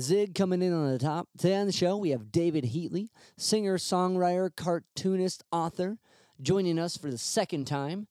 Zig 0.00 0.34
coming 0.34 0.62
in 0.62 0.72
on 0.72 0.90
the 0.90 0.98
top. 0.98 1.28
Today 1.36 1.56
on 1.56 1.66
the 1.66 1.72
show, 1.72 1.96
we 1.96 2.10
have 2.10 2.32
David 2.32 2.64
Heatley, 2.64 3.08
singer, 3.36 3.76
songwriter, 3.76 4.50
cartoonist, 4.54 5.44
author, 5.52 5.98
joining 6.40 6.78
us 6.78 6.96
for 6.96 7.10
the 7.10 7.18
second 7.18 7.66
time. 7.66 8.06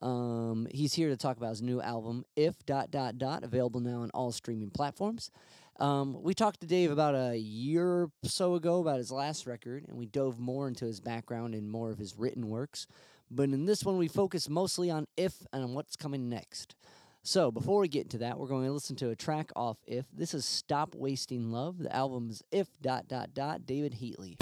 Um, 0.00 0.66
he's 0.70 0.94
here 0.94 1.08
to 1.10 1.16
talk 1.16 1.36
about 1.36 1.50
his 1.50 1.62
new 1.62 1.80
album, 1.80 2.24
If 2.34 2.64
dot 2.64 2.90
dot 2.90 3.18
dot, 3.18 3.44
available 3.44 3.80
now 3.80 4.00
on 4.00 4.10
all 4.10 4.32
streaming 4.32 4.70
platforms. 4.70 5.30
Um, 5.80 6.22
we 6.22 6.34
talked 6.34 6.60
to 6.60 6.66
Dave 6.66 6.90
about 6.90 7.14
a 7.14 7.36
year 7.36 7.86
or 7.86 8.10
so 8.22 8.54
ago 8.54 8.80
about 8.80 8.98
his 8.98 9.10
last 9.10 9.46
record, 9.46 9.84
and 9.88 9.98
we 9.98 10.06
dove 10.06 10.38
more 10.38 10.68
into 10.68 10.84
his 10.84 11.00
background 11.00 11.54
and 11.54 11.70
more 11.70 11.90
of 11.90 11.98
his 11.98 12.16
written 12.16 12.48
works. 12.48 12.86
But 13.30 13.50
in 13.50 13.66
this 13.66 13.82
one, 13.82 13.98
we 13.98 14.08
focus 14.08 14.48
mostly 14.48 14.90
on 14.90 15.06
If 15.16 15.46
and 15.52 15.64
on 15.64 15.74
what's 15.74 15.96
coming 15.96 16.28
next. 16.28 16.74
So 17.26 17.50
before 17.50 17.80
we 17.80 17.88
get 17.88 18.02
into 18.02 18.18
that, 18.18 18.38
we're 18.38 18.48
going 18.48 18.66
to 18.66 18.72
listen 18.72 18.96
to 18.96 19.08
a 19.08 19.16
track 19.16 19.50
off 19.56 19.78
If. 19.86 20.04
This 20.12 20.34
is 20.34 20.44
Stop 20.44 20.94
Wasting 20.94 21.50
Love. 21.50 21.78
The 21.78 21.94
album 21.94 22.28
is 22.28 22.44
If 22.52 22.68
dot 22.82 23.08
dot 23.08 23.32
dot 23.32 23.64
David 23.64 23.94
Heatley. 23.94 24.36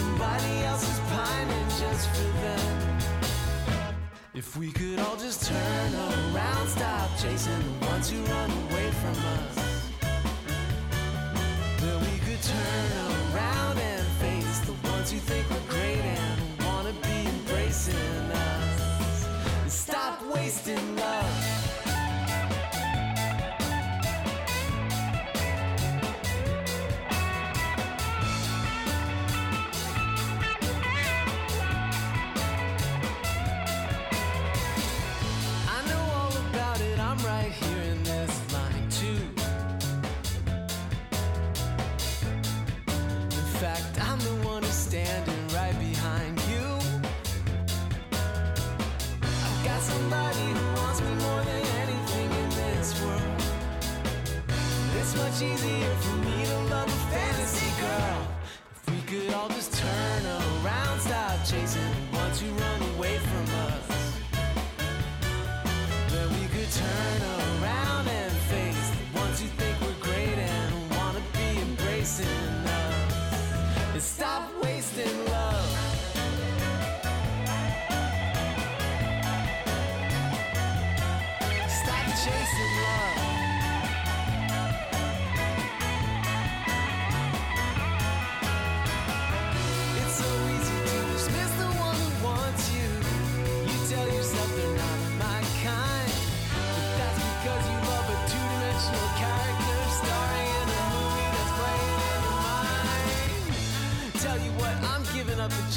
Somebody 0.00 0.54
else 0.64 0.82
who's 0.86 1.00
pining 1.10 1.68
just 1.82 2.08
for 2.14 2.30
them. 2.44 2.98
If 4.34 4.56
we 4.56 4.72
could 4.72 4.98
all 5.00 5.16
just 5.16 5.46
turn 5.46 5.92
around, 5.94 6.66
stop 6.68 7.08
chasing 7.22 7.62
the 7.66 7.86
ones 7.86 8.08
who 8.10 8.18
run 8.34 8.50
away 8.64 8.88
from 9.02 9.16
us. 9.38 9.56
Then 11.80 11.98
we 12.08 12.16
could 12.26 12.42
turn 12.54 12.90
around 13.12 13.76
and 13.78 14.06
face 14.24 14.58
the 14.70 14.76
ones 14.88 15.10
who 15.12 15.18
think 15.18 15.44
we're 15.50 15.68
great 15.76 16.04
and 16.18 16.38
wanna 16.64 16.94
be 17.08 17.18
embracing 17.34 18.26
us. 18.48 19.26
And 19.62 19.70
stop 19.70 20.16
wasting 20.34 20.96
love. 20.96 21.39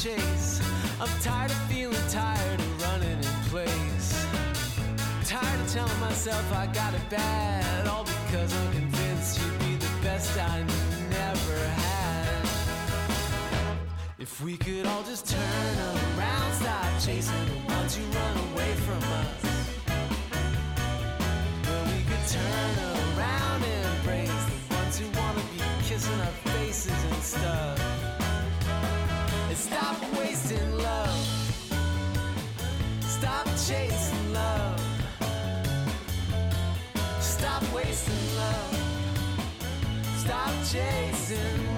Chase. 0.04 0.60
I'm 1.00 1.08
tired 1.22 1.50
of 1.50 1.58
feeling 1.72 2.08
tired 2.10 2.60
of 2.60 2.84
running 2.84 3.18
in 3.20 3.36
place. 3.48 4.26
Tired 5.24 5.60
of 5.62 5.72
telling 5.72 6.00
myself 6.02 6.44
I 6.52 6.68
got 6.68 6.94
it 6.94 7.10
bad, 7.10 7.88
all 7.88 8.04
because 8.04 8.54
I'm 8.54 8.74
convinced 8.74 9.40
you'd 9.40 9.60
be 9.60 9.76
the 9.78 9.92
best 10.02 10.38
I 10.38 10.60
never 11.10 11.58
had. 11.68 12.48
If 14.20 14.42
we 14.42 14.58
could 14.58 14.86
all 14.88 15.04
just 15.04 15.26
turn 15.26 15.78
around, 16.18 16.54
stop 16.54 16.86
chasing 17.00 17.46
the 17.46 17.74
ones 17.74 17.96
who 17.96 18.04
run 18.04 18.38
away 18.52 18.74
from 18.86 19.04
us. 19.04 19.53
Chasing 33.74 34.34
love. 34.34 34.82
Stop 37.20 37.64
wasting 37.74 38.36
love. 38.38 38.76
Stop 40.18 40.54
chasing 40.72 41.73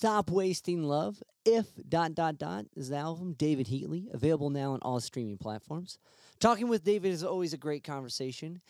Stop 0.00 0.30
Wasting 0.30 0.82
Love. 0.82 1.22
If 1.44 1.66
dot 1.86 2.14
dot 2.14 2.38
dot 2.38 2.64
is 2.74 2.88
the 2.88 2.96
album. 2.96 3.34
David 3.34 3.66
Heatley, 3.66 4.06
available 4.14 4.48
now 4.48 4.72
on 4.72 4.78
all 4.80 4.98
streaming 4.98 5.36
platforms. 5.36 5.98
Talking 6.38 6.68
with 6.68 6.84
David 6.84 7.12
is 7.12 7.22
always 7.22 7.52
a 7.52 7.58
great 7.58 7.84
conversation. 7.84 8.62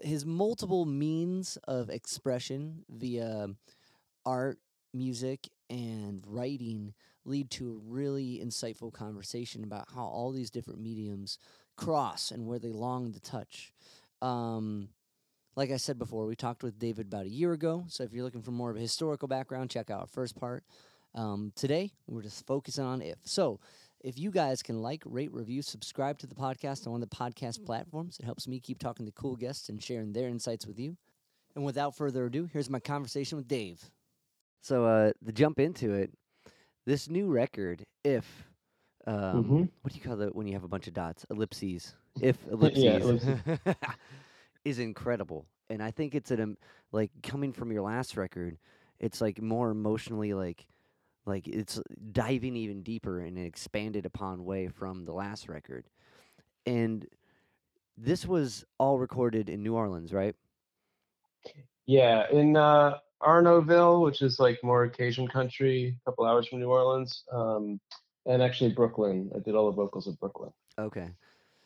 His 0.00 0.24
multiple 0.24 0.84
means 0.84 1.58
of 1.64 1.90
expression 1.90 2.84
via 2.88 3.48
art, 4.24 4.60
music, 4.94 5.48
and 5.68 6.22
writing 6.24 6.94
lead 7.24 7.50
to 7.50 7.72
a 7.72 7.92
really 7.92 8.40
insightful 8.40 8.92
conversation 8.92 9.64
about 9.64 9.88
how 9.92 10.04
all 10.04 10.30
these 10.30 10.52
different 10.52 10.80
mediums 10.80 11.36
cross 11.76 12.30
and 12.30 12.46
where 12.46 12.60
they 12.60 12.70
long 12.70 13.12
to 13.12 13.18
touch. 13.18 13.72
Um, 14.22 14.90
like 15.56 15.70
I 15.70 15.76
said 15.78 15.98
before, 15.98 16.26
we 16.26 16.36
talked 16.36 16.62
with 16.62 16.78
David 16.78 17.06
about 17.06 17.24
a 17.24 17.30
year 17.30 17.52
ago. 17.52 17.84
So 17.88 18.04
if 18.04 18.12
you're 18.12 18.24
looking 18.24 18.42
for 18.42 18.50
more 18.50 18.70
of 18.70 18.76
a 18.76 18.80
historical 18.80 19.26
background, 19.26 19.70
check 19.70 19.90
out 19.90 20.00
our 20.00 20.06
first 20.06 20.36
part. 20.38 20.64
Um, 21.14 21.50
today, 21.56 21.92
we're 22.06 22.22
just 22.22 22.46
focusing 22.46 22.84
on 22.84 23.00
if. 23.00 23.16
So 23.24 23.58
if 24.04 24.18
you 24.18 24.30
guys 24.30 24.62
can 24.62 24.82
like, 24.82 25.02
rate, 25.06 25.32
review, 25.32 25.62
subscribe 25.62 26.18
to 26.18 26.26
the 26.26 26.34
podcast 26.34 26.86
on 26.86 26.92
one 26.92 27.02
of 27.02 27.08
the 27.08 27.16
podcast 27.16 27.64
platforms, 27.64 28.18
it 28.20 28.26
helps 28.26 28.46
me 28.46 28.60
keep 28.60 28.78
talking 28.78 29.06
to 29.06 29.12
cool 29.12 29.34
guests 29.34 29.70
and 29.70 29.82
sharing 29.82 30.12
their 30.12 30.28
insights 30.28 30.66
with 30.66 30.78
you. 30.78 30.96
And 31.54 31.64
without 31.64 31.96
further 31.96 32.26
ado, 32.26 32.48
here's 32.52 32.68
my 32.68 32.80
conversation 32.80 33.38
with 33.38 33.48
Dave. 33.48 33.80
So 34.60 34.84
uh, 34.84 35.12
to 35.24 35.32
jump 35.32 35.58
into 35.58 35.94
it, 35.94 36.12
this 36.84 37.08
new 37.08 37.28
record, 37.28 37.82
if 38.04 38.26
um, 39.06 39.44
Mhm. 39.44 39.68
what 39.80 39.92
do 39.94 39.98
you 39.98 40.04
call 40.04 40.20
it 40.20 40.34
when 40.34 40.46
you 40.46 40.52
have 40.52 40.64
a 40.64 40.68
bunch 40.68 40.86
of 40.86 40.92
dots? 40.92 41.24
Ellipses. 41.30 41.94
If 42.20 42.36
ellipses 42.48 43.24
is 44.66 44.80
incredible, 44.80 45.46
and 45.70 45.80
I 45.80 45.92
think 45.92 46.14
it's 46.14 46.32
an 46.32 46.40
um, 46.40 46.56
like 46.90 47.10
coming 47.22 47.52
from 47.52 47.70
your 47.70 47.82
last 47.82 48.16
record, 48.16 48.58
it's 48.98 49.20
like 49.20 49.40
more 49.40 49.70
emotionally 49.70 50.34
like 50.34 50.66
like 51.24 51.46
it's 51.46 51.80
diving 52.12 52.56
even 52.56 52.82
deeper 52.82 53.20
in 53.20 53.36
an 53.36 53.44
expanded 53.44 54.06
upon 54.06 54.44
way 54.44 54.68
from 54.68 55.04
the 55.04 55.12
last 55.12 55.48
record. 55.48 55.86
And 56.66 57.06
this 57.96 58.26
was 58.26 58.64
all 58.78 58.98
recorded 58.98 59.48
in 59.48 59.62
New 59.62 59.74
Orleans, 59.74 60.12
right? 60.12 60.34
Yeah, 61.86 62.26
in 62.32 62.56
uh, 62.56 62.98
Arnaudville, 63.22 64.02
which 64.02 64.20
is 64.20 64.40
like 64.40 64.58
more 64.64 64.88
Cajun 64.88 65.28
country, 65.28 65.96
a 66.00 66.10
couple 66.10 66.26
hours 66.26 66.48
from 66.48 66.58
New 66.58 66.70
Orleans, 66.70 67.22
um, 67.32 67.80
and 68.26 68.42
actually 68.42 68.72
Brooklyn. 68.72 69.30
I 69.34 69.38
did 69.38 69.54
all 69.54 69.66
the 69.66 69.76
vocals 69.76 70.08
at 70.08 70.18
Brooklyn. 70.18 70.50
Okay. 70.76 71.08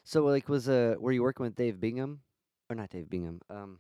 So 0.05 0.25
like 0.25 0.50
was 0.50 0.69
uh 0.69 0.97
were 0.99 1.12
you 1.12 1.23
working 1.23 1.44
with 1.44 1.55
Dave 1.55 1.81
Bingham? 1.81 2.20
Or 2.70 2.76
not 2.76 2.88
Dave 2.90 3.11
Bingham. 3.11 3.40
Um 3.50 3.78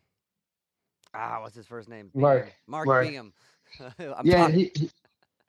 Ah, 1.14 1.40
what's 1.40 1.56
his 1.56 1.66
first 1.66 1.88
name? 1.88 2.10
Mark. 2.14 2.44
Bingham. 2.44 2.54
Mark, 2.66 2.86
Mark. 2.86 3.04
Bingham. 3.06 3.32
Yeah, 4.24 4.48
he, 4.48 4.70
he- 4.74 4.90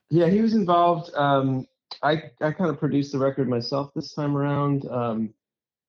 yeah, 0.09 0.27
he 0.27 0.41
was 0.41 0.53
involved. 0.53 1.09
Um, 1.15 1.65
I 2.03 2.23
I 2.41 2.51
kind 2.51 2.69
of 2.69 2.79
produced 2.79 3.11
the 3.13 3.17
record 3.19 3.47
myself 3.49 3.91
this 3.95 4.13
time 4.13 4.35
around. 4.37 4.85
Um, 4.89 5.33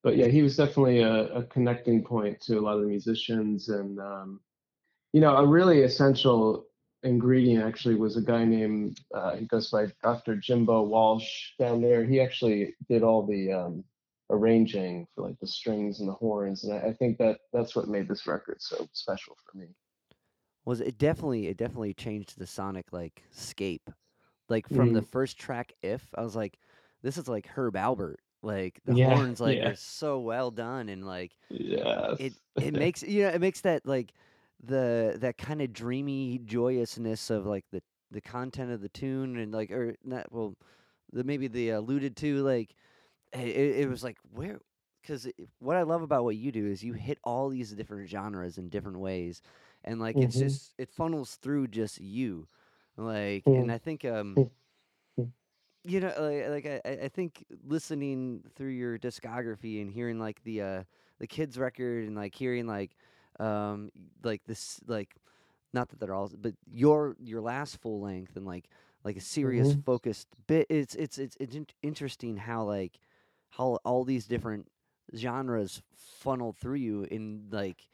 but 0.02 0.16
yeah, 0.16 0.26
he 0.28 0.42
was 0.42 0.56
definitely 0.56 1.00
a, 1.00 1.24
a 1.34 1.42
connecting 1.44 2.02
point 2.04 2.40
to 2.42 2.58
a 2.58 2.60
lot 2.60 2.76
of 2.76 2.82
the 2.82 2.86
musicians, 2.88 3.68
and 3.68 3.98
um, 4.00 4.40
you 5.12 5.20
know, 5.20 5.36
a 5.36 5.46
really 5.46 5.82
essential 5.82 6.66
ingredient 7.02 7.64
actually 7.64 7.96
was 7.96 8.16
a 8.16 8.22
guy 8.22 8.44
named 8.44 9.00
uh, 9.12 9.34
he 9.36 9.44
goes 9.46 9.70
by 9.70 9.86
Dr. 10.02 10.36
Jimbo 10.36 10.82
Walsh 10.82 11.50
down 11.58 11.82
there. 11.82 12.04
He 12.04 12.20
actually 12.20 12.74
did 12.88 13.02
all 13.02 13.26
the 13.26 13.52
um, 13.52 13.84
arranging 14.32 15.06
for 15.14 15.22
like 15.28 15.38
the 15.40 15.46
strings 15.48 16.00
and 16.00 16.08
the 16.08 16.14
horns, 16.14 16.64
and 16.64 16.74
I, 16.74 16.88
I 16.88 16.94
think 16.94 17.18
that 17.18 17.40
that's 17.52 17.76
what 17.76 17.88
made 17.88 18.08
this 18.08 18.26
record 18.26 18.62
so 18.62 18.88
special 18.92 19.36
for 19.46 19.58
me. 19.58 19.76
was 20.64 20.80
it 20.80 20.98
definitely 20.98 21.46
it 21.48 21.56
definitely 21.56 21.94
changed 21.94 22.38
the 22.38 22.46
sonic 22.46 22.92
like 22.92 23.24
scape. 23.30 23.90
Like 24.48 24.68
from 24.68 24.92
the 24.92 25.02
Mm. 25.02 25.06
first 25.06 25.38
track 25.38 25.72
if 25.82 26.10
I 26.16 26.22
was 26.22 26.36
like 26.36 26.58
this 27.02 27.18
is 27.18 27.28
like 27.28 27.46
Herb 27.48 27.74
Alpert. 27.74 28.16
Like 28.42 28.80
the 28.84 28.94
Yeah, 28.94 28.96
horns 28.96 29.40
like 29.40 29.62
yeah. 29.62 29.64
are 29.64 29.74
so 29.76 30.20
well 30.20 30.50
done 30.50 30.88
and 30.88 31.06
like 31.06 31.36
Yes. 31.50 32.18
it 32.18 32.34
it 32.60 32.74
makes 32.74 33.02
you 33.02 33.24
know 33.24 33.30
it 33.30 33.40
makes 33.40 33.62
that 33.62 33.86
like 33.86 34.14
the 34.62 35.16
that 35.20 35.38
kind 35.38 35.62
of 35.62 35.72
dreamy 35.72 36.38
joyousness 36.40 37.30
of 37.30 37.46
like 37.46 37.66
the 37.72 37.82
the 38.10 38.20
content 38.22 38.72
of 38.72 38.80
the 38.82 38.88
tune 38.90 39.38
and 39.38 39.52
like 39.52 39.70
or 39.72 39.96
not 40.04 40.32
well 40.32 40.56
the 41.12 41.24
maybe 41.24 41.48
the 41.48 41.70
alluded 41.70 42.16
to 42.18 42.42
like 42.42 42.74
it, 43.32 43.56
it 43.80 43.88
was 43.88 44.02
like 44.04 44.18
where 44.32 44.60
because 45.02 45.28
what 45.58 45.76
I 45.76 45.82
love 45.82 46.02
about 46.02 46.24
what 46.24 46.36
you 46.36 46.52
do 46.52 46.66
is 46.66 46.84
you 46.84 46.92
hit 46.94 47.18
all 47.24 47.48
these 47.48 47.72
different 47.72 48.08
genres 48.08 48.58
in 48.58 48.68
different 48.68 48.98
ways 49.00 49.42
and 49.84 50.00
like 50.00 50.20
it's 50.20 50.36
Mhm. 50.36 50.38
just 50.38 50.74
it 50.78 50.90
funnels 50.90 51.36
through 51.36 51.68
just 51.68 52.00
you 52.00 52.48
like 52.96 53.46
Mm. 53.46 53.52
and 53.52 53.72
I 53.72 53.78
think 53.78 54.04
um 54.04 54.38
Mm. 54.38 54.50
Mm. 55.18 55.32
you 55.84 56.00
know 56.00 56.12
like, 56.18 56.64
like 56.64 56.82
I, 56.86 57.04
I 57.04 57.08
think 57.08 57.44
listening 57.64 58.44
through 58.54 58.70
your 58.70 58.98
discography 58.98 59.80
and 59.82 59.90
hearing 59.90 60.18
like 60.18 60.42
the 60.44 60.62
uh 60.62 60.84
the 61.18 61.26
kids 61.26 61.58
record 61.58 62.04
and 62.06 62.16
like 62.16 62.34
hearing 62.34 62.66
like 62.66 62.96
um 63.40 63.90
like 64.22 64.42
this 64.46 64.80
like 64.86 65.16
not 65.72 65.88
that 65.88 65.98
they're 66.00 66.14
all 66.14 66.30
but 66.38 66.54
your 66.70 67.16
your 67.20 67.40
last 67.40 67.78
full 67.80 68.00
length 68.00 68.36
and 68.36 68.46
like 68.46 68.68
like 69.04 69.16
a 69.16 69.20
serious 69.20 69.72
Mhm. 69.72 69.84
focused 69.84 70.28
bit 70.46 70.66
it's 70.70 70.94
it's 70.94 71.18
it's 71.18 71.36
it's 71.40 71.56
interesting 71.82 72.36
how 72.36 72.62
like 72.64 72.98
how 73.52 73.78
all 73.84 74.04
these 74.04 74.26
different 74.26 74.68
genres 75.16 75.82
funnel 75.94 76.52
through 76.52 76.76
you 76.76 77.04
in 77.10 77.48
like 77.50 77.88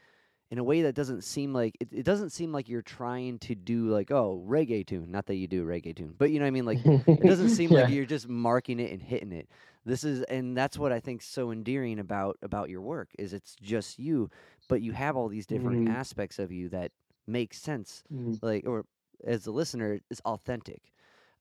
in 0.50 0.58
a 0.58 0.64
way 0.64 0.82
that 0.82 0.94
doesn't 0.94 1.22
seem 1.25 1.52
like 1.52 1.76
it, 1.81 1.88
it 1.93 2.05
doesn't 2.05 2.31
seem 2.31 2.52
like 2.52 2.69
you're 2.69 2.82
trying 2.82 3.38
to 3.40 3.55
do 3.55 3.88
like 3.88 4.10
oh 4.10 4.43
reggae 4.46 4.87
tune. 4.87 5.10
Not 5.10 5.26
that 5.26 5.37
you 5.37 5.46
do 5.49 5.64
reggae 5.64 5.94
tune 5.96 6.14
but 6.19 6.31
you 6.31 6.38
know 6.38 6.44
what 6.44 6.49
i 6.49 6.52
mean? 6.52 6.66
Like 6.66 6.81
it 7.16 7.26
doesn't 7.26 7.49
seem 7.50 7.72
like 7.72 7.88
you're 7.88 8.06
just 8.06 8.28
marking 8.28 8.81
it 8.81 8.93
and 8.93 9.02
hitting 9.02 9.32
it. 9.32 9.49
This 9.84 10.05
is 10.05 10.22
and 10.25 10.56
that's 10.56 10.78
what 10.78 10.93
i 10.93 11.00
think 11.00 11.22
so 11.22 11.50
endearing 11.50 11.99
about 11.99 12.37
about 12.43 12.69
your 12.70 12.82
work 12.82 13.11
is 13.19 13.32
it's 13.32 13.56
just 13.61 13.99
you 13.99 14.31
but 14.69 14.82
you 14.82 14.93
have 14.93 15.16
all 15.16 15.28
these 15.28 15.46
different 15.46 15.81
Mhm. 15.81 15.87
aspects 15.87 16.38
of 16.38 16.52
you 16.52 16.69
that 16.70 16.93
make 17.26 17.54
sense 17.54 18.02
Mm. 18.11 18.38
like 18.43 18.66
or 18.66 18.84
as 19.25 19.46
a 19.46 19.50
listener 19.52 20.00
is 20.11 20.20
authentic 20.25 20.93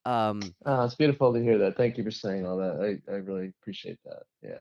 um 0.06 0.42
Oh, 0.66 0.84
it's 0.86 0.96
beautiful 0.96 1.34
to 1.34 1.42
hear 1.42 1.58
that. 1.60 1.78
Thank 1.78 1.98
you 1.98 2.04
for 2.04 2.12
saying 2.12 2.46
all 2.46 2.58
that. 2.58 3.02
I, 3.08 3.12
I 3.12 3.16
really 3.18 3.54
appreciate 3.62 4.00
that. 4.06 4.24
Yeah. 4.42 4.60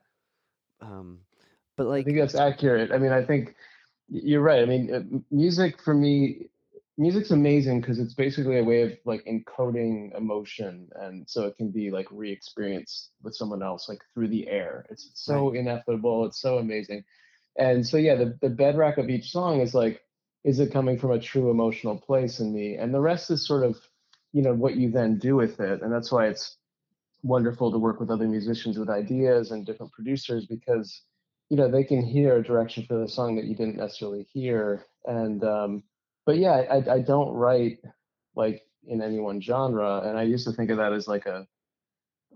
um 0.80 1.20
but 1.76 1.86
like, 1.88 2.02
I 2.02 2.04
think 2.04 2.18
that's 2.18 2.34
accurate. 2.34 2.90
I 2.90 2.98
mean, 2.98 3.12
I 3.12 3.22
think 3.22 3.54
you're 4.08 4.40
right. 4.40 4.62
I 4.62 4.64
mean, 4.64 4.94
uh, 4.94 5.02
music 5.30 5.82
for 5.82 5.92
me, 5.92 6.48
music's 6.96 7.32
amazing 7.32 7.82
because 7.82 7.98
it's 7.98 8.14
basically 8.14 8.58
a 8.58 8.64
way 8.64 8.80
of 8.80 8.92
like 9.04 9.22
encoding 9.26 10.16
emotion, 10.16 10.88
and 10.94 11.28
so 11.28 11.44
it 11.44 11.56
can 11.56 11.70
be 11.70 11.90
like 11.90 12.06
re-experienced 12.10 13.10
with 13.22 13.34
someone 13.36 13.62
else, 13.62 13.90
like 13.90 14.00
through 14.14 14.28
the 14.28 14.48
air. 14.48 14.86
It's 14.88 15.10
so 15.14 15.52
ineffable. 15.52 16.24
It's 16.24 16.40
so 16.40 16.56
amazing. 16.58 17.04
And 17.58 17.86
so 17.86 17.98
yeah, 17.98 18.14
the 18.14 18.38
the 18.40 18.48
bedrock 18.48 18.96
of 18.96 19.10
each 19.10 19.30
song 19.30 19.60
is 19.60 19.74
like, 19.74 20.00
is 20.44 20.60
it 20.60 20.72
coming 20.72 20.98
from 20.98 21.10
a 21.10 21.20
true 21.20 21.50
emotional 21.50 21.98
place 21.98 22.40
in 22.40 22.54
me? 22.54 22.76
And 22.76 22.94
the 22.94 23.00
rest 23.00 23.30
is 23.30 23.46
sort 23.46 23.64
of, 23.64 23.78
you 24.32 24.42
know, 24.42 24.54
what 24.54 24.76
you 24.76 24.90
then 24.90 25.18
do 25.18 25.36
with 25.36 25.60
it. 25.60 25.82
And 25.82 25.92
that's 25.92 26.12
why 26.12 26.26
it's 26.26 26.56
wonderful 27.22 27.72
to 27.72 27.78
work 27.78 28.00
with 28.00 28.10
other 28.10 28.28
musicians 28.28 28.78
with 28.78 28.88
ideas 28.90 29.50
and 29.50 29.66
different 29.66 29.92
producers 29.92 30.46
because 30.46 31.02
you 31.48 31.56
know 31.56 31.68
they 31.70 31.84
can 31.84 32.04
hear 32.04 32.36
a 32.36 32.42
direction 32.42 32.84
for 32.86 32.98
the 32.98 33.08
song 33.08 33.36
that 33.36 33.44
you 33.46 33.54
didn't 33.54 33.76
necessarily 33.76 34.26
hear 34.32 34.84
and 35.06 35.42
um 35.44 35.82
but 36.24 36.36
yeah 36.38 36.52
i 36.70 36.94
i 36.94 37.00
don't 37.00 37.32
write 37.32 37.78
like 38.34 38.62
in 38.86 39.02
any 39.02 39.18
one 39.18 39.40
genre 39.40 40.02
and 40.04 40.18
i 40.18 40.22
used 40.22 40.46
to 40.46 40.52
think 40.52 40.70
of 40.70 40.76
that 40.76 40.92
as 40.92 41.08
like 41.08 41.26
a 41.26 41.46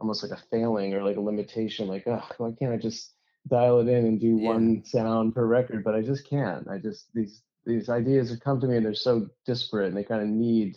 almost 0.01 0.23
like 0.23 0.33
a 0.33 0.43
failing 0.51 0.95
or 0.95 1.05
like 1.05 1.17
a 1.17 1.21
limitation 1.21 1.87
like 1.87 2.05
oh 2.07 2.27
why 2.39 2.51
can't 2.59 2.73
i 2.73 2.77
just 2.77 3.15
dial 3.49 3.81
it 3.81 3.89
in 3.89 4.07
and 4.07 4.21
do 4.21 4.37
Yeah. 4.37 4.49
one 4.51 4.83
sound 4.85 5.35
per 5.35 5.47
record 5.47 5.85
but 5.85 5.95
i 5.95 6.03
just 6.03 6.29
can't 6.29 6.67
i 6.69 6.79
just 6.79 7.13
these 7.15 7.43
these 7.67 7.89
ideas 7.89 8.31
have 8.31 8.41
come 8.41 8.61
to 8.61 8.67
me 8.67 8.77
and 8.77 8.87
they're 8.87 8.95
so 8.95 9.29
disparate 9.47 9.89
and 9.89 9.97
they 9.97 10.05
kind 10.05 10.23
of 10.23 10.29
need 10.29 10.77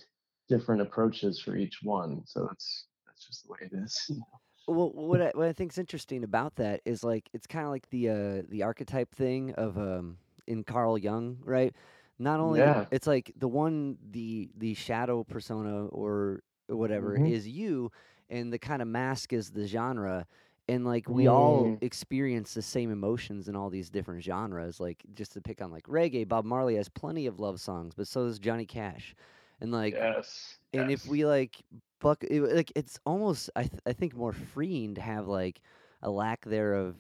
different 0.54 0.82
approaches 0.82 1.40
for 1.40 1.56
each 1.64 1.78
one 1.84 2.22
so 2.26 2.48
it's 2.52 2.88
that's 3.06 3.26
just 3.28 3.44
the 3.46 3.52
way 3.52 3.58
it 3.62 3.74
is 3.84 4.12
Well, 4.68 4.92
what 4.92 5.22
I, 5.22 5.32
what 5.34 5.48
I 5.48 5.54
think 5.54 5.74
is 5.74 5.78
interesting 5.78 6.24
about 6.24 6.56
that 6.56 6.82
is 6.86 7.04
like 7.04 7.30
it's 7.34 7.48
kind 7.48 7.66
of 7.66 7.72
like 7.72 7.90
the 7.90 8.10
uh, 8.10 8.42
the 8.48 8.64
archetype 8.64 9.14
thing 9.14 9.54
of 9.56 9.78
um, 9.78 10.18
in 10.48 10.64
Carl 10.64 10.98
Jung, 10.98 11.38
right? 11.44 11.76
Not 12.18 12.40
only 12.40 12.60
Yeah. 12.60 12.86
it's 12.92 13.08
like 13.08 13.34
the 13.36 13.48
one 13.50 13.98
the 14.12 14.50
the 14.58 14.74
shadow 14.74 15.24
persona 15.26 15.88
or 15.88 16.44
whatever 16.68 17.18
Mhm. 17.18 17.28
is 17.28 17.48
you, 17.48 17.92
and 18.30 18.54
the 18.54 18.60
kind 18.60 18.82
of 18.82 18.88
mask 18.88 19.34
is 19.34 19.52
the 19.52 19.68
genre, 19.68 20.26
and 20.70 20.86
like 20.86 21.10
we 21.10 21.28
all 21.28 21.66
Mm. 21.66 21.84
experience 21.84 22.54
the 22.54 22.62
same 22.62 22.90
emotions 22.90 23.50
in 23.50 23.56
all 23.58 23.70
these 23.70 23.90
different 23.90 24.24
genres. 24.24 24.80
Like 24.80 25.04
just 25.14 25.34
to 25.34 25.42
pick 25.42 25.62
on 25.62 25.72
like 25.72 25.88
reggae, 25.88 26.26
Bob 26.28 26.46
Marley 26.46 26.76
has 26.76 26.88
plenty 26.88 27.26
of 27.28 27.38
love 27.40 27.60
songs, 27.60 27.94
but 27.96 28.08
so 28.08 28.26
does 28.28 28.40
Johnny 28.40 28.66
Cash, 28.66 29.14
and 29.62 29.72
like 29.72 29.94
yes 29.94 30.58
and 30.74 30.92
if 30.92 31.06
we 31.06 31.26
like 31.26 31.56
buck 32.04 32.24
it, 32.24 32.42
like 32.42 32.72
it's 32.76 33.00
almost 33.06 33.50
I 33.56 33.64
th- 33.64 33.82
I 33.88 33.94
think 33.94 34.16
more 34.16 34.34
freeing 34.34 34.96
to 34.96 35.02
have 35.02 35.28
like 35.28 35.62
a 36.02 36.10
lack 36.10 36.46
there 36.46 36.74
of 36.74 36.96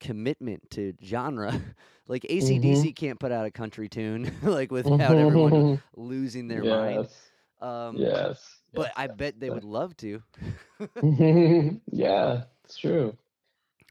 commitment 0.00 0.70
to 0.72 0.94
genre. 1.02 1.52
like 2.08 2.22
mm-hmm. 2.22 2.46
ACDC 2.46 2.94
can't 2.94 3.18
put 3.18 3.32
out 3.32 3.46
a 3.46 3.50
country 3.50 3.88
tune 3.88 4.30
like 4.42 4.70
without 4.70 5.00
everyone 5.00 5.52
mm-hmm. 5.52 5.80
losing 6.00 6.46
their 6.46 6.62
mind. 6.62 7.02
yes. 7.02 7.30
Um 7.60 7.96
yes. 7.96 8.60
but 8.74 8.92
I 8.96 9.06
bet 9.06 9.40
they 9.40 9.50
would 9.50 9.64
love 9.64 9.96
to. 9.98 10.22
Mm-hmm. 10.80 11.76
yeah, 11.90 12.42
it's 12.64 12.76
true. 12.76 13.16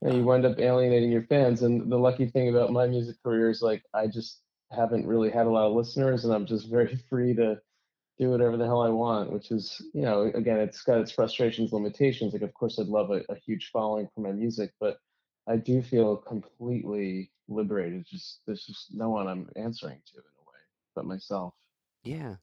And 0.01 0.15
you 0.15 0.21
uh, 0.21 0.25
wind 0.25 0.45
up 0.45 0.59
alienating 0.59 1.11
your 1.11 1.23
fans. 1.23 1.63
And 1.63 1.91
the 1.91 1.97
lucky 1.97 2.27
thing 2.27 2.49
about 2.49 2.71
my 2.71 2.85
music 2.87 3.15
career 3.23 3.49
is 3.49 3.61
like 3.61 3.83
I 3.93 4.07
just 4.07 4.41
haven't 4.69 5.07
really 5.07 5.31
had 5.31 5.47
a 5.47 5.49
lot 5.49 5.67
of 5.67 5.73
listeners, 5.73 6.25
and 6.25 6.33
I'm 6.33 6.45
just 6.45 6.69
very 6.69 6.95
free 7.09 7.33
to 7.35 7.59
do 8.19 8.29
whatever 8.29 8.57
the 8.57 8.65
hell 8.65 8.81
I 8.81 8.89
want. 8.89 9.31
Which 9.31 9.51
is, 9.51 9.81
you 9.93 10.01
know, 10.01 10.31
again, 10.33 10.59
it's 10.59 10.81
got 10.81 10.99
its 10.99 11.11
frustrations, 11.11 11.73
limitations. 11.73 12.33
Like, 12.33 12.41
of 12.41 12.53
course, 12.53 12.79
I'd 12.79 12.87
love 12.87 13.11
a, 13.11 13.21
a 13.29 13.35
huge 13.35 13.69
following 13.71 14.07
for 14.13 14.21
my 14.21 14.31
music, 14.31 14.71
but 14.79 14.97
I 15.47 15.57
do 15.57 15.81
feel 15.81 16.17
completely 16.17 17.31
liberated. 17.47 18.05
Just 18.09 18.41
there's 18.45 18.65
just 18.65 18.93
no 18.93 19.09
one 19.09 19.27
I'm 19.27 19.49
answering 19.55 19.99
to 20.07 20.17
in 20.17 20.23
a 20.39 20.43
way 20.49 20.57
but 20.95 21.05
myself. 21.05 21.53
Yeah. 22.03 22.35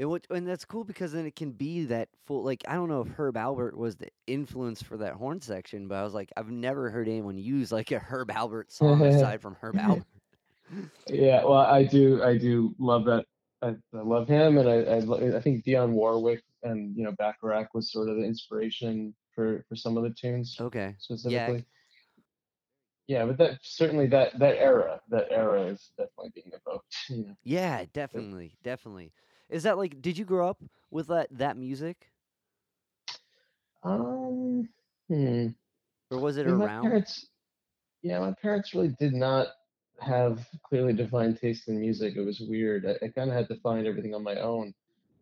And 0.00 0.10
what 0.10 0.26
and 0.28 0.46
that's 0.46 0.64
cool 0.64 0.82
because 0.82 1.12
then 1.12 1.24
it 1.24 1.36
can 1.36 1.52
be 1.52 1.84
that 1.84 2.08
full 2.26 2.42
like 2.42 2.64
I 2.66 2.74
don't 2.74 2.88
know 2.88 3.02
if 3.02 3.08
Herb 3.08 3.36
Alpert 3.36 3.76
was 3.76 3.94
the 3.94 4.08
influence 4.26 4.82
for 4.82 4.96
that 4.96 5.14
horn 5.14 5.40
section, 5.40 5.86
but 5.86 5.94
I 5.94 6.02
was 6.02 6.14
like 6.14 6.32
I've 6.36 6.50
never 6.50 6.90
heard 6.90 7.08
anyone 7.08 7.38
use 7.38 7.70
like 7.70 7.92
a 7.92 8.00
Herb 8.00 8.28
Alpert 8.28 8.72
song 8.72 9.00
aside 9.02 9.40
from 9.40 9.56
Herb 9.60 9.76
Alpert. 9.76 10.04
Yeah, 11.08 11.44
well, 11.44 11.58
I 11.58 11.84
do, 11.84 12.22
I 12.22 12.36
do 12.36 12.74
love 12.78 13.04
that. 13.04 13.26
I, 13.62 13.68
I 13.68 14.02
love 14.02 14.28
him, 14.28 14.58
and 14.58 14.68
I, 14.68 14.74
I, 14.98 15.36
I 15.36 15.40
think 15.40 15.64
Dionne 15.64 15.92
Warwick 15.92 16.42
and 16.62 16.96
you 16.96 17.04
know 17.04 17.12
Bacharach 17.12 17.72
was 17.74 17.90
sort 17.90 18.08
of 18.08 18.16
the 18.16 18.24
inspiration 18.24 19.14
for 19.34 19.64
for 19.68 19.76
some 19.76 19.96
of 19.96 20.02
the 20.04 20.10
tunes 20.10 20.56
Okay. 20.60 20.96
specifically. 20.98 21.64
Yeah, 23.06 23.26
but 23.26 23.36
that 23.38 23.58
certainly 23.62 24.06
that 24.08 24.38
that 24.38 24.56
era, 24.56 25.00
that 25.08 25.30
era 25.30 25.66
is 25.66 25.92
definitely 25.96 26.32
being 26.34 26.52
evoked. 26.52 26.94
You 27.08 27.26
know. 27.26 27.36
Yeah, 27.44 27.84
definitely, 27.92 28.56
definitely. 28.62 29.12
Is 29.48 29.62
that 29.64 29.76
like? 29.76 30.00
Did 30.00 30.16
you 30.18 30.24
grow 30.24 30.48
up 30.48 30.62
with 30.90 31.08
that 31.08 31.28
that 31.30 31.56
music, 31.56 32.10
Um, 33.82 34.68
hmm. 35.08 35.48
or 36.10 36.18
was 36.18 36.36
it 36.38 36.46
I 36.46 36.48
mean, 36.48 36.58
my 36.58 36.68
around? 36.68 36.82
parents, 36.82 37.28
yeah, 38.02 38.20
my 38.20 38.34
parents 38.42 38.74
really 38.74 38.94
did 38.98 39.14
not 39.14 39.48
have 40.00 40.46
clearly 40.62 40.92
defined 40.92 41.38
taste 41.40 41.68
in 41.68 41.80
music. 41.80 42.14
It 42.16 42.24
was 42.24 42.40
weird. 42.40 42.86
I, 42.86 43.06
I 43.06 43.08
kind 43.08 43.30
of 43.30 43.36
had 43.36 43.48
to 43.48 43.56
find 43.56 43.86
everything 43.86 44.14
on 44.14 44.22
my 44.22 44.36
own. 44.36 44.74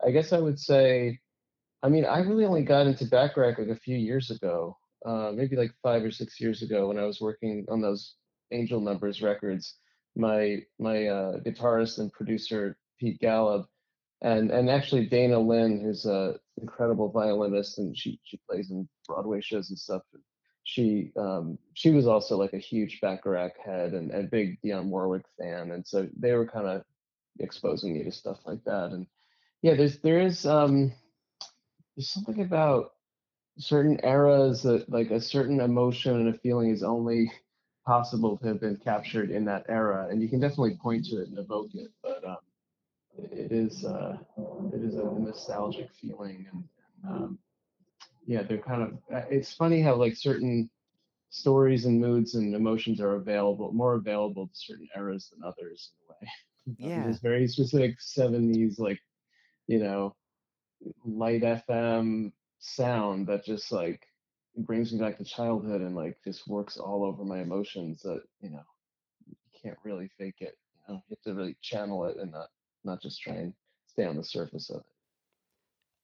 I 0.05 0.11
guess 0.11 0.33
I 0.33 0.39
would 0.39 0.59
say, 0.59 1.21
I 1.83 1.89
mean, 1.89 2.05
I 2.05 2.21
really 2.21 2.45
only 2.45 2.63
got 2.63 2.87
into 2.87 3.05
Bacharach 3.05 3.59
like 3.59 3.69
a 3.69 3.77
few 3.77 3.97
years 3.97 4.31
ago, 4.31 4.77
uh, 5.05 5.33
maybe 5.35 5.57
like 5.57 5.73
five 5.83 6.03
or 6.03 6.11
six 6.11 6.41
years 6.41 6.63
ago 6.63 6.89
when 6.89 6.99
I 6.99 7.05
was 7.05 7.21
working 7.21 7.67
on 7.69 7.81
those 7.81 8.15
Angel 8.51 8.81
Numbers 8.81 9.23
records. 9.23 9.77
My 10.15 10.63
my 10.79 11.07
uh, 11.07 11.39
guitarist 11.41 11.99
and 11.99 12.13
producer 12.13 12.77
Pete 13.01 13.21
Galub, 13.21 13.67
and 14.21 14.51
and 14.51 14.69
actually 14.69 15.07
Dana 15.07 15.39
Lyn, 15.39 15.81
who's 15.81 16.05
a 16.05 16.39
incredible 16.61 17.11
violinist, 17.11 17.79
and 17.79 17.97
she 17.97 18.21
she 18.25 18.39
plays 18.49 18.71
in 18.71 18.89
Broadway 19.07 19.41
shows 19.41 19.71
and 19.71 19.79
stuff 19.79 20.03
she 20.65 21.13
um, 21.17 21.59
she 21.75 21.91
was 21.91 22.07
also 22.07 22.37
like 22.37 22.53
a 22.53 22.59
huge 22.59 23.01
Bacharach 23.01 23.59
head 23.59 23.95
and 23.95 24.11
a 24.13 24.23
big 24.23 24.61
Dionne 24.63 24.89
Warwick 24.89 25.25
fan, 25.39 25.73
and 25.73 25.87
so 25.87 26.09
they 26.17 26.33
were 26.33 26.47
kind 26.47 26.67
of 26.67 26.85
exposing 27.41 27.95
me 27.95 28.05
to 28.05 28.13
stuff 28.13 28.39
like 28.47 28.63
that. 28.65 28.91
And 28.91 29.07
yeah, 29.63 29.75
there's 29.75 29.99
there 29.99 30.21
is 30.21 30.47
um, 30.47 30.93
there's 31.97 32.11
something 32.11 32.41
about 32.43 32.93
certain 33.59 34.01
eras 34.05 34.63
that 34.63 34.89
like 34.89 35.11
a 35.11 35.21
certain 35.21 35.61
emotion 35.61 36.15
and 36.17 36.35
a 36.35 36.39
feeling 36.39 36.71
is 36.71 36.83
only 36.83 37.31
possible 37.85 38.37
to 38.39 38.47
have 38.47 38.61
been 38.61 38.77
captured 38.77 39.31
in 39.31 39.45
that 39.47 39.67
era, 39.69 40.09
and 40.11 40.23
you 40.23 40.29
can 40.29 40.41
definitely 40.41 40.77
point 40.81 41.05
to 41.07 41.21
it 41.21 41.29
and 41.29 41.39
evoke 41.39 41.75
it, 41.75 41.91
but 42.03 42.25
um, 42.25 42.37
it 43.17 43.51
is 43.51 43.85
uh, 43.85 44.17
it 44.73 44.83
is 44.83 44.95
a 44.95 45.05
nostalgic 45.19 45.91
feeling 45.93 46.47
and. 46.53 46.65
Um, 47.05 47.39
yeah, 48.27 48.43
they're 48.43 48.59
kind 48.59 48.83
of. 48.83 48.93
uh, 49.15 49.27
It's 49.31 49.53
funny 49.55 49.81
how 49.81 49.95
like 49.97 50.17
certain 50.17 50.71
stories 51.31 51.87
and 51.87 52.01
moods 52.01 52.35
and 52.35 52.55
emotions 52.55 53.01
are 53.01 53.17
available, 53.17 53.73
more 53.73 53.95
available 53.95 54.49
to 54.49 54.55
certain 54.55 54.89
eras 54.97 55.31
than 55.33 55.43
others 55.45 55.93
in 55.93 56.07
a 56.07 56.13
way. 56.13 56.31
Yeah. 56.79 57.03
There's 57.03 57.21
very 57.21 57.47
specific 57.49 58.01
'70s 58.01 58.79
like, 58.79 59.01
you 59.67 59.79
know, 59.81 60.15
light 61.05 61.43
FM 61.45 62.33
sound 62.59 63.27
that 63.29 63.45
just 63.45 63.73
like 63.73 64.01
brings 64.57 64.93
me 64.93 65.01
back 65.01 65.19
to 65.19 65.25
childhood 65.25 65.81
and 65.83 65.97
like 65.97 66.19
just 66.25 66.47
works 66.49 66.77
all 66.79 67.05
over 67.05 67.25
my 67.25 67.41
emotions 67.41 68.03
that 68.03 68.23
you 68.41 68.51
know 68.51 68.63
you 69.27 69.37
can't 69.63 69.79
really 69.85 70.09
fake 70.19 70.41
it. 70.41 70.57
You 70.89 70.95
know, 70.95 71.03
you 71.09 71.17
have 71.17 71.23
to 71.23 71.35
really 71.35 71.57
channel 71.63 72.05
it 72.07 72.17
and 72.19 72.33
not 72.33 72.49
not 72.85 73.03
just 73.03 73.21
try 73.23 73.35
and 73.35 73.55
stay 73.87 74.05
on 74.07 74.17
the 74.17 74.25
surface 74.25 74.71
of 74.71 74.81
it. 74.81 74.92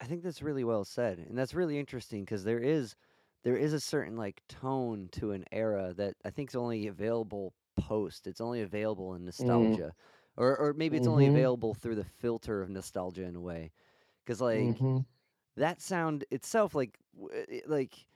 I 0.01 0.07
think 0.07 0.23
that's 0.23 0.43
really 0.43 0.65
well 0.65 0.85
said, 0.85 1.19
and 1.19 1.37
that's 1.37 1.55
really 1.55 1.79
interesting 1.79 2.25
because 2.25 2.45
there 2.45 2.61
is 2.61 2.95
there 3.43 3.57
is 3.57 3.73
a 3.73 3.81
certain 3.81 4.17
like 4.17 4.43
tone 4.49 5.09
to 5.13 5.33
an 5.33 5.45
era 5.53 5.93
that 5.95 6.17
I 6.25 6.31
think 6.31 6.51
is 6.51 6.57
only 6.57 6.87
available 6.87 7.55
post. 7.77 8.27
It's 8.27 8.41
only 8.41 8.63
available 8.63 9.15
in 9.15 9.25
nostalgia, 9.25 9.95
or 10.37 10.57
or 10.57 10.73
maybe 10.75 10.97
it's 10.97 11.07
only 11.09 11.27
Mhm. 11.27 11.27
available 11.27 11.75
through 11.75 11.97
the 11.97 12.05
filter 12.05 12.63
of 12.63 12.71
nostalgia 12.71 13.25
in 13.25 13.37
a 13.37 13.41
way. 13.41 13.73
Because 14.25 14.41
like 14.41 14.79
Mhm. 14.79 15.07
that 15.57 15.81
sound 15.83 16.25
itself, 16.31 16.75
like 16.75 16.99
w- 17.17 17.33
it, 17.49 17.69
like 17.69 18.09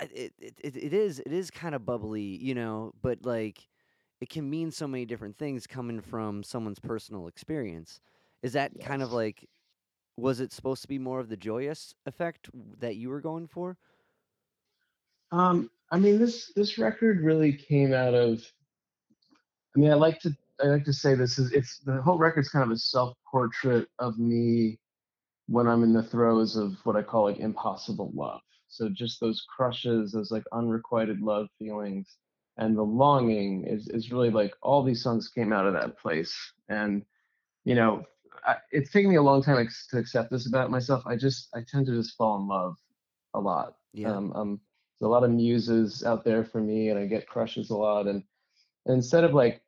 I- 0.00 0.04
it, 0.06 0.34
it 0.38 0.60
it 0.64 0.76
it 0.76 0.92
is 0.94 1.20
it 1.20 1.32
is 1.32 1.50
kind 1.50 1.74
of 1.74 1.86
bubbly, 1.86 2.22
you 2.22 2.54
know, 2.54 2.92
but 3.00 3.24
like 3.24 3.68
it 4.20 4.28
can 4.28 4.48
mean 4.50 4.70
so 4.70 4.88
many 4.88 5.04
different 5.06 5.36
things 5.38 5.66
coming 5.66 6.00
from 6.00 6.42
someone's 6.42 6.78
personal 6.80 7.28
experience. 7.28 8.00
Is 8.42 8.52
that 8.54 8.78
kind 8.80 9.02
of 9.02 9.12
Yes. 9.12 9.12
like 9.12 9.48
was 10.16 10.40
it 10.40 10.52
supposed 10.52 10.82
to 10.82 10.88
be 10.88 10.98
more 10.98 11.20
of 11.20 11.28
the 11.28 11.36
joyous 11.36 11.94
effect 12.06 12.48
that 12.78 12.96
you 12.96 13.08
were 13.08 13.20
going 13.20 13.46
for? 13.46 13.76
Um, 15.32 15.70
I 15.90 15.98
mean, 15.98 16.18
this 16.18 16.52
this 16.54 16.78
record 16.78 17.20
really 17.20 17.52
came 17.52 17.92
out 17.92 18.14
of. 18.14 18.40
I 19.76 19.80
mean, 19.80 19.90
I 19.90 19.94
like 19.94 20.20
to 20.20 20.36
I 20.62 20.66
like 20.66 20.84
to 20.84 20.92
say 20.92 21.14
this 21.14 21.38
is 21.38 21.52
it's 21.52 21.78
the 21.80 22.00
whole 22.02 22.18
record's 22.18 22.48
kind 22.48 22.64
of 22.64 22.70
a 22.70 22.78
self 22.78 23.16
portrait 23.30 23.88
of 23.98 24.18
me 24.18 24.78
when 25.46 25.66
I'm 25.66 25.82
in 25.82 25.92
the 25.92 26.02
throes 26.02 26.56
of 26.56 26.76
what 26.84 26.96
I 26.96 27.02
call 27.02 27.24
like 27.24 27.38
impossible 27.38 28.12
love. 28.14 28.40
So 28.68 28.88
just 28.88 29.20
those 29.20 29.44
crushes, 29.56 30.12
those 30.12 30.30
like 30.30 30.44
unrequited 30.52 31.20
love 31.20 31.48
feelings, 31.58 32.16
and 32.56 32.76
the 32.76 32.82
longing 32.82 33.64
is 33.64 33.88
is 33.88 34.12
really 34.12 34.30
like 34.30 34.54
all 34.62 34.82
these 34.82 35.02
songs 35.02 35.28
came 35.28 35.52
out 35.52 35.66
of 35.66 35.74
that 35.74 35.98
place. 35.98 36.34
And 36.68 37.04
you 37.64 37.74
know, 37.74 38.04
I, 38.46 38.56
it's 38.70 38.90
taken 38.90 39.10
me 39.10 39.16
a 39.16 39.22
long 39.22 39.42
time 39.42 39.58
ex- 39.58 39.86
to 39.88 39.98
accept 39.98 40.30
this 40.30 40.46
about 40.46 40.70
myself. 40.70 41.04
I 41.06 41.16
just 41.16 41.48
I 41.54 41.60
tend 41.68 41.86
to 41.86 41.92
just 41.92 42.16
fall 42.16 42.38
in 42.40 42.48
love 42.48 42.76
a 43.34 43.40
lot. 43.40 43.76
Yeah. 43.92 44.14
Um, 44.14 44.32
um, 44.34 44.60
there's 44.98 45.06
a 45.06 45.10
lot 45.10 45.24
of 45.24 45.30
muses 45.30 46.04
out 46.04 46.24
there 46.24 46.44
for 46.44 46.60
me, 46.60 46.90
and 46.90 46.98
I 46.98 47.06
get 47.06 47.26
crushes 47.26 47.70
a 47.70 47.76
lot. 47.76 48.06
And, 48.06 48.22
and 48.86 48.96
instead 48.96 49.24
of 49.24 49.34
like 49.34 49.62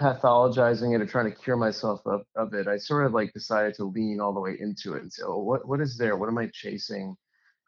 pathologizing 0.00 0.94
it 0.94 1.02
or 1.02 1.06
trying 1.06 1.30
to 1.30 1.38
cure 1.38 1.56
myself 1.56 2.00
of, 2.06 2.22
of 2.36 2.54
it, 2.54 2.66
I 2.66 2.78
sort 2.78 3.06
of 3.06 3.12
like 3.12 3.32
decided 3.32 3.74
to 3.74 3.84
lean 3.84 4.20
all 4.20 4.32
the 4.32 4.40
way 4.40 4.56
into 4.58 4.94
it 4.94 5.02
and 5.02 5.12
say, 5.12 5.22
oh, 5.26 5.38
what 5.42 5.66
what 5.66 5.80
is 5.80 5.96
there? 5.96 6.16
What 6.16 6.28
am 6.28 6.38
I 6.38 6.48
chasing? 6.52 7.16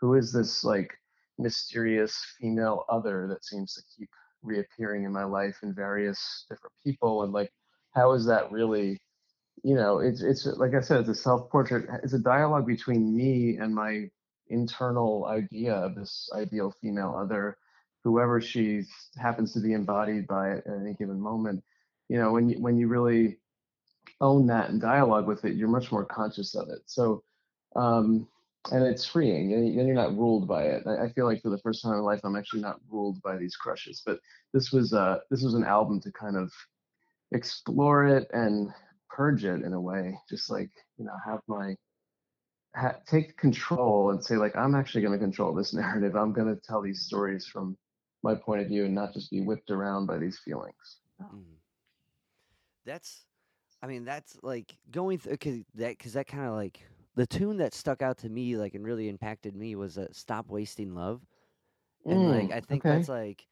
Who 0.00 0.14
is 0.14 0.32
this 0.32 0.64
like 0.64 0.92
mysterious 1.38 2.16
female 2.40 2.84
other 2.88 3.26
that 3.28 3.44
seems 3.44 3.74
to 3.74 3.82
keep 3.96 4.10
reappearing 4.42 5.04
in 5.04 5.12
my 5.12 5.24
life 5.24 5.58
in 5.62 5.74
various 5.74 6.46
different 6.48 6.72
people? 6.84 7.22
And 7.22 7.32
like, 7.32 7.52
how 7.94 8.12
is 8.12 8.24
that 8.26 8.50
really? 8.50 9.00
You 9.64 9.74
know, 9.74 10.00
it's 10.00 10.20
it's 10.20 10.44
like 10.44 10.74
I 10.74 10.82
said, 10.82 11.00
it's 11.00 11.08
a 11.08 11.14
self 11.14 11.50
portrait. 11.50 11.88
It's 12.02 12.12
a 12.12 12.18
dialogue 12.18 12.66
between 12.66 13.16
me 13.16 13.56
and 13.56 13.74
my 13.74 14.10
internal 14.48 15.24
idea 15.24 15.72
of 15.74 15.94
this 15.94 16.28
ideal 16.34 16.74
female 16.82 17.16
other, 17.18 17.56
whoever 18.04 18.42
she 18.42 18.82
happens 19.16 19.54
to 19.54 19.60
be 19.60 19.72
embodied 19.72 20.26
by 20.26 20.58
at 20.58 20.66
any 20.66 20.92
given 20.92 21.18
moment. 21.18 21.64
You 22.10 22.18
know, 22.18 22.30
when 22.30 22.50
you 22.50 22.60
when 22.60 22.76
you 22.76 22.88
really 22.88 23.38
own 24.20 24.46
that 24.48 24.68
and 24.68 24.82
dialogue 24.82 25.26
with 25.26 25.46
it, 25.46 25.56
you're 25.56 25.68
much 25.68 25.90
more 25.90 26.04
conscious 26.04 26.54
of 26.54 26.68
it. 26.68 26.80
So, 26.84 27.24
um, 27.74 28.28
and 28.70 28.84
it's 28.84 29.06
freeing, 29.06 29.54
and 29.54 29.74
you're 29.74 29.94
not 29.94 30.14
ruled 30.14 30.46
by 30.46 30.64
it. 30.64 30.86
I, 30.86 31.08
feel 31.08 31.24
like 31.24 31.40
for 31.40 31.48
the 31.48 31.58
first 31.58 31.82
time 31.82 31.94
in 31.94 32.02
life, 32.02 32.20
I'm 32.22 32.36
actually 32.36 32.60
not 32.60 32.80
ruled 32.90 33.22
by 33.22 33.38
these 33.38 33.56
crushes. 33.56 34.02
But 34.04 34.20
this 34.52 34.72
was 34.72 34.92
uh, 34.92 35.20
this 35.30 35.42
was 35.42 35.54
an 35.54 35.64
album 35.64 36.02
to 36.02 36.12
kind 36.12 36.36
of 36.36 36.52
explore 37.32 38.06
it 38.06 38.28
and 38.34 38.70
purge 39.14 39.44
it 39.44 39.62
in 39.62 39.72
a 39.72 39.80
way, 39.80 40.18
just 40.28 40.50
like 40.50 40.70
you 40.98 41.04
know, 41.06 41.16
have 41.26 41.40
my 41.48 41.76
ha- 42.76 43.00
take 43.06 43.36
control 43.36 44.10
and 44.10 44.24
say 44.24 44.36
like 44.36 44.54
i'm 44.56 44.74
actually 44.74 45.02
going 45.02 45.12
to 45.12 45.24
control 45.24 45.54
this 45.54 45.72
narrative 45.74 46.14
i'm 46.16 46.32
going 46.32 46.48
to 46.52 46.60
tell 46.60 46.82
these 46.82 47.02
stories 47.04 47.46
from 47.46 47.76
my 48.22 48.34
point 48.34 48.60
of 48.62 48.68
view 48.68 48.84
and 48.84 48.94
not 48.94 49.12
just 49.12 49.30
be 49.30 49.40
whipped 49.40 49.70
around 49.70 50.06
by 50.06 50.18
these 50.18 50.38
feelings 50.44 51.00
Mm. 51.32 51.58
That's, 52.84 53.26
I 53.82 53.86
mean, 53.86 54.04
that's 54.04 54.38
like 54.42 54.78
going 54.90 55.18
through 55.18 55.38
cause 55.38 55.60
that 55.74 55.98
because 55.98 56.14
that 56.14 56.26
kind 56.26 56.46
of 56.46 56.54
like 56.54 56.80
the 57.16 57.26
tune 57.26 57.58
that 57.58 57.74
stuck 57.74 58.02
out 58.02 58.18
to 58.18 58.28
me 58.28 58.56
like 58.56 58.74
and 58.74 58.84
really 58.84 59.08
impacted 59.08 59.56
me 59.56 59.76
was 59.76 59.98
uh, 59.98 60.08
"Stop 60.12 60.48
Wasting 60.48 60.94
Love," 60.94 61.22
and 62.08 62.26
like 62.26 62.50
Mm, 62.50 62.52
I 62.52 62.60
think 62.62 62.84
okay 62.84 62.86
that's 62.86 63.08
like 63.08 63.48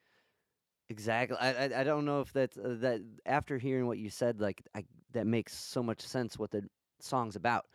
exactly. 0.90 1.38
I, 1.38 1.66
I 1.66 1.80
I 1.80 1.84
don't 1.84 2.04
know 2.06 2.20
if 2.20 2.32
that's 2.32 2.58
uh, 2.58 2.76
that 2.80 3.02
after 3.26 3.58
hearing 3.58 3.86
what 3.86 3.98
you 3.98 4.10
said, 4.10 4.40
like 4.40 4.62
I 4.74 4.84
that 5.12 5.26
makes 5.26 5.54
so 5.54 5.82
much 5.82 6.00
sense 6.00 6.38
what 6.38 6.50
the 6.50 6.64
song's 7.00 7.36
about. 7.36 7.66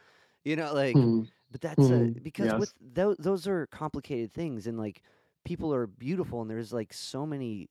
You 0.44 0.56
know, 0.56 0.74
like 0.74 1.08
Hmm, 1.08 1.24
but 1.52 1.62
that's 1.62 1.92
uh, 1.92 2.08
hmm, 2.08 2.20
because 2.22 2.54
yes. 2.54 2.56
with 2.56 2.74
those 2.80 3.18
those 3.20 3.48
are 3.48 3.68
complicated 3.68 4.32
things 4.32 4.68
and 4.68 4.78
like 4.78 5.02
people 5.46 5.74
are 5.74 5.88
beautiful 5.88 6.42
and 6.42 6.50
there's 6.50 6.74
like 6.74 6.94
so 6.94 7.26
many 7.26 7.70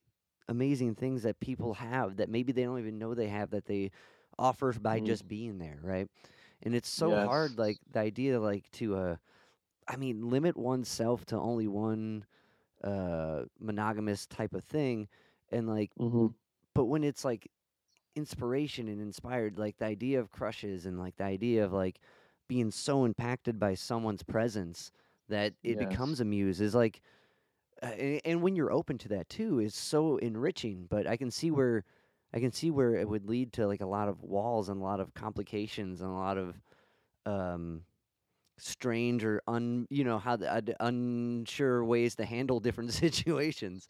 amazing 0.49 0.94
things 0.94 1.23
that 1.23 1.40
people 1.40 1.75
have 1.75 2.16
that 2.16 2.28
maybe 2.28 2.52
they 2.52 2.64
don't 2.64 2.78
even 2.78 2.99
know 2.99 3.14
they 3.14 3.28
have 3.28 3.50
that 3.50 3.66
they 3.66 3.90
offer 4.38 4.73
by 4.73 4.99
Mm, 4.99 5.00
just 5.00 5.26
being 5.28 5.58
there, 5.58 5.78
right? 5.82 6.08
And 6.62 6.75
it's 6.75 6.88
so 6.88 7.16
yes 7.16 7.16
hard 7.16 7.58
like 7.58 7.78
the 7.90 8.00
idea 8.00 8.40
like 8.40 8.70
to 8.73 8.96
uh 8.96 9.16
I 9.88 9.96
mean 9.96 10.30
limit 10.30 10.56
oneself 10.56 11.25
to 11.26 11.37
only 11.37 11.66
one 11.66 12.25
uh 12.82 13.44
monogamous 13.61 14.26
type 14.26 14.54
of 14.54 14.64
thing 14.64 15.08
and 15.50 15.68
like 15.68 15.90
hmm 15.99 16.26
but 16.75 16.85
when 16.87 17.04
it's 17.04 17.25
like 17.25 17.50
inspiration 18.16 18.88
and 18.88 19.00
inspired 19.00 19.58
like 19.58 19.76
the 19.78 19.85
idea 19.85 20.18
of 20.18 20.30
crushes 20.30 20.87
and 20.87 20.99
like 20.99 21.16
the 21.16 21.25
idea 21.25 21.64
of 21.64 21.73
like 21.73 22.00
being 22.49 22.70
so 22.70 23.04
impacted 23.04 23.58
by 23.58 23.75
someone's 23.75 24.23
presence 24.23 24.90
that 25.28 25.52
it 25.62 25.78
yes. 25.78 25.88
becomes 25.88 26.20
a 26.20 26.25
muse 26.25 26.61
is 26.61 26.75
like 26.75 27.00
uh, 27.82 27.87
and 27.87 28.42
when 28.42 28.56
you're 28.56 28.73
open 28.73 28.96
to 28.96 29.08
that 29.08 29.28
too 29.28 29.58
is 29.61 29.75
so 29.75 30.16
enriching 30.18 30.87
but 30.88 31.06
i 31.06 31.16
can 31.16 31.30
see 31.30 31.50
where 31.50 31.85
i 32.32 32.40
can 32.40 32.52
see 32.52 32.70
where 32.70 32.94
it 32.94 33.08
would 33.08 33.28
lead 33.28 33.52
to 33.52 33.66
like 33.66 33.80
a 33.80 33.87
lot 33.87 34.08
of 34.08 34.23
walls 34.23 34.68
and 34.68 34.80
a 34.80 34.85
lot 34.85 35.00
of 35.00 35.12
complications 35.14 36.00
and 36.00 36.11
a 36.11 36.14
lot 36.14 36.38
of 36.38 36.61
um 37.26 37.82
strange 38.58 39.25
or 39.25 39.42
un 39.46 39.87
you 39.90 40.04
know 40.04 40.18
how 40.18 40.37
the 40.37 40.50
uh, 40.50 40.61
unsure 40.80 41.85
ways 41.85 42.14
to 42.14 42.25
handle 42.25 42.61
different 42.61 42.92
situations. 43.04 43.88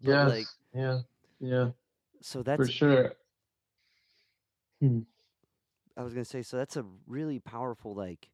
Yeah 0.00 0.26
like 0.26 0.46
yeah. 0.74 1.00
Yeah. 1.40 1.70
So 2.22 2.42
that's 2.42 2.58
for 2.58 2.70
sure 2.70 3.12
Hmm. 4.80 5.00
I 5.96 6.02
was 6.02 6.14
gonna 6.14 6.24
say, 6.24 6.42
so 6.42 6.56
that's 6.56 6.76
a 6.76 6.84
really 7.06 7.38
powerful 7.38 7.94
like 7.94 8.30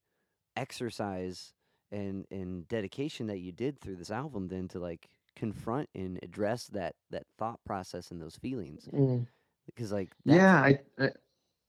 exercise 0.57 1.53
and 1.91 2.27
and 2.31 2.67
dedication 2.69 3.27
that 3.29 3.39
you 3.39 3.53
did 3.53 3.81
through 3.81 3.97
this 3.97 4.11
album, 4.11 4.49
then 4.49 4.69
to 4.69 4.79
like 4.79 5.09
confront 5.35 5.89
and 5.95 6.19
address 6.23 6.67
that 6.69 6.95
that 7.11 7.25
thought 7.39 7.61
process 7.65 8.11
and 8.11 8.21
those 8.21 8.37
feelings, 8.37 8.89
Mm. 8.93 9.27
because 9.67 9.93
like 9.93 10.11
Yeah, 10.25 10.61
I, 10.61 10.79
I 10.99 11.11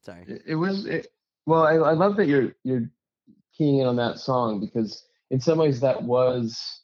sorry, 0.03 0.23
it 0.27 0.43
it 0.47 0.55
was 0.55 0.85
it, 0.85 1.07
well 1.45 1.63
I, 1.63 1.73
I 1.75 1.93
love 1.93 2.15
that 2.17 2.27
you're 2.27 2.55
you're 2.63 2.89
keying 3.57 3.79
in 3.79 3.87
on 3.87 3.95
that 3.97 4.19
song 4.19 4.59
because 4.59 5.05
in 5.31 5.39
some 5.39 5.57
ways 5.57 5.79
that 5.81 6.01
was 6.03 6.81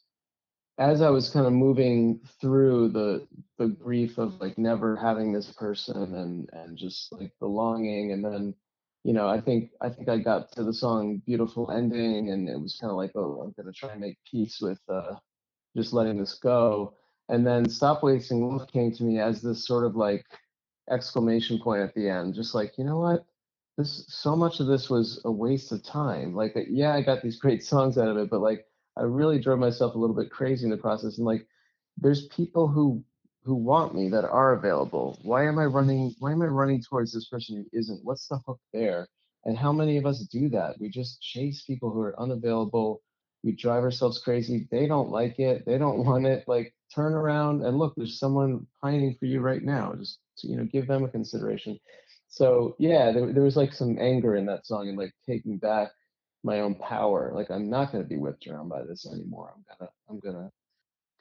as 0.78 1.02
I 1.02 1.10
was 1.10 1.30
kind 1.30 1.46
of 1.46 1.52
moving 1.52 2.20
through 2.40 2.88
the 2.88 3.26
the 3.58 3.68
grief 3.68 4.18
of 4.18 4.40
like 4.40 4.58
never 4.58 4.96
having 4.96 5.32
this 5.32 5.52
person 5.52 6.14
and 6.14 6.48
and 6.52 6.76
just 6.76 7.12
like 7.12 7.32
the 7.40 7.46
longing 7.46 8.12
and 8.12 8.24
then 8.24 8.54
you 9.04 9.12
know 9.12 9.28
I 9.28 9.40
think 9.40 9.70
I 9.80 9.88
think 9.88 10.08
I 10.08 10.18
got 10.18 10.50
to 10.52 10.64
the 10.64 10.74
song 10.74 11.22
beautiful 11.26 11.70
ending 11.70 12.30
and 12.30 12.48
it 12.48 12.60
was 12.60 12.76
kind 12.80 12.90
of 12.90 12.96
like 12.96 13.12
oh 13.14 13.42
I'm 13.42 13.54
gonna 13.56 13.72
try 13.72 13.92
and 13.92 14.00
make 14.00 14.18
peace 14.30 14.58
with 14.60 14.80
uh 14.88 15.14
just 15.76 15.92
letting 15.92 16.18
this 16.18 16.34
go. 16.34 16.94
And 17.28 17.46
then 17.46 17.68
stop 17.68 18.02
wasting 18.02 18.48
love 18.48 18.68
came 18.72 18.92
to 18.92 19.04
me 19.04 19.20
as 19.20 19.42
this 19.42 19.66
sort 19.66 19.84
of 19.84 19.96
like 19.96 20.24
exclamation 20.90 21.58
point 21.60 21.82
at 21.82 21.94
the 21.94 22.08
end 22.08 22.34
just 22.34 22.54
like 22.54 22.76
you 22.78 22.84
know 22.84 22.98
what? 22.98 23.24
This 23.78 24.06
so 24.08 24.36
much 24.36 24.60
of 24.60 24.66
this 24.66 24.90
was 24.90 25.20
a 25.24 25.32
waste 25.32 25.72
of 25.72 25.84
time. 25.84 26.34
Like 26.34 26.56
uh, 26.56 26.62
yeah 26.68 26.94
I 26.94 27.02
got 27.02 27.22
these 27.22 27.38
great 27.38 27.64
songs 27.72 27.96
out 27.98 28.08
of 28.08 28.16
it 28.16 28.30
but 28.30 28.40
like 28.40 28.66
I 28.96 29.02
really 29.02 29.40
drove 29.40 29.58
myself 29.58 29.94
a 29.94 29.98
little 29.98 30.16
bit 30.16 30.30
crazy 30.30 30.64
in 30.64 30.70
the 30.70 30.76
process. 30.76 31.18
And 31.18 31.26
like, 31.26 31.46
there's 31.96 32.26
people 32.28 32.68
who 32.68 33.04
who 33.44 33.54
want 33.54 33.94
me 33.94 34.08
that 34.08 34.24
are 34.24 34.54
available. 34.54 35.18
Why 35.22 35.46
am 35.46 35.58
I 35.58 35.66
running? 35.66 36.14
Why 36.18 36.32
am 36.32 36.42
I 36.42 36.46
running 36.46 36.82
towards 36.82 37.12
this 37.12 37.28
person 37.28 37.56
who 37.56 37.78
isn't? 37.78 38.04
What's 38.04 38.28
the 38.28 38.38
hook 38.46 38.60
there? 38.72 39.08
And 39.44 39.58
how 39.58 39.72
many 39.72 39.98
of 39.98 40.06
us 40.06 40.26
do 40.32 40.48
that? 40.50 40.76
We 40.80 40.88
just 40.88 41.20
chase 41.20 41.62
people 41.66 41.90
who 41.90 42.00
are 42.00 42.18
unavailable. 42.18 43.02
We 43.42 43.52
drive 43.52 43.82
ourselves 43.82 44.18
crazy. 44.18 44.66
They 44.70 44.86
don't 44.86 45.10
like 45.10 45.38
it. 45.38 45.66
They 45.66 45.76
don't 45.76 46.04
want 46.06 46.26
it. 46.26 46.44
Like, 46.46 46.74
turn 46.94 47.12
around 47.12 47.62
and 47.62 47.78
look. 47.78 47.94
There's 47.96 48.18
someone 48.18 48.66
pining 48.80 49.16
for 49.20 49.26
you 49.26 49.40
right 49.40 49.62
now. 49.62 49.94
Just 49.98 50.18
you 50.42 50.56
know, 50.56 50.64
give 50.64 50.86
them 50.86 51.04
a 51.04 51.08
consideration. 51.08 51.78
So 52.28 52.74
yeah, 52.78 53.12
there, 53.12 53.32
there 53.32 53.42
was 53.42 53.56
like 53.56 53.72
some 53.72 53.98
anger 54.00 54.36
in 54.36 54.46
that 54.46 54.66
song 54.66 54.88
and 54.88 54.98
like 54.98 55.12
taking 55.28 55.58
back 55.58 55.90
my 56.44 56.60
own 56.60 56.74
power. 56.76 57.32
Like 57.34 57.50
I'm 57.50 57.68
not 57.70 57.90
going 57.90 58.04
to 58.04 58.08
be 58.08 58.18
whipped 58.18 58.46
around 58.46 58.68
by 58.68 58.82
this 58.84 59.06
anymore. 59.06 59.54
I'm 59.56 59.64
gonna 59.78 59.90
I'm 60.08 60.20
gonna 60.20 60.50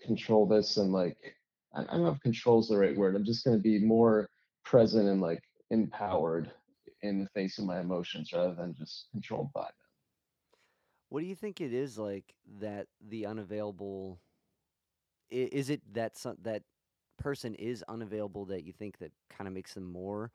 control 0.05 0.45
this 0.45 0.77
and 0.77 0.91
like 0.91 1.17
I, 1.75 1.83
don't 1.85 2.03
know 2.03 2.09
if 2.09 2.19
control 2.21 2.59
is 2.59 2.67
the 2.67 2.77
right 2.77 2.95
word. 2.95 3.15
I'm 3.15 3.25
just 3.25 3.43
going 3.43 3.57
to 3.57 3.63
be 3.63 3.79
more 3.79 4.29
present 4.63 5.09
and 5.09 5.21
like 5.21 5.41
empowered 5.71 6.51
in 7.01 7.23
the 7.23 7.29
face 7.29 7.57
of 7.57 7.65
my 7.65 7.79
emotions 7.79 8.31
rather 8.31 8.53
than 8.53 8.75
just 8.77 9.07
controlled 9.11 9.51
by 9.53 9.63
them. 9.63 9.71
what 11.09 11.21
do 11.21 11.25
you 11.25 11.35
think 11.35 11.61
it 11.61 11.73
is 11.73 11.97
like 11.97 12.35
that 12.59 12.87
the 13.09 13.25
unavailable? 13.25 14.19
Is 15.31 15.69
it 15.71 15.81
that 15.93 16.17
some, 16.17 16.37
that 16.43 16.63
person 17.17 17.55
is 17.55 17.83
unavailable 17.87 18.45
that 18.45 18.63
you 18.63 18.73
think 18.73 18.99
that 18.99 19.11
kind 19.29 19.47
of 19.47 19.53
makes 19.53 19.73
them 19.73 19.91
more 19.91 20.31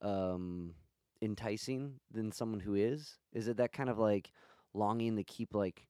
um 0.00 0.74
enticing 1.22 2.00
than 2.12 2.32
someone 2.32 2.60
who 2.60 2.74
is? 2.76 3.18
Is 3.32 3.48
it 3.48 3.58
that 3.58 3.72
kind 3.72 3.90
of 3.90 3.98
like 3.98 4.32
longing 4.74 5.16
to 5.16 5.24
keep 5.24 5.54
like 5.54 5.88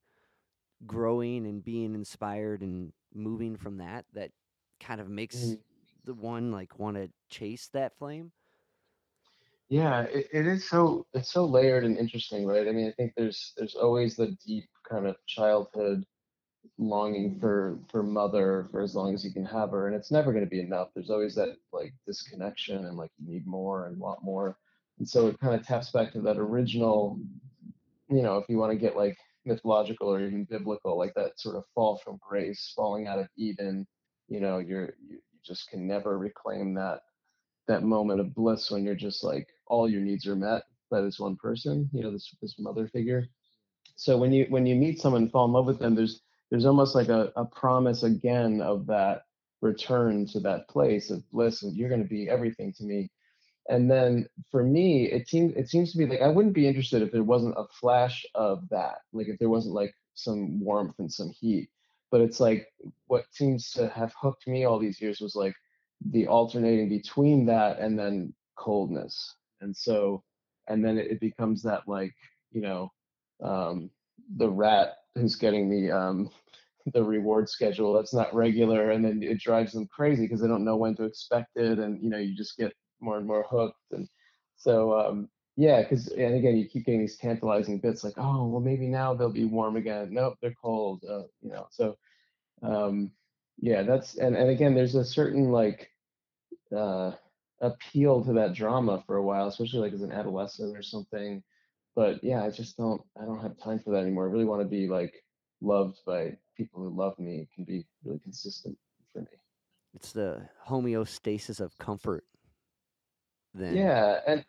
growing 0.85 1.47
and 1.47 1.63
being 1.63 1.95
inspired 1.95 2.61
and 2.63 2.93
moving 3.13 3.57
from 3.57 3.77
that 3.77 4.05
that 4.13 4.31
kind 4.79 5.01
of 5.01 5.09
makes 5.09 5.55
Mhm. 5.55 5.63
the 6.03 6.13
one 6.15 6.51
like 6.51 6.79
want 6.79 6.97
to 6.97 7.11
chase 7.29 7.69
that 7.69 7.97
flame? 7.97 8.33
Yeah, 9.69 10.03
it, 10.03 10.27
it 10.31 10.47
is 10.47 10.69
so 10.69 11.07
it's 11.13 11.31
so 11.31 11.45
layered 11.45 11.83
and 11.83 11.97
interesting, 11.97 12.45
right? 12.45 12.67
I 12.67 12.71
mean, 12.71 12.87
I 12.87 12.91
think 12.91 13.13
there's 13.15 13.53
there's 13.57 13.75
always 13.75 14.15
the 14.15 14.31
deep 14.45 14.69
kind 14.87 15.07
of 15.07 15.15
childhood 15.25 16.05
longing 16.79 17.39
for 17.39 17.79
for 17.89 18.03
mother 18.03 18.67
for 18.71 18.81
as 18.81 18.95
long 18.95 19.13
as 19.15 19.25
you 19.25 19.33
can 19.33 19.45
have 19.45 19.71
her, 19.71 19.87
and 19.87 19.95
it's 19.95 20.11
never 20.11 20.33
going 20.33 20.45
to 20.45 20.49
be 20.49 20.61
enough. 20.61 20.91
There's 20.95 21.11
always 21.11 21.35
that 21.35 21.57
like 21.73 21.93
disconnection 22.07 22.85
and 22.85 22.97
like 22.97 23.11
you 23.17 23.27
need 23.33 23.47
more 23.47 23.87
and 23.87 23.99
want 23.99 24.23
more, 24.23 24.57
and 24.99 25.07
so 25.07 25.27
it 25.27 25.39
kind 25.39 25.55
of 25.55 25.65
taps 25.65 25.91
back 25.91 26.11
to 26.13 26.21
that 26.21 26.37
original, 26.37 27.19
you 28.09 28.21
know, 28.21 28.37
if 28.37 28.45
you 28.47 28.57
want 28.57 28.71
to 28.71 28.77
get 28.77 28.95
like 28.95 29.17
mythological 29.45 30.13
or 30.13 30.19
even 30.19 30.45
biblical, 30.45 30.97
like 30.97 31.13
that 31.15 31.39
sort 31.39 31.55
of 31.55 31.63
fall 31.73 31.99
from 32.03 32.19
grace, 32.27 32.73
falling 32.75 33.07
out 33.07 33.19
of 33.19 33.27
Eden. 33.37 33.85
You 34.29 34.39
know, 34.39 34.59
you're 34.59 34.93
you, 35.05 35.19
just 35.43 35.69
can 35.69 35.85
never 35.85 36.17
reclaim 36.17 36.73
that 36.73 37.01
that 37.67 37.83
moment 37.83 38.19
of 38.19 38.33
bliss 38.33 38.71
when 38.71 38.83
you're 38.83 38.95
just 38.95 39.23
like 39.23 39.47
all 39.67 39.89
your 39.89 40.01
needs 40.01 40.27
are 40.27 40.35
met 40.35 40.63
by 40.89 41.01
this 41.01 41.19
one 41.19 41.35
person 41.35 41.89
you 41.93 42.01
know 42.01 42.11
this 42.11 42.35
this 42.41 42.55
mother 42.59 42.87
figure 42.87 43.25
so 43.95 44.17
when 44.17 44.31
you 44.31 44.45
when 44.49 44.65
you 44.65 44.75
meet 44.75 44.99
someone 44.99 45.23
and 45.23 45.31
fall 45.31 45.45
in 45.45 45.51
love 45.51 45.65
with 45.65 45.79
them 45.79 45.95
there's 45.95 46.21
there's 46.49 46.65
almost 46.65 46.95
like 46.95 47.09
a, 47.09 47.31
a 47.35 47.45
promise 47.45 48.03
again 48.03 48.61
of 48.61 48.85
that 48.85 49.23
return 49.61 50.25
to 50.27 50.39
that 50.39 50.67
place 50.67 51.09
of 51.09 51.23
bliss 51.31 51.63
and 51.63 51.75
you're 51.75 51.89
going 51.89 52.03
to 52.03 52.07
be 52.07 52.29
everything 52.29 52.73
to 52.73 52.83
me 52.83 53.09
and 53.69 53.89
then 53.89 54.27
for 54.51 54.63
me 54.63 55.05
it 55.05 55.27
seems 55.27 55.55
it 55.55 55.69
seems 55.69 55.91
to 55.91 55.97
be 55.97 56.05
like 56.05 56.21
i 56.21 56.27
wouldn't 56.27 56.53
be 56.53 56.67
interested 56.67 57.01
if 57.01 57.11
there 57.11 57.23
wasn't 57.23 57.53
a 57.57 57.65
flash 57.79 58.25
of 58.35 58.67
that 58.69 58.97
like 59.13 59.27
if 59.27 59.39
there 59.39 59.49
wasn't 59.49 59.73
like 59.73 59.93
some 60.13 60.59
warmth 60.59 60.95
and 60.99 61.11
some 61.11 61.29
heat. 61.29 61.69
But 62.11 62.21
it's 62.21 62.39
like 62.39 62.67
what 63.07 63.25
seems 63.31 63.71
to 63.71 63.89
have 63.89 64.13
hooked 64.19 64.47
me 64.47 64.65
all 64.65 64.79
these 64.79 65.01
years 65.01 65.19
was 65.19 65.35
like 65.35 65.55
the 66.11 66.27
alternating 66.27 66.89
between 66.89 67.45
that 67.47 67.79
and 67.79 67.97
then 67.97 68.33
coldness. 68.55 69.35
And 69.61 69.75
so 69.75 70.23
and 70.67 70.83
then 70.83 70.97
it, 70.97 71.19
becomes 71.19 71.61
that 71.63 71.81
like 71.87 72.13
you 72.51 72.61
know 72.61 72.91
um 73.43 73.89
the 74.37 74.49
rat 74.49 74.95
who's 75.15 75.35
getting 75.35 75.69
the 75.69 75.91
um 75.91 76.29
the 76.93 77.03
reward 77.03 77.47
schedule 77.47 77.93
that's 77.93 78.13
not 78.13 78.33
regular 78.33 78.91
and 78.91 79.05
then 79.05 79.23
it 79.23 79.39
drives 79.39 79.71
them 79.71 79.87
crazy 79.87 80.23
because 80.23 80.41
they 80.41 80.49
don't 80.49 80.65
know 80.65 80.75
when 80.75 80.93
to 80.93 81.05
expect 81.05 81.55
it 81.55 81.79
and 81.79 82.01
you 82.03 82.09
know 82.09 82.17
you 82.17 82.35
just 82.35 82.57
get 82.57 82.73
more 83.03 83.17
and 83.17 83.27
more 83.27 83.45
hooked 83.49 83.91
and 83.91 84.07
so 84.55 84.97
um 84.99 85.29
yeah 85.55 85.81
because 85.81 86.07
and 86.07 86.35
again 86.35 86.57
you 86.57 86.67
keep 86.67 86.85
getting 86.85 87.01
these 87.01 87.17
tantalizing 87.17 87.79
bits 87.79 88.03
like 88.03 88.13
oh 88.17 88.47
well 88.47 88.61
maybe 88.61 88.87
now 88.87 89.13
they'll 89.13 89.29
be 89.29 89.45
warm 89.45 89.75
again. 89.75 90.09
Nope 90.11 90.37
they're 90.41 90.55
cold 90.61 91.03
uh, 91.09 91.23
you 91.41 91.51
know 91.51 91.67
so 91.71 91.97
um 92.61 93.11
yeah 93.59 93.83
that's 93.83 94.17
and, 94.17 94.35
and 94.35 94.49
again 94.49 94.73
there's 94.73 94.95
a 94.95 95.05
certain 95.05 95.51
like 95.51 95.89
uh 96.75 97.11
appeal 97.61 98.23
to 98.23 98.33
that 98.33 98.53
drama 98.53 99.03
for 99.05 99.17
a 99.17 99.23
while 99.23 99.47
especially 99.47 99.79
like 99.79 99.93
as 99.93 100.01
an 100.01 100.11
adolescent 100.11 100.75
or 100.75 100.81
something 100.81 101.41
but 101.95 102.21
yeah 102.23 102.43
i 102.43 102.49
just 102.49 102.75
don't 102.77 103.01
i 103.21 103.25
don't 103.25 103.41
have 103.41 103.57
time 103.57 103.79
for 103.79 103.91
that 103.91 104.01
anymore. 104.01 104.27
I 104.27 104.31
really 104.31 104.45
want 104.45 104.61
to 104.61 104.67
be 104.67 104.87
like 104.87 105.23
loved 105.61 105.99
by 106.05 106.35
people 106.57 106.81
who 106.81 106.89
love 106.89 107.17
me 107.19 107.41
it 107.41 107.49
can 107.53 107.63
be 107.63 107.85
really 108.03 108.19
consistent 108.19 108.77
for 109.11 109.21
me. 109.21 109.27
It's 109.93 110.11
the 110.11 110.49
homeostasis 110.67 111.59
of 111.59 111.77
comfort. 111.77 112.25
Then 113.53 113.75
yeah 113.75 114.19
and 114.27 114.45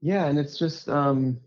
yeah 0.00 0.26
and 0.26 0.38
it's 0.38 0.58
just 0.58 0.88
um 0.88 1.38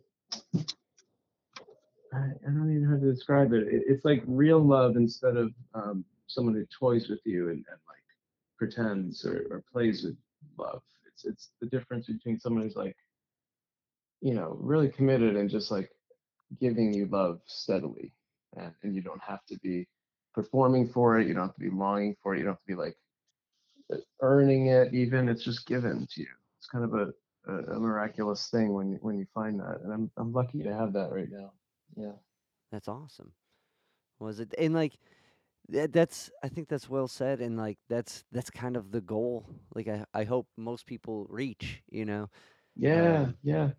I, 2.14 2.18
I 2.18 2.46
don't 2.46 2.70
even 2.70 2.84
know 2.84 2.90
how 2.92 3.02
to 3.02 3.12
describe 3.12 3.54
it. 3.54 3.68
it 3.68 3.84
it's 3.88 4.06
like 4.06 4.24
real 4.26 4.60
love 4.60 4.96
instead 4.96 5.36
of 5.36 5.54
um 5.74 6.06
someone 6.28 6.56
who 6.56 6.66
toys 6.78 7.10
with 7.10 7.20
you 7.26 7.50
and, 7.50 7.58
and 7.58 7.80
like 7.88 8.04
pretends 8.58 9.26
or, 9.26 9.48
or 9.52 9.64
plays 9.72 10.04
with 10.04 10.18
love 10.58 10.82
it's 11.08 11.26
it's 11.26 11.50
the 11.62 11.68
difference 11.68 12.08
between 12.08 12.40
someone 12.40 12.64
who's 12.64 12.76
like 12.76 12.96
you 14.22 14.34
know 14.34 14.58
really 14.60 14.90
committed 14.90 15.36
and 15.36 15.50
just 15.50 15.72
like 15.72 15.90
giving 16.60 16.94
you 16.94 17.08
love 17.08 17.40
steadily 17.46 18.14
and, 18.56 18.72
and 18.84 18.96
you 18.96 19.02
don't 19.02 19.22
have 19.22 19.46
to 19.46 19.58
be 19.60 19.88
performing 20.34 20.88
for 20.88 21.20
it 21.20 21.28
you 21.28 21.34
don't 21.34 21.48
have 21.48 21.56
to 21.56 21.62
be 21.62 21.70
longing 21.70 22.16
for 22.22 22.34
it 22.34 22.40
you 22.40 22.44
don't 22.44 22.54
have 22.54 22.62
to 22.62 22.68
be 22.68 22.76
like 22.76 22.96
earning 24.22 24.68
it 24.68 24.94
even 24.94 25.30
it's 25.30 25.44
just 25.44 25.66
given 25.66 26.08
to 26.10 26.22
you 26.22 26.28
it's 26.58 26.68
kind 26.68 26.84
of 26.84 26.94
a, 26.94 27.14
a, 27.52 27.76
a 27.76 27.80
miraculous 27.80 28.50
thing 28.50 28.74
when 28.74 28.90
you 28.92 28.98
when 29.02 29.18
you 29.18 29.26
find 29.34 29.60
that 29.60 29.80
and 29.84 29.94
i'm 29.94 30.12
i'm 30.18 30.34
lucky 30.34 30.64
to 30.64 30.74
have 30.74 30.94
that 30.94 31.12
right 31.12 31.30
now 31.32 31.52
yeah 31.96 32.14
That's 32.72 32.88
awesome. 32.88 33.34
Was 34.20 34.40
it 34.40 34.54
and 34.58 34.74
like 34.74 34.94
that, 35.70 35.94
that's 35.94 36.32
I 36.44 36.50
think 36.50 36.70
that's 36.70 36.90
well 36.90 37.08
said 37.08 37.42
and 37.42 37.58
like 37.58 37.78
that's 37.90 38.26
that's 38.32 38.50
kind 38.52 38.76
of 38.78 38.92
the 38.92 39.02
goal. 39.02 39.50
Like 39.76 39.88
I 39.88 40.06
I 40.14 40.24
hope 40.26 40.48
most 40.58 40.86
people 40.86 41.28
reach, 41.30 41.84
you 41.90 42.06
know. 42.06 42.30
yeah 42.76 43.28
Um, 43.28 43.38
yeah 43.44 43.72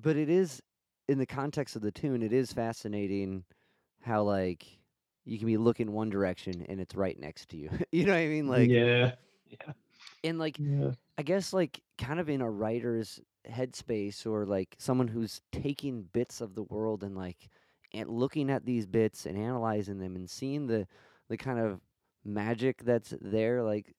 But 0.00 0.16
it 0.16 0.30
is 0.30 0.62
in 1.08 1.18
the 1.18 1.26
context 1.26 1.76
of 1.76 1.82
the 1.82 1.92
tune, 1.92 2.22
it 2.22 2.32
is 2.32 2.52
fascinating 2.52 3.44
how 4.02 4.22
like 4.24 4.80
you 5.24 5.38
can 5.38 5.46
be 5.46 5.56
looking 5.58 5.92
one 5.92 6.10
direction 6.10 6.62
and 6.68 6.80
it's 6.80 6.94
right 6.94 7.18
next 7.18 7.50
to 7.50 7.56
you. 7.58 7.70
you 7.92 8.04
know 8.06 8.12
what 8.14 8.20
I 8.20 8.28
mean? 8.28 8.48
Like 8.48 8.72
yeah 8.72 9.14
yeah 9.50 9.72
and 10.24 10.38
like 10.38 10.58
yeah 10.58 10.92
I 11.18 11.22
guess 11.22 11.52
like 11.52 11.80
kind 11.98 12.20
of 12.20 12.28
in 12.28 12.40
a 12.40 12.50
writer's 12.50 13.20
headspace 13.48 14.26
or 14.26 14.46
like 14.46 14.74
someone 14.78 15.08
who's 15.08 15.40
taking 15.52 16.02
bits 16.12 16.40
of 16.40 16.54
the 16.54 16.62
world 16.64 17.02
and 17.02 17.16
like 17.16 17.48
and 17.92 18.08
looking 18.08 18.50
at 18.50 18.64
these 18.64 18.86
bits 18.86 19.26
and 19.26 19.36
analyzing 19.36 19.98
them 19.98 20.16
and 20.16 20.28
seeing 20.28 20.66
the 20.66 20.86
the 21.28 21.36
kind 21.36 21.58
of 21.58 21.80
magic 22.24 22.84
that's 22.84 23.14
there 23.20 23.62
like 23.62 23.94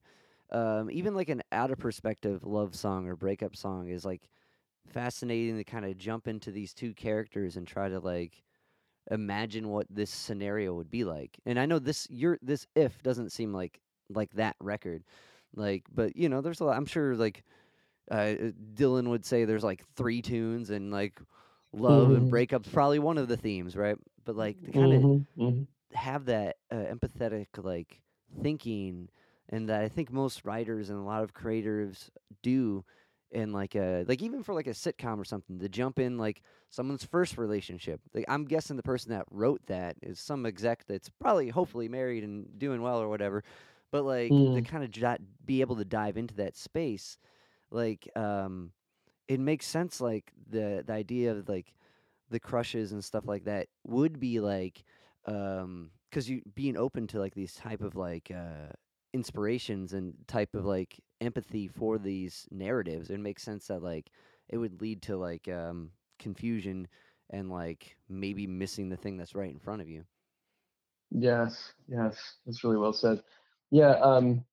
um 0.52 0.90
even 0.90 1.14
like 1.14 1.28
an 1.28 1.42
out 1.50 1.70
of 1.70 1.78
perspective 1.78 2.44
love 2.44 2.74
song 2.74 3.08
or 3.08 3.16
breakup 3.16 3.56
song 3.56 3.88
is 3.88 4.04
like 4.04 4.28
fascinating 4.88 5.56
to 5.56 5.64
kind 5.64 5.84
of 5.84 5.96
jump 5.96 6.28
into 6.28 6.50
these 6.50 6.72
two 6.72 6.94
characters 6.94 7.56
and 7.56 7.66
try 7.66 7.88
to 7.88 7.98
like 8.00 8.42
imagine 9.10 9.68
what 9.68 9.86
this 9.90 10.10
scenario 10.10 10.74
would 10.74 10.90
be 10.90 11.04
like. 11.04 11.38
And 11.46 11.58
I 11.58 11.66
know 11.66 11.78
this 11.78 12.06
your 12.10 12.38
this 12.42 12.66
if 12.74 13.02
doesn't 13.02 13.32
seem 13.32 13.52
like 13.52 13.80
like 14.08 14.30
that 14.32 14.56
record. 14.60 15.04
Like 15.54 15.84
but 15.92 16.16
you 16.16 16.28
know, 16.28 16.40
there's 16.40 16.60
a 16.60 16.64
lot 16.64 16.76
I'm 16.76 16.86
sure 16.86 17.14
like 17.16 17.44
uh, 18.10 18.34
Dylan 18.74 19.08
would 19.10 19.24
say 19.24 19.44
there's 19.44 19.64
like 19.64 19.84
three 19.96 20.22
tunes 20.22 20.70
and 20.70 20.90
like 20.92 21.20
love 21.72 22.14
and 22.14 22.28
Mhm. 22.28 22.30
breakups 22.30 22.72
probably 22.72 22.98
one 22.98 23.18
of 23.18 23.28
the 23.28 23.36
themes, 23.36 23.76
right? 23.76 23.96
But 24.24 24.36
like 24.36 24.62
to 24.64 24.72
kind 24.72 24.92
of 24.92 25.04
Mhm, 25.04 25.26
mhm. 25.36 25.66
have 25.92 26.26
that 26.26 26.56
uh, 26.70 26.76
empathetic 26.76 27.46
like 27.58 28.00
thinking 28.42 29.08
and 29.48 29.68
that 29.68 29.82
I 29.82 29.88
think 29.88 30.10
most 30.10 30.44
writers 30.44 30.88
and 30.90 30.98
a 30.98 31.02
lot 31.02 31.22
of 31.22 31.34
creators 31.34 32.10
do 32.42 32.84
in 33.30 33.52
like 33.52 33.74
a 33.74 34.04
like 34.08 34.22
even 34.22 34.42
for 34.42 34.54
like 34.54 34.66
a 34.66 34.70
sitcom 34.70 35.18
or 35.18 35.24
something 35.24 35.58
to 35.58 35.68
jump 35.68 35.98
in 35.98 36.18
like 36.18 36.42
someone's 36.70 37.04
first 37.04 37.36
relationship. 37.38 38.00
Like 38.14 38.24
I'm 38.28 38.44
guessing 38.44 38.76
the 38.76 38.82
person 38.82 39.10
that 39.12 39.26
wrote 39.30 39.62
that 39.66 39.96
is 40.02 40.18
some 40.18 40.46
exec 40.46 40.84
that's 40.86 41.08
probably 41.10 41.48
hopefully 41.48 41.88
married 41.88 42.24
and 42.24 42.58
doing 42.58 42.82
well 42.82 43.00
or 43.00 43.08
whatever. 43.08 43.42
But 43.92 44.04
like 44.04 44.36
to 44.54 44.62
Mm. 44.62 44.64
kind 44.64 44.84
of 44.84 45.18
be 45.44 45.62
able 45.62 45.76
to 45.76 45.86
dive 45.86 46.18
into 46.18 46.34
that 46.36 46.56
space 46.56 47.18
like 47.70 48.08
um 48.16 48.72
it 49.28 49.40
makes 49.40 49.66
sense 49.66 50.00
like 50.00 50.32
the 50.48 50.84
the 50.86 50.92
idea 50.92 51.32
of 51.32 51.48
like 51.48 51.74
the 52.30 52.40
crushes 52.40 52.92
and 52.92 53.04
stuff 53.04 53.26
like 53.26 53.44
that 53.44 53.68
would 53.84 54.18
be 54.20 54.40
like 54.40 54.84
um 55.26 55.90
because 56.10 56.28
you 56.28 56.42
being 56.54 56.76
open 56.76 57.06
to 57.08 57.18
like 57.18 57.34
these 57.34 57.54
type 57.54 57.82
of 57.82 57.96
like 57.96 58.30
uh 58.30 58.68
inspirations 59.12 59.92
and 59.92 60.14
type 60.26 60.54
of 60.54 60.64
like 60.64 61.00
empathy 61.20 61.68
for 61.68 61.98
these 61.98 62.48
narratives 62.50 63.10
it 63.10 63.20
makes 63.20 63.42
sense 63.42 63.66
that 63.68 63.82
like 63.82 64.10
it 64.48 64.58
would 64.58 64.80
lead 64.80 65.02
to 65.02 65.16
like 65.16 65.48
um 65.48 65.92
confusion 66.18 66.88
and 67.30 67.50
like 67.50 67.96
maybe 68.08 68.46
missing 68.46 68.88
the 68.88 68.96
thing 68.96 69.16
that's 69.16 69.34
right 69.34 69.50
in 69.50 69.58
front 69.58 69.82
of 69.82 69.88
you 69.88 70.04
Yes, 71.10 71.74
yes, 71.86 72.38
that's 72.46 72.64
really 72.64 72.78
well 72.78 72.92
said. 72.92 73.22
Yeah, 73.72 73.92
um, 74.02 74.44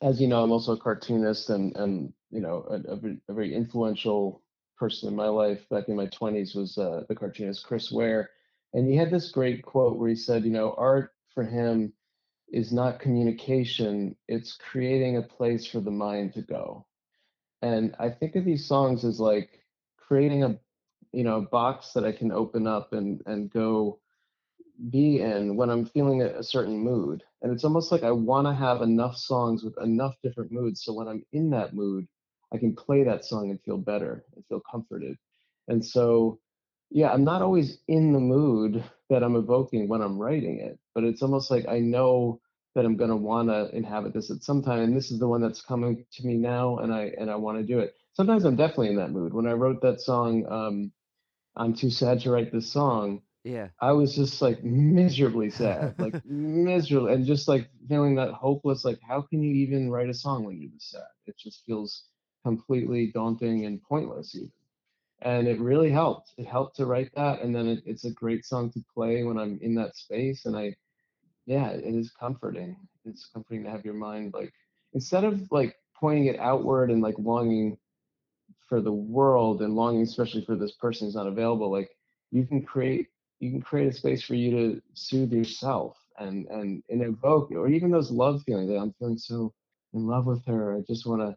as 0.00 0.20
you 0.20 0.28
know, 0.28 0.44
I'm 0.44 0.52
also 0.52 0.72
a 0.74 0.78
cartoonist 0.78 1.50
and 1.50 1.76
and 1.76 2.12
you 2.30 2.40
know 2.40 2.64
a, 2.70 2.94
a, 2.94 3.34
very 3.34 3.52
influential 3.52 4.42
person 4.78 5.08
in 5.08 5.16
my 5.16 5.26
life 5.26 5.68
back 5.68 5.88
in 5.88 5.96
my 5.96 6.06
20s 6.06 6.54
was 6.54 6.78
uh, 6.78 7.02
the 7.08 7.16
cartoonist 7.16 7.66
Chris 7.66 7.90
Ware, 7.90 8.30
and 8.72 8.88
he 8.88 8.96
had 8.96 9.10
this 9.10 9.32
great 9.32 9.64
quote 9.64 9.98
where 9.98 10.08
he 10.08 10.14
said, 10.14 10.44
you 10.44 10.52
know, 10.52 10.74
art 10.78 11.12
for 11.34 11.42
him 11.44 11.92
is 12.48 12.72
not 12.72 13.00
communication, 13.00 14.16
it's 14.28 14.56
creating 14.56 15.16
a 15.16 15.22
place 15.22 15.66
for 15.66 15.80
the 15.80 15.90
mind 15.90 16.32
to 16.34 16.42
go. 16.42 16.86
And 17.62 17.96
I 17.98 18.10
think 18.10 18.36
of 18.36 18.44
these 18.44 18.66
songs 18.66 19.04
as 19.04 19.18
like 19.18 19.50
creating 19.98 20.44
a 20.44 20.58
you 21.12 21.24
know 21.24 21.38
a 21.38 21.42
box 21.42 21.92
that 21.94 22.04
I 22.04 22.12
can 22.12 22.30
open 22.30 22.68
up 22.68 22.92
and 22.92 23.22
and 23.26 23.50
go 23.50 23.98
be 24.90 25.20
in 25.20 25.56
when 25.56 25.70
I'm 25.70 25.86
feeling 25.86 26.22
a, 26.22 26.42
certain 26.42 26.78
mood. 26.78 27.22
And 27.42 27.52
it's 27.52 27.64
almost 27.64 27.92
like 27.92 28.02
I 28.02 28.10
want 28.10 28.46
to 28.46 28.54
have 28.54 28.82
enough 28.82 29.16
songs 29.16 29.62
with 29.62 29.74
enough 29.82 30.14
different 30.22 30.52
moods. 30.52 30.84
So 30.84 30.92
when 30.92 31.08
I'm 31.08 31.24
in 31.32 31.50
that 31.50 31.74
mood, 31.74 32.06
I 32.52 32.58
can 32.58 32.74
play 32.74 33.04
that 33.04 33.24
song 33.24 33.50
and 33.50 33.60
feel 33.62 33.78
better 33.78 34.24
and 34.34 34.44
feel 34.46 34.62
comforted. 34.70 35.16
And 35.68 35.84
so, 35.84 36.38
yeah, 36.90 37.12
I'm 37.12 37.24
not 37.24 37.42
always 37.42 37.78
in 37.88 38.12
the 38.12 38.20
mood 38.20 38.84
that 39.10 39.22
I'm 39.22 39.36
evoking 39.36 39.88
when 39.88 40.02
I'm 40.02 40.18
writing 40.18 40.60
it, 40.60 40.78
but 40.94 41.04
it's 41.04 41.22
almost 41.22 41.50
like 41.50 41.66
I 41.68 41.80
know 41.80 42.40
that 42.74 42.84
I'm 42.84 42.96
going 42.96 43.10
to 43.10 43.16
want 43.16 43.48
to 43.48 43.74
inhabit 43.74 44.12
this 44.14 44.30
at 44.30 44.42
some 44.42 44.62
time. 44.62 44.80
And 44.80 44.96
this 44.96 45.10
is 45.10 45.18
the 45.18 45.28
one 45.28 45.40
that's 45.40 45.62
coming 45.62 46.04
to 46.12 46.26
me 46.26 46.34
now. 46.34 46.78
And 46.78 46.92
I, 46.92 47.12
and 47.18 47.30
I 47.30 47.36
want 47.36 47.58
to 47.58 47.64
do 47.64 47.80
it. 47.80 47.94
Sometimes 48.12 48.44
I'm 48.44 48.56
definitely 48.56 48.90
in 48.90 48.96
that 48.96 49.10
mood. 49.10 49.32
When 49.32 49.46
I 49.46 49.52
wrote 49.52 49.82
that 49.82 50.00
song, 50.00 50.46
um, 50.48 50.92
I'm 51.56 51.74
too 51.74 51.90
sad 51.90 52.20
to 52.20 52.30
write 52.30 52.52
this 52.52 52.70
song. 52.70 53.22
Yeah 53.46 53.68
I 53.80 53.92
was 53.92 54.16
just 54.16 54.42
like 54.42 54.64
miserably 54.64 55.50
sad, 55.50 55.94
like 55.98 56.14
miserable, 56.24 57.08
and 57.08 57.26
just 57.26 57.48
like 57.48 57.68
feeling 57.88 58.16
that 58.16 58.32
hopeless. 58.32 58.84
Like, 58.84 59.00
how 59.06 59.22
can 59.22 59.42
you 59.42 59.54
even 59.54 59.90
write 59.90 60.08
a 60.08 60.14
song 60.14 60.44
when 60.44 60.60
you're 60.60 60.70
this 60.72 60.90
sad? 60.90 61.02
It 61.26 61.36
just 61.38 61.64
feels 61.66 62.04
completely 62.44 63.12
daunting 63.12 63.66
and 63.66 63.82
pointless, 63.82 64.34
even. 64.34 64.52
And 65.22 65.48
it 65.48 65.60
really 65.60 65.90
helped. 65.90 66.32
It 66.38 66.46
helped 66.46 66.76
to 66.76 66.86
write 66.86 67.10
that, 67.16 67.42
and 67.42 67.54
then 67.54 67.68
it, 67.68 67.82
it's 67.86 68.04
a 68.04 68.10
great 68.10 68.44
song 68.46 68.70
to 68.72 68.84
play 68.94 69.24
when 69.24 69.38
I'm 69.38 69.58
in 69.62 69.74
that 69.76 69.96
space. 69.96 70.46
And 70.46 70.56
I, 70.56 70.74
yeah, 71.46 71.68
it 71.70 71.94
is 71.94 72.12
comforting. 72.18 72.76
It's 73.04 73.28
comforting 73.32 73.64
to 73.64 73.70
have 73.70 73.84
your 73.84 73.94
mind 73.94 74.34
like 74.34 74.52
instead 74.94 75.24
of 75.24 75.40
like 75.52 75.76
pointing 75.94 76.26
it 76.26 76.38
outward 76.40 76.90
and 76.90 77.02
like 77.02 77.16
longing 77.18 77.78
for 78.68 78.80
the 78.80 78.92
world 78.92 79.62
and 79.62 79.76
longing 79.76 80.02
especially 80.02 80.44
for 80.44 80.56
this 80.56 80.72
person 80.72 81.06
who's 81.06 81.14
not 81.14 81.26
available 81.26 81.70
like 81.70 81.90
you 82.32 82.44
can 82.44 82.62
create 82.62 83.08
you 83.40 83.50
can 83.50 83.60
create 83.60 83.88
a 83.88 83.92
space 83.92 84.22
for 84.22 84.34
you 84.34 84.50
to 84.50 84.82
soothe 84.94 85.32
yourself 85.32 85.96
and 86.18 86.46
and, 86.48 86.82
and 86.88 87.02
evoke 87.02 87.50
or 87.52 87.68
even 87.68 87.90
those 87.90 88.10
love 88.10 88.42
feelings 88.44 88.68
that 88.68 88.78
i'm 88.78 88.94
feeling 88.98 89.18
so 89.18 89.52
in 89.96 90.06
love 90.06 90.26
with 90.26 90.44
her. 90.46 90.76
I 90.76 90.80
just 90.86 91.06
want 91.06 91.22
to 91.22 91.36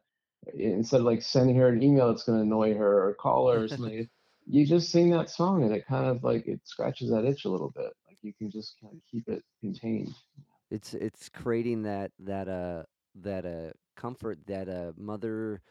instead 0.54 1.02
of 1.02 1.06
like 1.06 1.22
sending 1.22 1.56
her 1.58 1.70
an 1.70 1.84
email 1.84 2.08
that's 2.08 2.24
going 2.24 2.38
to 2.40 2.44
annoy 2.44 2.74
her 2.76 3.08
or 3.10 3.14
call 3.14 3.50
her 3.52 3.64
or 3.64 3.68
something 3.68 4.08
you 4.48 4.66
just 4.66 4.90
sing 4.90 5.12
that 5.12 5.30
song 5.30 5.64
and 5.64 5.74
it 5.74 5.86
kind 5.86 6.08
of 6.08 6.24
like 6.24 6.48
it 6.48 6.60
scratches 6.64 7.12
that 7.12 7.26
itch 7.26 7.46
a 7.46 7.50
little 7.50 7.70
bit. 7.70 7.92
Like 8.08 8.18
you 8.22 8.34
can 8.34 8.50
just 8.50 8.76
kind 8.82 8.94
of 8.96 9.02
keep 9.10 9.28
it 9.28 9.44
contained. 9.62 10.14
It's 10.72 10.94
it's 10.94 11.30
creating 11.30 11.84
that 11.84 12.12
that 12.20 12.48
uh 12.48 12.84
that 13.22 13.46
uh 13.46 13.72
comfort 13.96 14.40
that 14.48 14.70
uh 14.70 14.94
mother 14.98 15.62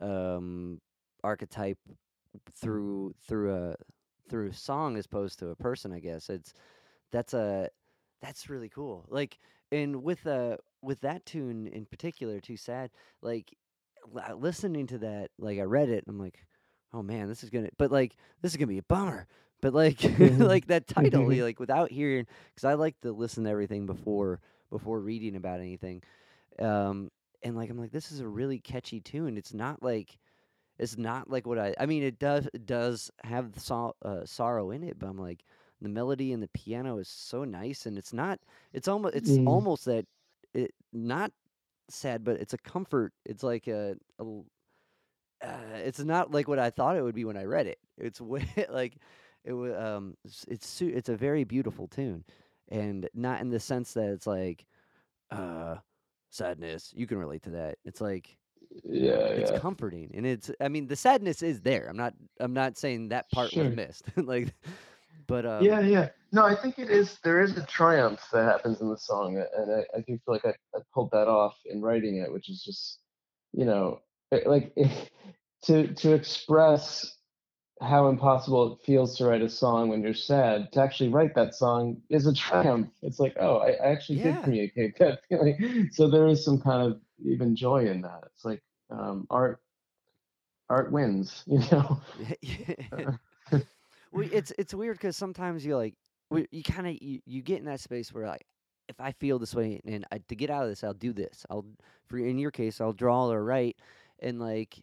um 0.00 0.80
archetype 1.22 1.78
through 2.60 3.14
through 3.26 3.54
a 3.54 3.76
through 4.28 4.52
song 4.52 4.96
as 4.96 5.06
opposed 5.06 5.38
to 5.38 5.48
a 5.48 5.56
person 5.56 5.92
i 5.92 6.00
guess. 6.00 6.28
It's 6.30 6.52
that's 7.12 7.34
a 7.34 7.68
that's 8.22 8.48
really 8.50 8.68
cool. 8.68 9.06
Like 9.08 9.38
and 9.72 10.02
with 10.02 10.26
uh 10.26 10.56
with 10.82 11.00
that 11.00 11.24
tune 11.26 11.66
in 11.66 11.86
particular 11.86 12.40
too 12.40 12.56
sad 12.56 12.90
like 13.22 13.56
li- 14.12 14.34
listening 14.36 14.86
to 14.86 14.98
that 14.98 15.30
like 15.38 15.58
i 15.58 15.62
read 15.62 15.88
it 15.88 16.04
i'm 16.06 16.18
like 16.18 16.44
oh 16.92 17.02
man 17.02 17.28
this 17.28 17.42
is 17.42 17.50
gonna 17.50 17.70
but 17.78 17.90
like 17.90 18.16
this 18.42 18.52
is 18.52 18.56
gonna 18.56 18.66
be 18.66 18.78
a 18.78 18.82
bummer. 18.84 19.26
But 19.60 19.72
like 19.72 19.98
like 20.18 20.66
that 20.66 20.86
title 20.86 21.26
like 21.42 21.58
without 21.58 21.90
hearing 21.90 22.26
because 22.54 22.64
i 22.64 22.74
like 22.74 23.00
to 23.00 23.12
listen 23.12 23.44
to 23.44 23.50
everything 23.50 23.86
before 23.86 24.40
before 24.70 25.00
reading 25.00 25.36
about 25.36 25.60
anything 25.60 26.02
um 26.60 27.10
and 27.42 27.56
like 27.56 27.70
i'm 27.70 27.78
like 27.78 27.92
this 27.92 28.12
is 28.12 28.20
a 28.20 28.28
really 28.28 28.58
catchy 28.58 29.00
tune. 29.00 29.36
It's 29.36 29.54
not 29.54 29.82
like 29.82 30.18
it's 30.78 30.96
not 30.98 31.30
like 31.30 31.46
what 31.46 31.58
i 31.58 31.74
i 31.78 31.86
mean 31.86 32.02
it 32.02 32.18
does 32.18 32.48
it 32.54 32.66
does 32.66 33.10
have 33.24 33.52
the 33.52 33.60
so, 33.60 33.94
uh, 34.02 34.24
sorrow 34.24 34.70
in 34.70 34.82
it 34.82 34.98
but 34.98 35.08
i'm 35.08 35.18
like 35.18 35.44
the 35.80 35.88
melody 35.88 36.32
and 36.32 36.42
the 36.42 36.48
piano 36.48 36.98
is 36.98 37.08
so 37.08 37.44
nice 37.44 37.86
and 37.86 37.98
it's 37.98 38.12
not 38.12 38.38
it's 38.72 38.88
almost 38.88 39.14
it's 39.14 39.38
Mm. 39.38 39.44
almost 39.44 39.84
that 39.84 40.06
it 40.54 40.72
not 40.92 41.32
sad 41.88 42.24
but 42.24 42.36
it's 42.40 42.54
a 42.54 42.58
comfort 42.58 43.12
it's 43.24 43.42
like 43.42 43.66
a, 43.68 43.96
a 44.18 44.24
uh, 45.42 45.58
it's 45.74 46.00
not 46.00 46.30
like 46.30 46.48
what 46.48 46.58
i 46.58 46.70
thought 46.70 46.96
it 46.96 47.02
would 47.02 47.14
be 47.14 47.24
when 47.24 47.36
i 47.36 47.44
read 47.44 47.66
it 47.66 47.78
it's 47.98 48.20
way 48.20 48.46
like 48.70 48.96
it 49.44 49.52
was 49.52 49.72
um 49.74 50.16
it's 50.24 50.44
it's, 50.48 50.80
it's 50.82 51.08
a 51.08 51.16
very 51.16 51.44
beautiful 51.44 51.86
tune 51.88 52.24
and 52.68 53.08
not 53.14 53.40
in 53.40 53.50
the 53.50 53.60
sense 53.60 53.92
that 53.94 54.08
it's 54.10 54.26
like 54.26 54.64
uh 55.30 55.76
sadness 56.30 56.92
you 56.96 57.06
can 57.06 57.18
relate 57.18 57.42
to 57.42 57.50
that 57.50 57.78
it's 57.84 58.00
like 58.00 58.36
yeah 58.82 59.28
it's 59.28 59.50
yeah 59.50 59.58
comforting 59.58 60.10
and 60.14 60.26
it's 60.26 60.50
i 60.60 60.68
mean 60.68 60.86
the 60.86 60.96
sadness 60.96 61.42
is 61.42 61.60
there 61.60 61.86
i'm 61.88 61.96
not 61.96 62.14
i'm 62.40 62.52
not 62.52 62.76
saying 62.76 63.08
that 63.08 63.30
part 63.30 63.52
Sure. 63.52 63.64
was 63.64 63.74
missed 63.74 64.04
like 64.16 64.52
but 65.26 65.46
um 65.46 65.62
yeah, 65.64 65.80
yeah. 65.80 66.08
No, 66.32 66.44
I 66.44 66.54
think 66.54 66.78
it 66.78 66.90
is. 66.90 67.18
There 67.22 67.40
is 67.40 67.56
a 67.56 67.64
triumph 67.66 68.20
that 68.32 68.44
happens 68.44 68.80
in 68.80 68.88
the 68.90 68.98
song, 68.98 69.36
and 69.56 69.72
I, 69.72 69.84
I 69.96 70.00
do 70.00 70.18
feel 70.24 70.34
like 70.34 70.44
I, 70.44 70.54
I 70.76 70.80
pulled 70.92 71.10
that 71.12 71.28
off 71.28 71.56
in 71.66 71.80
writing 71.80 72.16
it, 72.18 72.32
which 72.32 72.48
is 72.50 72.62
just, 72.62 72.98
you 73.52 73.64
know, 73.64 74.00
like 74.46 74.74
to 75.62 75.94
to 75.94 76.12
express 76.12 77.16
how 77.80 78.08
impossible 78.08 78.72
it 78.74 78.84
feels 78.84 79.16
to 79.18 79.26
write 79.26 79.42
a 79.42 79.48
song 79.48 79.88
when 79.88 80.02
you're 80.02 80.14
sad. 80.14 80.72
To 80.72 80.80
actually 80.82 81.10
write 81.10 81.34
that 81.36 81.54
song 81.54 82.00
is 82.10 82.26
a 82.26 82.34
triumph. 82.34 82.90
It's 83.02 83.18
like, 83.20 83.36
oh, 83.38 83.58
I, 83.58 83.70
I 83.72 83.92
actually 83.92 84.18
Yeah. 84.18 84.24
did 84.32 84.42
communicate 84.42 84.98
that 84.98 85.20
feeling. 85.28 85.88
So 85.92 86.08
there 86.10 86.26
is 86.26 86.44
some 86.44 86.60
kind 86.60 86.82
of 86.92 87.00
even 87.24 87.54
joy 87.54 87.86
in 87.86 88.02
that. 88.02 88.24
It's 88.34 88.44
like 88.44 88.62
um, 88.90 89.26
art. 89.30 89.60
Art 90.70 90.90
wins, 90.90 91.44
you 91.46 91.58
know. 91.70 92.00
well, 94.12 94.28
it's 94.32 94.50
it's 94.58 94.72
weird 94.72 94.96
because 94.96 95.14
sometimes 95.14 95.64
you 95.64 95.76
like 95.76 95.94
you 96.50 96.62
kind 96.62 96.86
of 96.86 97.00
you, 97.00 97.20
you 97.26 97.42
get 97.42 97.58
in 97.58 97.66
that 97.66 97.80
space 97.80 98.12
where 98.12 98.26
like 98.26 98.46
if 98.88 99.00
I 99.00 99.12
feel 99.12 99.38
this 99.38 99.54
way 99.54 99.80
and 99.84 100.06
I, 100.12 100.18
to 100.28 100.36
get 100.36 100.50
out 100.50 100.64
of 100.64 100.68
this 100.68 100.84
I'll 100.84 100.94
do 100.94 101.12
this 101.12 101.44
I'll 101.50 101.64
for 102.06 102.18
in 102.18 102.38
your 102.38 102.50
case 102.50 102.80
I'll 102.80 102.92
draw 102.92 103.28
or 103.28 103.44
write 103.44 103.76
and 104.20 104.40
like 104.40 104.82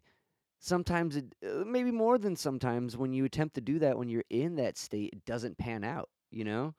sometimes 0.59 1.15
it 1.15 1.35
uh, 1.45 1.63
maybe 1.65 1.91
more 1.91 2.17
than 2.17 2.35
sometimes 2.35 2.97
when 2.97 3.13
you 3.13 3.25
attempt 3.25 3.55
to 3.55 3.61
do 3.61 3.79
that 3.79 3.97
when 3.97 4.09
you're 4.09 4.23
in 4.29 4.55
that 4.55 4.77
state 4.77 5.11
it 5.13 5.25
doesn't 5.25 5.57
pan 5.57 5.83
out 5.83 6.09
you 6.31 6.43
know 6.43 6.73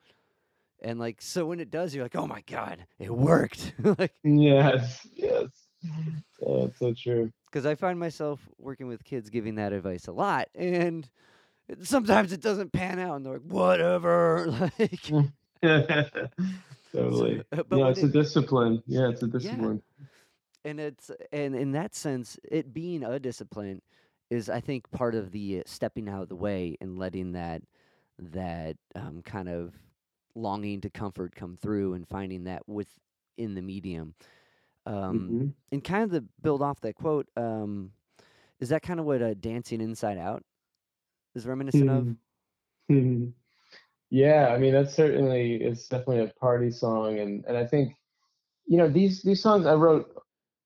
and 0.82 0.98
like 0.98 1.22
so 1.22 1.46
when 1.46 1.60
it 1.60 1.70
does 1.70 1.94
you're 1.94 2.04
like 2.04 2.16
oh 2.16 2.26
my 2.26 2.42
god 2.46 2.84
it 2.98 3.10
worked 3.10 3.72
like 3.98 4.12
Yes, 4.24 5.06
yes. 5.14 5.46
Oh, 6.44 6.66
it's 6.66 6.78
so 6.78 6.92
true. 6.94 7.32
Because 7.46 7.66
I 7.66 7.74
find 7.74 7.98
myself 7.98 8.40
working 8.58 8.86
with 8.86 9.04
kids 9.04 9.30
giving 9.30 9.56
that 9.56 9.72
advice 9.72 10.06
a 10.06 10.12
lot, 10.12 10.48
and 10.54 11.08
sometimes 11.82 12.32
it 12.32 12.40
doesn't 12.40 12.72
pan 12.72 12.98
out, 12.98 13.16
and 13.16 13.26
they're 13.26 13.34
like, 13.34 13.42
"Whatever." 13.42 14.70
like, 14.78 15.02
totally. 16.92 17.42
but 17.50 17.70
no, 17.70 17.78
when 17.78 17.86
it's 17.88 18.02
a 18.02 18.08
discipline. 18.08 18.82
Yeah, 18.86 19.08
it's 19.08 19.22
a 19.22 19.26
discipline. 19.26 19.82
and 20.64 20.80
it's 20.80 21.10
and 21.32 21.54
in 21.54 21.72
that 21.72 21.94
sense 21.94 22.38
it 22.50 22.72
being 22.72 23.02
a 23.02 23.18
discipline 23.18 23.82
is 24.30 24.48
i 24.48 24.60
think 24.60 24.88
part 24.92 25.14
of 25.14 25.32
the 25.32 25.62
stepping 25.66 26.08
out 26.08 26.22
of 26.22 26.28
the 26.28 26.36
way 26.36 26.76
and 26.80 26.98
letting 26.98 27.32
that 27.32 27.62
that 28.18 28.76
um, 28.94 29.20
kind 29.22 29.48
of 29.48 29.74
longing 30.34 30.80
to 30.80 30.90
comfort 30.90 31.34
come 31.34 31.56
through 31.56 31.94
and 31.94 32.08
finding 32.08 32.44
that 32.44 32.66
within 32.68 33.54
the 33.54 33.62
medium 33.62 34.14
um, 34.86 35.28
Mhm. 35.30 35.54
and 35.72 35.84
kind 35.84 36.04
of 36.04 36.10
to 36.10 36.20
build 36.42 36.62
off 36.62 36.80
that 36.80 36.94
quote 36.94 37.28
um, 37.36 37.92
is 38.60 38.68
that 38.70 38.82
kind 38.82 39.00
of 39.00 39.06
what 39.06 39.22
uh, 39.22 39.34
dancing 39.34 39.80
inside 39.80 40.18
out 40.18 40.42
is 41.34 41.46
reminiscent 41.46 41.88
of 41.90 42.08
Mhm. 42.90 43.34
yeah, 44.10 44.48
I 44.48 44.58
mean 44.58 44.72
that's 44.72 44.94
certainly 44.94 45.56
it's 45.62 45.88
definitely 45.88 46.20
a 46.24 46.28
party 46.40 46.70
song, 46.70 47.18
and 47.20 47.44
and 47.46 47.56
I 47.56 47.66
think 47.66 47.94
you 48.66 48.76
know 48.78 48.88
these 48.88 49.22
these 49.22 49.42
songs 49.42 49.66
I 49.66 49.74
wrote 49.74 50.22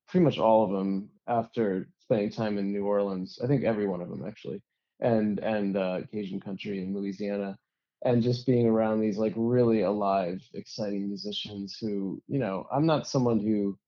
pretty 0.08 0.24
much 0.24 0.38
all 0.38 0.64
of 0.64 0.70
them 0.72 1.10
after 1.28 1.88
spending 2.00 2.30
time 2.30 2.58
in 2.58 2.72
New 2.72 2.86
Orleans. 2.86 3.38
I 3.42 3.46
think 3.46 3.64
every 3.64 3.86
one 3.86 4.00
of 4.00 4.08
them 4.10 4.24
actually, 4.26 4.62
and 5.00 5.38
and 5.40 5.76
uh, 5.76 6.02
Cajun 6.12 6.40
country 6.40 6.82
in 6.82 6.94
Louisiana, 6.94 7.58
and 8.04 8.22
just 8.22 8.46
being 8.46 8.66
around 8.66 9.00
these 9.00 9.18
like 9.18 9.32
really 9.36 9.82
alive, 9.82 10.40
exciting 10.54 11.08
musicians 11.08 11.76
who 11.80 12.22
you 12.28 12.38
know 12.38 12.66
I'm 12.72 12.86
not 12.86 13.06
someone 13.06 13.40
who 13.40 13.78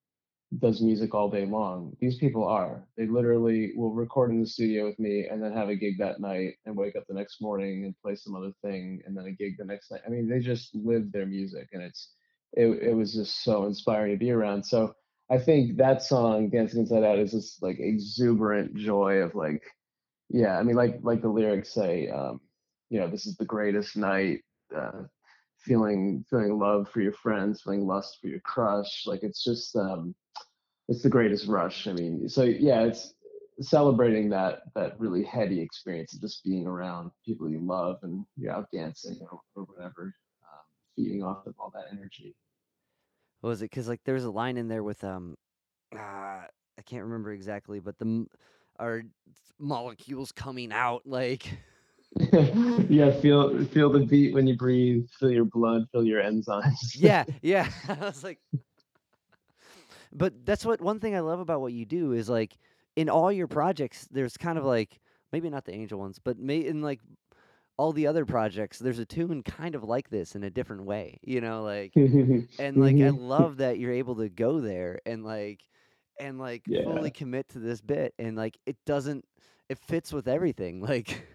does 0.61 0.81
music 0.81 1.15
all 1.15 1.31
day 1.31 1.45
long. 1.45 1.95
These 2.01 2.17
people 2.17 2.47
are. 2.47 2.87
They 2.97 3.07
literally 3.07 3.73
will 3.77 3.93
record 3.93 4.31
in 4.31 4.41
the 4.41 4.47
studio 4.47 4.87
with 4.87 4.99
me 4.99 5.27
and 5.31 5.43
then 5.43 5.53
have 5.53 5.69
a 5.69 5.77
gig 5.77 5.99
that 5.99 6.21
night 6.21 6.55
and 6.65 6.75
wake 6.75 6.97
up 6.97 7.05
the 7.07 7.15
next 7.15 7.43
morning 7.43 7.85
and 7.85 7.95
play 8.03 8.17
some 8.17 8.35
other 8.35 8.53
thing 8.63 9.03
and 9.05 9.17
then 9.17 9.27
a 9.27 9.33
gig 9.33 9.57
the 9.59 9.65
next 9.67 9.91
night. 9.91 10.01
I 10.07 10.11
mean, 10.11 10.29
they 10.29 10.41
just 10.41 10.75
live 10.75 11.13
their 11.13 11.27
music 11.27 11.69
and 11.73 11.83
it's 11.83 12.13
it 12.55 12.67
it 12.83 12.95
was 12.95 13.13
just 13.15 13.45
so 13.45 13.67
inspiring 13.67 14.13
to 14.13 14.19
be 14.19 14.31
around. 14.31 14.65
So 14.65 14.95
I 15.31 15.39
think 15.39 15.77
that 15.77 16.03
song 16.03 16.49
Dancing 16.49 16.81
Inside 16.81 17.05
Out 17.05 17.19
is 17.19 17.33
this 17.33 17.59
like 17.61 17.79
exuberant 17.79 18.75
joy 18.75 19.17
of 19.17 19.35
like 19.35 19.63
yeah, 20.31 20.59
I 20.59 20.63
mean 20.63 20.77
like 20.77 20.99
like 21.03 21.21
the 21.21 21.29
lyrics 21.29 21.75
say 21.75 22.09
um 22.09 22.41
you 22.91 23.01
know, 23.01 23.09
this 23.09 23.27
is 23.27 23.37
the 23.37 23.45
greatest 23.45 23.97
night 23.97 24.41
uh 24.77 25.03
feeling 25.59 26.25
feeling 26.31 26.59
love 26.59 26.89
for 26.89 27.01
your 27.01 27.13
friends, 27.13 27.63
feeling 27.63 27.87
lust 27.87 28.19
for 28.21 28.29
your 28.29 28.41
crush. 28.41 29.05
Like 29.07 29.23
it's 29.23 29.43
just 29.45 29.75
um 29.77 30.15
it's 30.89 31.03
the 31.03 31.09
greatest 31.11 31.47
rush. 31.49 31.87
I 31.87 31.93
mean, 31.93 32.29
so 32.29 32.43
yeah, 32.45 32.83
it's 32.83 33.15
celebrating 33.61 34.31
that 34.31 34.61
that 34.75 34.99
really 35.01 35.25
heady 35.25 35.61
experience 35.61 36.15
of 36.15 36.21
just 36.21 36.45
being 36.45 36.67
around 36.67 37.11
people 37.25 37.49
you 37.49 37.61
love 37.61 37.99
and 38.03 38.25
you're 38.37 38.53
out 38.53 38.69
dancing 38.73 39.19
or, 39.31 39.41
or 39.57 39.65
whatever, 39.65 40.15
um, 40.45 40.65
feeding 40.97 41.23
off 41.23 41.47
of 41.47 41.55
all 41.59 41.71
that 41.75 41.87
energy. 41.93 42.35
what 43.41 43.51
was 43.51 43.63
it 43.63 43.71
because 43.71 43.89
like 43.89 44.01
there's 44.05 44.25
a 44.25 44.31
line 44.31 44.57
in 44.57 44.69
there 44.69 44.83
with 44.83 45.03
um 45.05 45.37
uh, 45.95 45.99
i 45.99 46.83
can't 46.87 47.05
remember 47.05 47.33
exactly 47.33 47.81
but 47.81 47.99
the 47.99 48.27
are 48.79 49.03
molecules 49.59 50.33
coming 50.33 50.73
out 50.73 51.03
like 51.05 51.51
yeah, 52.89 53.11
feel 53.21 53.65
feel 53.67 53.91
the 53.91 54.05
beat 54.09 54.35
when 54.35 54.47
you 54.47 54.57
breathe, 54.57 55.07
feel 55.19 55.31
your 55.31 55.45
blood, 55.45 55.85
feel 55.93 56.05
your 56.05 56.23
enzymes. 56.23 56.75
yeah 56.95 57.25
yeah 57.43 57.71
i 57.89 57.95
was 58.01 58.25
like 58.25 58.41
but 60.13 60.45
that's 60.45 60.65
what 60.65 60.81
one 60.81 61.01
thing 61.01 61.15
i 61.15 61.21
love 61.21 61.41
about 61.41 61.61
what 61.61 61.73
you 61.73 61.85
do 61.85 62.13
is 62.13 62.29
like 62.29 62.57
in 62.97 63.09
all 63.09 63.31
your 63.31 63.47
projects 63.47 64.09
there's 64.11 64.37
kind 64.37 64.59
of 64.59 64.65
like 64.65 65.01
maybe 65.33 65.51
not 65.51 65.65
the 65.65 65.75
angel 65.75 65.99
ones 65.99 66.19
but 66.19 66.39
may 66.39 66.59
in 66.59 66.83
like 66.83 67.01
all 67.79 67.93
the 67.93 68.07
other 68.07 68.25
projects 68.27 68.79
there's 68.79 68.99
a 68.99 69.07
tune 69.07 69.43
kind 69.43 69.75
of 69.75 69.85
like 69.85 70.11
this 70.11 70.35
in 70.35 70.45
a 70.45 70.51
different 70.51 70.85
way 70.85 71.19
you 71.23 71.41
know 71.41 71.63
like 71.63 71.95
and 72.59 72.81
like 72.81 73.01
i 73.01 73.11
Mhm. 73.11 73.19
love 73.19 73.59
that 73.59 73.79
you're 73.79 73.93
able 73.93 74.17
to 74.17 74.29
go 74.29 74.61
there 74.61 75.01
and 75.07 75.25
like 75.25 75.63
and 76.21 76.39
like 76.39 76.65
Yeah. 76.67 76.83
fully 76.85 77.11
commit 77.11 77.49
to 77.51 77.59
this 77.61 77.81
bit 77.81 78.15
and 78.19 78.37
like 78.37 78.59
it 78.67 78.77
doesn't 78.87 79.25
it 79.69 79.79
fits 79.79 80.13
with 80.13 80.29
everything 80.29 80.81
like 80.83 81.27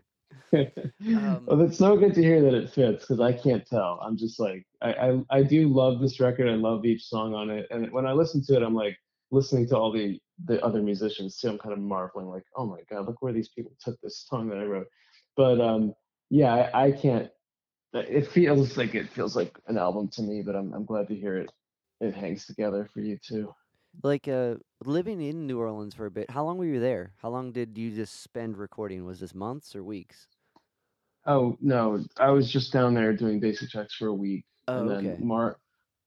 Um, 1.06 1.48
well, 1.48 1.62
it's 1.62 1.78
so 1.78 1.98
good 1.98 2.14
to 2.16 2.22
hear 2.22 2.42
that 2.42 2.54
it 2.54 2.70
fits 2.72 3.06
because 3.06 3.20
I 3.20 3.34
can't 3.34 3.66
tell. 3.66 4.00
I'm 4.04 4.18
just 4.18 4.40
like 4.40 4.66
I, 4.82 4.94
I 4.94 5.24
I 5.40 5.44
do 5.44 5.68
love 5.68 6.00
this 6.00 6.20
record. 6.20 6.50
I 6.50 6.56
love 6.56 6.86
each 6.86 7.04
song 7.06 7.34
on 7.34 7.50
it, 7.50 7.68
and 7.72 7.92
when 7.92 8.06
I 8.06 8.14
listen 8.14 8.44
to 8.46 8.56
it, 8.56 8.64
I'm 8.64 8.76
like 8.76 8.98
listening 9.32 9.68
to 9.70 9.78
all 9.78 9.92
the 9.92 10.20
the 10.46 10.64
other 10.64 10.82
musicians 10.82 11.38
too. 11.38 11.50
I'm 11.50 11.58
kind 11.60 11.74
of 11.74 11.80
marveling, 11.80 12.28
like, 12.28 12.46
oh 12.56 12.66
my 12.66 12.80
god, 12.90 13.06
look 13.08 13.22
where 13.22 13.34
these 13.34 13.50
people 13.50 13.74
took 13.84 14.00
this 14.02 14.26
song 14.28 14.50
that 14.50 14.58
I 14.60 14.66
wrote. 14.66 14.88
But 15.36 15.60
um, 15.62 15.94
yeah, 16.30 16.54
I, 16.74 16.86
I 16.88 16.92
can't. 16.92 17.30
It 17.94 18.28
feels 18.28 18.78
like 18.78 18.96
it 18.96 19.10
feels 19.10 19.36
like 19.36 19.58
an 19.68 19.78
album 19.78 20.10
to 20.14 20.22
me, 20.24 20.42
but 20.44 20.56
I'm 20.56 20.74
I'm 20.74 20.86
glad 20.86 21.08
to 21.10 21.16
hear 21.16 21.38
it. 21.38 21.52
It 22.02 22.14
hangs 22.16 22.46
together 22.46 22.90
for 22.94 23.02
you 23.02 23.18
too. 23.26 23.54
like 24.04 24.28
uh 24.28 24.56
living 24.88 25.22
in 25.22 25.48
new 25.48 25.60
orleans 25.60 25.94
for 25.96 26.06
a 26.06 26.12
bit 26.12 26.30
how 26.32 26.44
long 26.44 26.58
were 26.58 26.66
you 26.66 26.80
there 26.80 27.14
how 27.18 27.30
long 27.30 27.52
did 27.52 27.78
you 27.78 27.92
just 27.92 28.22
spend 28.22 28.58
recording 28.58 29.06
was 29.06 29.20
this 29.20 29.34
months 29.36 29.76
or 29.76 29.84
weeks 29.84 30.28
Oh 31.26 31.58
no, 31.62 32.04
I 32.18 32.30
was 32.32 32.52
just 32.52 32.74
down 32.74 32.94
there 32.94 33.14
doing 33.14 33.40
basic 33.40 33.70
checks 33.70 33.94
for 33.96 34.08
a 34.08 34.14
week, 34.14 34.46
Oh, 34.68 34.80
and 34.80 34.90
then 34.90 35.06
okay. 35.08 35.18
Mark, 35.20 35.60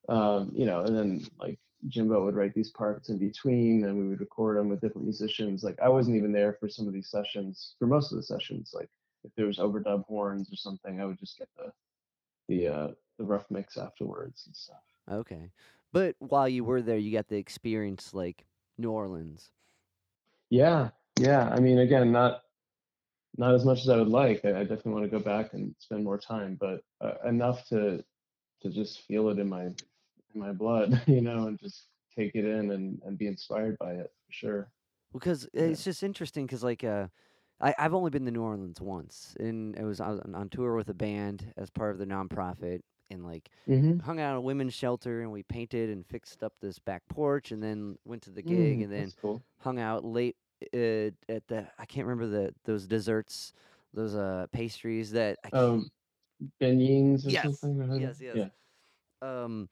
um, 0.08 0.52
you 0.54 0.66
know, 0.66 0.82
and 0.82 0.96
then 0.96 1.26
like 1.38 1.58
Jimbo 1.88 2.24
would 2.24 2.34
write 2.34 2.54
these 2.54 2.70
parts 2.70 3.08
in 3.08 3.18
between, 3.18 3.84
and 3.84 3.96
we 3.98 4.08
would 4.08 4.20
record 4.20 4.58
them 4.58 4.68
with 4.68 4.80
different 4.80 5.06
musicians. 5.06 5.64
Like 5.64 5.78
I 5.80 5.88
wasn't 5.88 6.16
even 6.16 6.32
there 6.32 6.54
for 6.54 6.68
some 6.68 6.86
of 6.86 6.92
these 6.94 7.10
sessions, 7.10 7.74
for 7.78 7.86
most 7.86 8.12
of 8.12 8.16
the 8.16 8.22
sessions. 8.22 8.72
Like 8.74 8.90
if 9.24 9.34
there 9.36 9.46
was 9.46 9.58
overdub 9.58 10.04
horns 10.06 10.52
or 10.52 10.56
something, 10.56 11.00
I 11.00 11.06
would 11.06 11.18
just 11.18 11.38
get 11.38 11.48
the 11.56 11.72
the 12.48 12.68
uh, 12.68 12.88
the 13.18 13.24
rough 13.24 13.50
mix 13.50 13.76
afterwards 13.78 14.44
and 14.46 14.56
stuff. 14.56 14.82
okay 15.10 15.50
but 15.92 16.14
while 16.18 16.48
you 16.48 16.64
were 16.64 16.82
there 16.82 16.98
you 16.98 17.12
got 17.12 17.28
the 17.28 17.36
experience 17.36 18.12
like 18.14 18.46
new 18.78 18.90
orleans 18.90 19.52
Yeah, 20.50 20.90
yeah. 21.16 21.48
I 21.48 21.60
mean, 21.60 21.78
again, 21.78 22.12
not 22.12 22.42
not 23.38 23.54
as 23.54 23.64
much 23.64 23.80
as 23.80 23.88
I 23.90 23.98
would 23.98 24.08
like. 24.08 24.44
I, 24.44 24.60
I 24.60 24.64
definitely 24.64 24.92
want 24.94 25.04
to 25.06 25.10
go 25.10 25.20
back 25.20 25.54
and 25.54 25.74
spend 25.78 26.04
more 26.04 26.18
time, 26.18 26.56
but 26.56 26.82
uh, 27.00 27.16
enough 27.26 27.66
to 27.68 28.04
to 28.62 28.70
just 28.70 29.02
feel 29.02 29.30
it 29.30 29.38
in 29.38 29.48
my 29.48 29.66
in 29.66 29.76
my 30.34 30.52
blood, 30.52 31.02
you 31.08 31.22
know, 31.22 31.48
and 31.48 31.58
just 31.60 31.90
take 32.16 32.34
it 32.36 32.44
in 32.46 32.72
and 32.72 33.02
and 33.04 33.18
be 33.18 33.26
inspired 33.28 33.78
by 33.78 33.94
it 33.94 34.12
for 34.26 34.32
sure. 34.32 34.72
because 35.12 35.48
Yeah. 35.60 35.76
it's 35.76 35.84
just 35.84 36.02
interesting 36.02 36.46
because 36.46 36.64
like 36.64 36.84
uh 36.84 37.08
I, 37.60 37.74
I've 37.78 37.94
only 37.94 38.10
been 38.10 38.26
to 38.26 38.30
New 38.30 38.42
Orleans 38.42 38.82
once, 38.82 39.34
and 39.40 39.74
it 39.78 39.84
was 39.84 39.98
I 40.00 40.10
was 40.10 40.20
on- 40.20 40.34
on 40.34 40.50
tour 40.50 40.76
with 40.76 40.90
a 40.90 40.94
band 40.94 41.54
as 41.56 41.70
part 41.70 41.92
of 41.92 41.98
the 41.98 42.04
nonprofit, 42.04 42.82
and 43.10 43.24
like 43.24 43.50
Mm-hmm. 43.68 43.98
hung 44.02 44.20
out 44.20 44.32
at 44.32 44.36
a 44.38 44.40
women's 44.40 44.74
shelter, 44.74 45.22
and 45.22 45.32
we 45.32 45.42
painted 45.42 45.90
and 45.90 46.06
fixed 46.06 46.42
up 46.42 46.54
this 46.60 46.78
back 46.78 47.02
porch, 47.08 47.52
and 47.52 47.62
then 47.62 47.98
went 48.04 48.22
to 48.22 48.30
the 48.30 48.42
Mm, 48.42 48.42
gig, 48.42 48.82
and 48.82 48.92
then 48.92 49.14
cool. 49.16 49.44
hung 49.58 49.78
out 49.78 50.04
late 50.04 50.36
uh, 50.74 51.10
at 51.28 51.46
the 51.48 51.68
I 51.78 51.86
can't 51.86 52.06
remember 52.06 52.26
the 52.26 52.54
those 52.64 52.86
desserts, 52.86 53.52
those 53.94 54.14
uh 54.14 54.46
pastries 54.52 55.12
that 55.12 55.38
I 55.44 55.52
Um, 55.52 55.90
beignets 56.60 57.26
or 57.26 57.34
Yes, 57.34 57.36
something. 57.36 57.80
or 57.80 57.86
yes, 57.92 58.20
yes. 58.20 58.40
Yeah. 58.40 58.50
um 59.22 59.68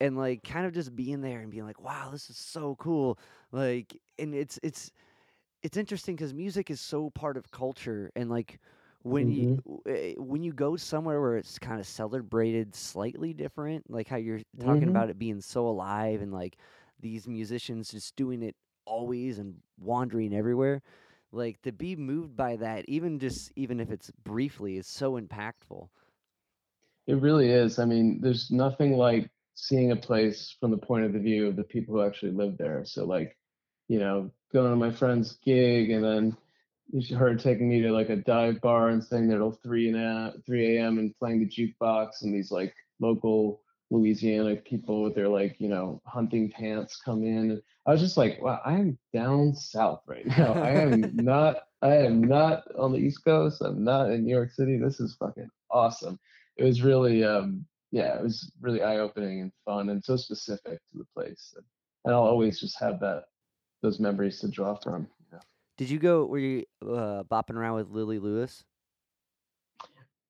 and 0.00 0.16
like 0.16 0.44
kind 0.44 0.66
of 0.66 0.72
just 0.74 0.96
being 0.96 1.22
there 1.22 1.40
and 1.40 1.50
being 1.50 1.64
like 1.66 1.80
wow 1.80 2.10
this 2.12 2.30
is 2.30 2.38
so 2.38 2.76
cool 2.76 3.18
like 3.52 4.00
and 4.18 4.34
it's 4.34 4.58
it's 4.62 4.92
it's 5.62 5.76
interesting 5.76 6.16
because 6.16 6.34
music 6.34 6.70
is 6.70 6.80
so 6.80 7.10
part 7.10 7.36
of 7.36 7.50
culture 7.52 8.10
and 8.16 8.30
like 8.30 8.60
when 9.02 9.28
you 9.28 9.48
w- 9.64 9.82
eh, 9.86 10.14
when 10.18 10.42
you 10.42 10.52
go 10.52 10.76
somewhere 10.76 11.20
where 11.20 11.36
it's 11.36 11.58
kind 11.58 11.80
of 11.80 11.86
celebrated 11.86 12.74
slightly 12.74 13.32
different 13.32 13.90
like 13.90 14.08
how 14.08 14.16
you're 14.16 14.40
talking 14.58 14.88
Mhm. 14.88 14.88
about 14.88 15.10
it 15.10 15.18
being 15.18 15.40
so 15.40 15.66
alive 15.66 16.20
and 16.20 16.32
like 16.32 16.56
these 17.00 17.26
musicians 17.26 17.90
just 17.90 18.16
doing 18.16 18.42
it 18.42 18.54
always 18.84 19.38
and 19.38 19.56
wandering 19.78 20.34
everywhere 20.34 20.82
like 21.32 21.60
to 21.62 21.72
be 21.72 21.96
moved 21.96 22.36
by 22.36 22.56
that 22.56 22.84
even 22.88 23.18
just 23.18 23.52
even 23.56 23.80
if 23.80 23.90
it's 23.90 24.10
briefly 24.24 24.76
is 24.76 24.86
so 24.86 25.18
impactful 25.20 25.88
It 27.06 27.14
really 27.14 27.50
is. 27.50 27.78
I 27.78 27.84
mean, 27.84 28.20
there's 28.20 28.50
nothing 28.50 28.96
like 28.96 29.30
seeing 29.54 29.90
a 29.92 29.96
place 29.96 30.50
from 30.60 30.70
the 30.70 30.78
point 30.78 31.04
of 31.04 31.12
the 31.12 31.18
view 31.18 31.46
of 31.46 31.56
the 31.56 31.64
people 31.64 31.94
who 31.94 32.02
actually 32.02 32.32
live 32.32 32.56
there. 32.56 32.84
So 32.84 33.04
like, 33.04 33.36
you 33.88 33.98
know, 33.98 34.30
going 34.52 34.70
to 34.70 34.76
my 34.76 34.90
friend's 34.90 35.32
gig 35.44 35.90
and 35.90 36.04
then 36.04 36.26
you 36.26 36.36
her 37.16 37.34
taking 37.34 37.68
me 37.68 37.80
to 37.82 37.92
like 37.92 38.10
a 38.10 38.16
dive 38.16 38.60
bar 38.60 38.88
and 38.88 39.02
staying 39.02 39.28
there 39.28 39.38
till 39.38 39.52
three 39.52 39.88
and 39.88 39.96
a, 39.96 40.34
three 40.46 40.76
a.m. 40.76 40.98
and 40.98 41.16
playing 41.18 41.40
the 41.40 41.46
jukebox 41.46 42.22
and 42.22 42.34
these 42.34 42.50
like 42.50 42.74
local 43.00 43.62
Louisiana 43.90 44.56
people 44.56 45.02
with 45.02 45.14
their 45.14 45.28
like 45.28 45.56
you 45.58 45.68
know 45.68 46.00
hunting 46.06 46.50
pants 46.50 47.00
come 47.04 47.24
in. 47.24 47.50
And 47.50 47.62
I 47.86 47.92
was 47.92 48.00
just 48.00 48.16
like, 48.16 48.40
wow, 48.40 48.60
I 48.64 48.74
am 48.74 48.98
down 49.12 49.54
south 49.54 50.02
right 50.06 50.26
now. 50.26 50.52
I 50.54 50.70
am 50.70 51.00
not. 51.14 51.56
I 51.82 51.96
am 51.96 52.20
not 52.20 52.64
on 52.78 52.92
the 52.92 52.98
East 52.98 53.24
Coast. 53.24 53.62
I'm 53.62 53.82
not 53.82 54.10
in 54.10 54.24
New 54.24 54.34
York 54.34 54.52
City. 54.52 54.76
This 54.76 55.00
is 55.00 55.16
fucking 55.16 55.48
awesome. 55.70 56.18
It 56.56 56.64
was 56.64 56.82
really, 56.82 57.24
um, 57.24 57.64
yeah, 57.90 58.18
it 58.18 58.22
was 58.22 58.52
really 58.60 58.82
eye 58.82 58.98
opening 58.98 59.40
and 59.40 59.52
fun 59.64 59.88
and 59.88 60.04
so 60.04 60.16
specific 60.16 60.78
to 60.92 60.98
the 60.98 61.06
place. 61.14 61.54
And 62.04 62.14
I'll 62.14 62.20
always 62.20 62.60
just 62.60 62.78
have 62.80 63.00
that 63.00 63.24
those 63.82 63.98
memories 63.98 64.40
to 64.40 64.48
draw 64.48 64.74
from. 64.74 65.08
Did 65.80 65.88
you 65.88 65.98
go? 65.98 66.26
Were 66.26 66.38
you 66.38 66.66
uh, 66.82 67.22
bopping 67.22 67.54
around 67.54 67.76
with 67.76 67.88
Lilli 67.90 68.20
Lewis? 68.20 68.64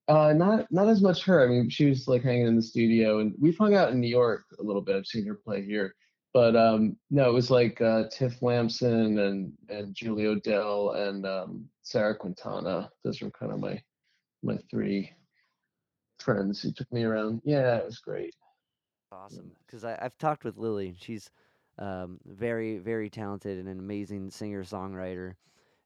Uh, 0.07 0.33
not 0.33 0.71
not 0.71 0.87
as 0.87 1.03
much 1.03 1.25
her. 1.25 1.45
I 1.45 1.49
mean, 1.49 1.69
she 1.69 1.87
was 1.87 2.07
like 2.07 2.23
hanging 2.23 2.47
in 2.47 2.55
the 2.55 2.63
studio, 2.63 3.19
and 3.19 3.35
we've 3.37 3.59
hung 3.59 3.75
out 3.75 3.91
in 3.91 3.99
New 3.99 4.07
York 4.07 4.45
a 4.61 4.63
little 4.63 4.81
bit. 4.81 4.95
I've 4.95 5.07
seen 5.07 5.27
her 5.27 5.35
play 5.35 5.65
here, 5.65 5.97
but 6.33 6.55
um, 6.55 6.97
no, 7.11 7.29
it 7.29 7.33
was 7.33 7.51
like 7.51 7.81
uh, 7.81 8.05
Tiff 8.13 8.41
Lamson 8.43 9.19
and 9.19 9.53
and 9.69 9.93
Julie 9.93 10.27
Odell 10.27 10.93
and 10.93 11.27
um, 11.27 11.65
Sarah 11.83 12.15
Quintana. 12.15 12.89
Those 13.03 13.21
were 13.21 13.33
kind 13.33 13.51
of 13.51 13.59
my 13.59 13.83
my 14.45 14.57
three 14.71 15.11
friends 16.21 16.63
who 16.63 16.71
took 16.71 16.93
me 16.93 17.03
around. 17.03 17.43
Yeah, 17.45 17.75
it 17.75 17.87
was 17.87 17.99
great. 17.99 18.37
Awesome, 19.11 19.51
because 19.67 19.85
I've 19.85 20.17
talked 20.19 20.45
with 20.45 20.57
Lilli. 20.59 20.91
and 20.91 21.03
She's 21.03 21.29
um, 21.81 22.21
very, 22.27 22.79
very 22.79 23.11
talented 23.11 23.59
and 23.59 23.69
an 23.69 23.81
amazing 23.81 24.31
singer 24.31 24.65
songwriter, 24.65 25.37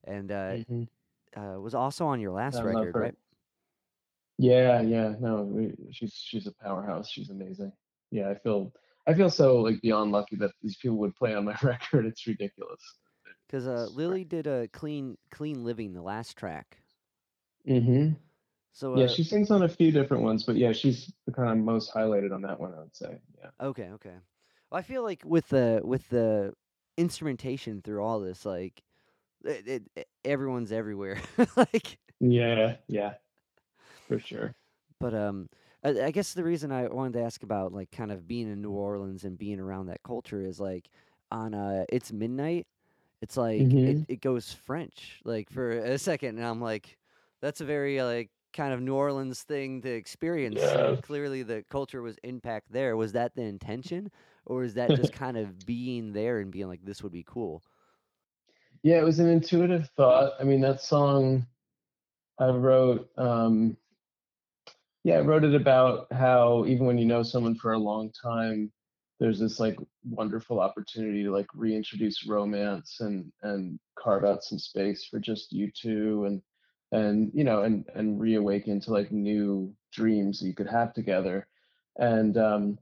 and 0.04 0.32
uh, 0.32 0.58
Mhm. 0.58 0.88
uh, 1.36 1.60
was 1.60 1.74
also 1.74 2.06
on 2.06 2.20
your 2.20 2.32
last 2.32 2.56
I 2.58 2.60
record, 2.64 2.96
right? 2.96 3.16
Yeah, 4.38 4.80
yeah, 4.82 5.14
no, 5.20 5.42
we, 5.42 5.74
she's 5.92 6.12
she's 6.14 6.46
a 6.46 6.52
powerhouse. 6.52 7.08
She's 7.10 7.30
amazing. 7.30 7.72
Yeah, 8.10 8.30
I 8.30 8.34
feel 8.38 8.72
I 9.06 9.14
feel 9.14 9.30
so 9.30 9.60
like 9.60 9.80
beyond 9.82 10.12
lucky 10.12 10.36
that 10.36 10.52
these 10.62 10.76
people 10.78 10.98
would 10.98 11.14
play 11.16 11.34
on 11.34 11.44
my 11.44 11.56
record. 11.62 12.06
It's 12.06 12.26
ridiculous. 12.26 12.80
Because 13.46 13.66
uh, 13.66 13.88
Lilli 13.90 14.24
did 14.28 14.46
a 14.46 14.68
clean, 14.68 15.16
clean 15.30 15.64
living, 15.64 15.92
the 15.94 16.02
last 16.02 16.36
track. 16.36 16.82
Mm-hmm. 17.68 18.14
So 18.72 18.94
Yeah, 18.94 19.06
uh, 19.06 19.08
she 19.08 19.24
sings 19.24 19.50
on 19.50 19.62
a 19.62 19.68
few 19.68 19.90
different 19.92 20.22
ones, 20.22 20.44
but 20.44 20.56
yeah, 20.56 20.72
she's 20.72 21.12
the 21.26 21.32
kind 21.32 21.50
of 21.50 21.58
most 21.64 21.92
highlighted 21.94 22.34
on 22.34 22.42
that 22.42 22.60
one, 22.60 22.74
I 22.74 22.80
would 22.80 22.96
say. 22.96 23.18
Yeah. 23.38 23.50
Okay, 23.60 23.90
okay. 23.92 24.18
I 24.74 24.82
feel 24.82 25.02
like 25.02 25.22
with 25.24 25.48
the 25.48 25.80
with 25.84 26.08
the 26.10 26.54
instrumentation 26.96 27.82
through 27.82 28.02
all 28.02 28.20
this, 28.20 28.44
like 28.46 28.82
it, 29.44 29.68
it, 29.68 29.82
it- 29.96 30.08
everyone's 30.24 30.72
everywhere. 30.72 31.20
like, 31.56 31.98
Yeah, 32.20 32.76
yeah, 32.88 33.14
for 34.08 34.18
sure. 34.18 34.54
but 35.00 35.14
um, 35.14 35.48
I, 35.84 36.04
I 36.04 36.10
guess 36.10 36.34
the 36.34 36.44
reason 36.44 36.72
I 36.72 36.88
wanted 36.88 37.14
to 37.14 37.24
ask 37.24 37.42
about 37.42 37.72
like 37.72 37.90
kind 37.90 38.12
of 38.12 38.26
being 38.26 38.50
in 38.50 38.62
New 38.62 38.70
Orleans 38.72 39.24
and 39.24 39.38
being 39.38 39.60
around 39.60 39.86
that 39.86 40.02
culture 40.02 40.42
is 40.42 40.60
like 40.60 40.88
on 41.30 41.54
uh, 41.54 41.84
it's 41.88 42.12
midnight. 42.12 42.66
It's 43.22 43.36
like 43.36 43.74
it, 43.82 43.98
Mhm. 43.98 44.06
it 44.08 44.20
goes 44.20 44.52
French 44.52 45.20
like 45.24 45.50
for 45.50 45.70
a 45.70 45.98
second, 45.98 46.38
and 46.38 46.46
I'm 46.46 46.60
like, 46.60 46.98
that's 47.42 47.60
a 47.60 47.64
very 47.64 48.02
like 48.02 48.30
kind 48.52 48.72
of 48.74 48.80
New 48.82 48.94
Orleans 48.94 49.42
thing 49.42 49.82
to 49.82 49.90
experience. 49.90 50.62
So 50.62 50.96
Yeah. 50.96 51.00
clearly, 51.02 51.42
the 51.42 51.64
culture 51.70 52.02
was 52.02 52.16
impact 52.24 52.72
there. 52.72 52.96
Was 52.96 53.12
that 53.12 53.34
the 53.34 53.42
intention, 53.42 54.10
or 54.46 54.64
is 54.64 54.74
that 54.74 54.90
just 54.90 55.12
kind 55.24 55.36
of 55.36 55.66
being 55.66 56.12
there 56.12 56.38
and 56.38 56.50
being 56.50 56.68
like, 56.68 56.84
this 56.84 57.02
would 57.02 57.12
be 57.12 57.24
cool? 57.26 57.62
Yeah, 58.82 58.98
it 58.98 59.04
was 59.04 59.18
an 59.18 59.28
intuitive 59.28 59.88
thought. 59.96 60.32
I 60.38 60.44
mean, 60.44 60.60
that 60.60 60.82
song 60.82 61.46
I 62.38 62.48
wrote, 62.48 63.08
um, 63.16 63.76
yeah, 65.04 65.16
I 65.16 65.20
wrote 65.20 65.44
it 65.44 65.54
about 65.54 66.12
how 66.12 66.64
even 66.66 66.86
when 66.86 66.98
you 66.98 67.04
know 67.04 67.22
someone 67.22 67.54
for 67.54 67.72
a 67.72 67.78
long 67.78 68.10
time, 68.22 68.72
there's 69.20 69.38
this 69.38 69.60
like 69.60 69.76
wonderful 70.04 70.60
opportunity 70.60 71.22
to 71.22 71.30
like 71.30 71.46
reintroduce 71.54 72.26
romance 72.26 73.00
and 73.00 73.30
and 73.42 73.78
carve 73.96 74.24
out 74.24 74.42
some 74.42 74.58
space 74.58 75.04
for 75.04 75.20
just 75.20 75.52
you 75.52 75.70
two 75.70 76.24
and 76.24 76.42
and 76.92 77.30
you 77.32 77.44
know 77.44 77.62
and 77.62 77.86
and 77.94 78.20
reawaken 78.20 78.80
to 78.80 78.92
like 78.92 79.12
new 79.12 79.74
dreams 79.92 80.40
that 80.40 80.46
you 80.46 80.54
could 80.54 80.68
have 80.68 80.92
together. 80.92 81.46
And 81.96 82.36
um, 82.36 82.78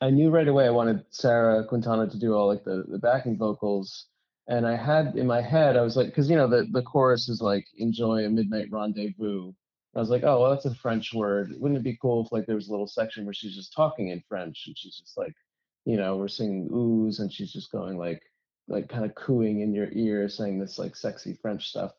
I 0.00 0.10
knew 0.10 0.30
right 0.30 0.48
away 0.48 0.66
I 0.66 0.70
wanted 0.70 1.04
Sarah 1.10 1.64
Quintana 1.64 2.08
to 2.08 2.18
do 2.18 2.34
all 2.34 2.46
like 2.48 2.64
the 2.64 2.84
the 2.88 2.98
backing 2.98 3.36
vocals 3.36 4.06
and 4.48 4.66
I 4.66 4.74
had 4.76 5.14
in 5.16 5.26
my 5.28 5.40
head, 5.40 5.76
I 5.76 5.82
was 5.82 5.96
like, 5.96 6.08
because 6.08 6.28
you 6.28 6.36
know 6.36 6.48
the 6.48 6.66
the 6.72 6.82
chorus 6.82 7.28
is 7.28 7.40
like 7.40 7.66
enjoy 7.76 8.24
a 8.24 8.28
midnight 8.30 8.66
rendezvous. 8.70 9.52
I 9.94 10.00
was 10.00 10.10
like, 10.10 10.24
oh 10.24 10.40
well, 10.40 10.50
that's 10.50 10.64
a 10.66 10.74
French 10.74 11.14
word. 11.14 11.52
Wouldn't 11.58 11.78
it 11.78 11.84
be 11.84 11.98
cool 12.00 12.24
if 12.24 12.32
like 12.32 12.46
there 12.46 12.56
was 12.56 12.68
a 12.68 12.70
little 12.72 12.88
section 12.88 13.24
where 13.24 13.34
she's 13.34 13.54
just 13.54 13.72
talking 13.74 14.08
in 14.08 14.22
French 14.28 14.64
and 14.66 14.76
she's 14.76 14.96
just 14.98 15.16
like, 15.16 15.34
you 15.84 15.96
know, 15.96 16.16
we're 16.16 16.28
singing 16.28 16.68
oohs 16.70 17.20
and 17.20 17.32
she's 17.32 17.52
just 17.52 17.70
going 17.72 17.96
like 17.96 18.22
like 18.68 18.88
kind 18.88 19.04
of 19.04 19.14
cooing 19.14 19.60
in 19.60 19.72
your 19.74 19.88
ear, 19.92 20.28
saying 20.28 20.58
this 20.58 20.78
like 20.78 20.96
sexy 20.96 21.38
French 21.40 21.68
stuff. 21.68 21.92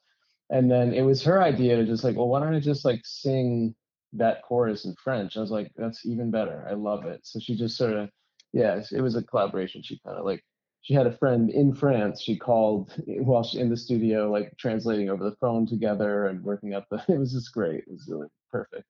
And 0.49 0.69
then 0.69 0.93
it 0.93 1.03
was 1.03 1.23
her 1.23 1.41
idea 1.41 1.77
to 1.77 1.85
just 1.85 2.03
like, 2.03 2.17
well, 2.17 2.27
why 2.27 2.41
don't 2.41 2.55
I 2.55 2.59
just 2.59 2.83
like 2.85 3.01
sing 3.05 3.75
that 4.13 4.43
chorus 4.43 4.85
in 4.85 4.95
French? 5.03 5.37
I 5.37 5.41
was 5.41 5.51
like, 5.51 5.71
that's 5.75 6.05
even 6.05 6.31
better. 6.31 6.65
I 6.69 6.73
love 6.73 7.05
it. 7.05 7.21
So 7.23 7.39
she 7.39 7.55
just 7.55 7.77
sort 7.77 7.93
of, 7.93 8.09
yeah, 8.53 8.81
it 8.91 9.01
was 9.01 9.15
a 9.15 9.23
collaboration. 9.23 9.81
She 9.83 9.99
kind 10.05 10.17
of 10.17 10.25
like 10.25 10.43
she 10.81 10.93
had 10.93 11.07
a 11.07 11.17
friend 11.17 11.49
in 11.49 11.73
France. 11.73 12.21
She 12.21 12.37
called 12.37 12.93
while 13.05 13.43
she 13.43 13.59
in 13.59 13.69
the 13.69 13.77
studio, 13.77 14.31
like 14.31 14.57
translating 14.57 15.09
over 15.09 15.23
the 15.23 15.35
phone 15.37 15.65
together 15.65 16.27
and 16.27 16.43
working 16.43 16.73
out 16.73 16.85
the. 16.89 17.03
It 17.09 17.19
was 17.19 17.33
just 17.33 17.53
great. 17.53 17.83
It 17.87 17.91
was 17.91 18.07
really 18.07 18.27
perfect. 18.51 18.85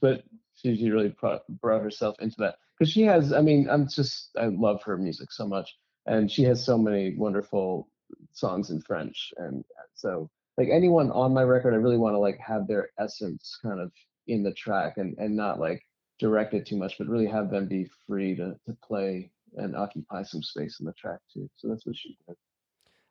But 0.00 0.24
she, 0.54 0.76
she 0.76 0.90
really 0.90 1.14
brought 1.20 1.82
herself 1.82 2.16
into 2.20 2.36
that 2.38 2.56
because 2.78 2.90
she 2.90 3.02
has. 3.02 3.32
I 3.32 3.42
mean, 3.42 3.68
I'm 3.70 3.86
just 3.88 4.30
I 4.38 4.46
love 4.46 4.82
her 4.84 4.96
music 4.96 5.30
so 5.30 5.46
much, 5.46 5.76
and 6.06 6.30
she 6.30 6.42
has 6.44 6.64
so 6.64 6.78
many 6.78 7.14
wonderful 7.16 7.88
songs 8.32 8.70
in 8.70 8.80
French, 8.80 9.32
and 9.36 9.62
so 9.94 10.30
like 10.58 10.68
anyone 10.72 11.10
on 11.12 11.32
my 11.32 11.42
record, 11.42 11.72
I 11.72 11.76
really 11.76 11.96
want 11.96 12.14
to 12.14 12.18
like 12.18 12.38
have 12.38 12.66
their 12.66 12.90
essence 12.98 13.58
kind 13.62 13.80
of 13.80 13.92
in 14.28 14.42
the 14.44 14.54
track 14.54 14.98
and 14.98 15.18
and 15.18 15.36
not 15.36 15.60
like 15.60 15.82
direct 16.18 16.54
it 16.54 16.66
too 16.66 16.76
much, 16.78 16.98
but 16.98 17.08
really 17.08 17.26
have 17.28 17.50
them 17.50 17.68
be 17.68 17.86
free 18.06 18.36
to 18.36 18.58
to 18.66 18.74
play 18.84 19.32
and 19.54 19.76
occupy 19.76 20.22
some 20.24 20.42
space 20.42 20.80
in 20.80 20.86
the 20.86 20.92
track 20.94 21.20
too. 21.32 21.50
So 21.56 21.68
that's 21.68 21.86
what 21.86 21.96
she 21.96 22.18
did. 22.28 22.36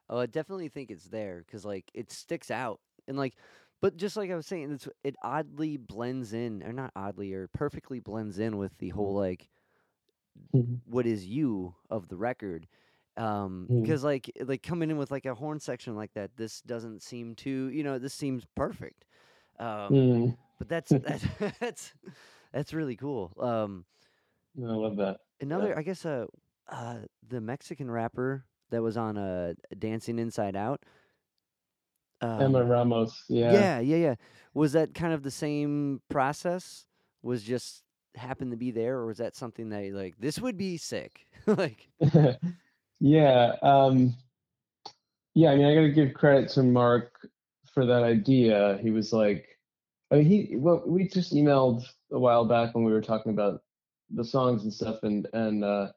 Oh, 0.10 0.19
I 0.19 0.25
definitely 0.25 0.69
think 0.69 0.89
it's 0.91 1.06
there 1.10 1.39
because 1.39 1.65
like 1.65 1.91
it 1.93 2.12
sticks 2.12 2.49
out 2.49 2.80
and 3.08 3.17
like, 3.17 3.36
but 3.82 3.97
just 3.97 4.15
like 4.17 4.32
I 4.32 4.36
was 4.36 4.47
saying, 4.47 4.71
it's 4.71 4.88
it 5.03 5.15
oddly 5.23 5.77
blends 5.77 6.34
in, 6.34 6.63
or 6.63 6.73
not 6.73 6.91
oddly, 6.95 7.34
or 7.34 7.47
perfectly 7.47 7.99
blends 7.99 8.39
in 8.39 8.58
with 8.58 8.77
the 8.77 8.89
whole 8.89 9.13
like 9.13 9.49
Mhm. 10.53 10.82
what 10.86 11.06
is 11.06 11.25
you 11.25 11.75
of 11.89 12.08
the 12.08 12.17
record. 12.17 12.67
Um, 13.17 13.71
because 13.82 14.03
like 14.03 14.32
like 14.41 14.62
coming 14.62 14.91
in 14.91 14.97
with 14.97 15.10
like 15.12 15.25
a 15.25 15.36
horn 15.36 15.60
section 15.60 15.95
like 15.95 16.13
that, 16.13 16.38
this 16.38 16.62
doesn't 16.62 17.01
seem 17.01 17.36
too, 17.36 17.69
you 17.69 17.84
know, 17.84 17.97
this 17.99 18.13
seems 18.13 18.45
perfect. 18.56 19.06
Um, 19.60 20.12
Mm, 20.15 20.38
but 20.58 20.70
that's 20.70 20.89
that's 21.04 21.26
that's 21.60 21.93
that's 22.54 22.74
really 22.74 22.96
cool. 22.96 23.34
Um, 23.39 23.86
I 24.58 24.72
love 24.72 24.98
that. 24.98 25.17
another, 25.39 25.78
I 25.78 25.84
guess, 25.84 26.06
uh, 26.06 26.26
uh, 26.72 26.96
the 27.28 27.39
Mexican 27.39 27.91
rapper 27.91 28.46
that 28.72 28.82
was 28.82 28.98
on 28.98 29.17
uh, 29.17 29.54
Dancing 29.78 30.17
Inside 30.20 30.56
Out. 30.56 30.82
Emma 32.22 32.62
Um, 32.62 32.67
Ramos. 32.67 33.24
Yeah. 33.30 33.54
yeah, 33.54 33.80
yeah, 33.80 33.96
yeah. 33.98 34.15
Was 34.56 34.74
that 34.74 34.96
kind 34.96 35.13
of 35.13 35.22
the 35.22 35.30
same 35.32 36.02
process? 36.10 36.86
Was 37.22 37.43
just 37.43 37.84
happened 38.15 38.50
to 38.52 38.58
be 38.58 38.72
there, 38.72 38.98
or 38.98 39.06
was 39.06 39.20
that 39.20 39.36
something 39.36 39.70
that 39.70 39.91
like 39.93 40.15
this 40.17 40.39
would 40.39 40.58
be 40.58 40.78
sick? 40.78 41.28
like, 41.46 41.88
yeah. 43.00 43.54
Um, 43.62 44.15
yeah. 45.36 45.52
I 45.52 45.56
mean, 45.56 45.65
I 45.65 45.76
got 45.76 45.82
to 45.82 45.91
give 45.91 46.15
credit 46.15 46.50
to 46.52 46.63
Mark 46.63 47.30
for 47.72 47.86
that 47.86 48.02
idea. 48.04 48.80
He 48.82 48.89
was 48.89 49.13
like, 49.13 49.46
I 50.12 50.15
mean, 50.15 50.26
he 50.26 50.56
well, 50.56 50.84
we 50.86 51.08
just 51.08 51.34
emailed 51.34 51.84
a 52.12 52.20
while 52.20 52.46
back 52.46 52.74
when 52.74 52.84
we 52.84 52.91
were 52.93 53.02
talking 53.02 53.32
about 53.34 53.62
the 54.10 54.24
songs 54.24 54.63
and 54.63 54.74
stuff, 54.74 55.00
and 55.04 55.28
and 55.34 55.63
uh, 55.63 55.88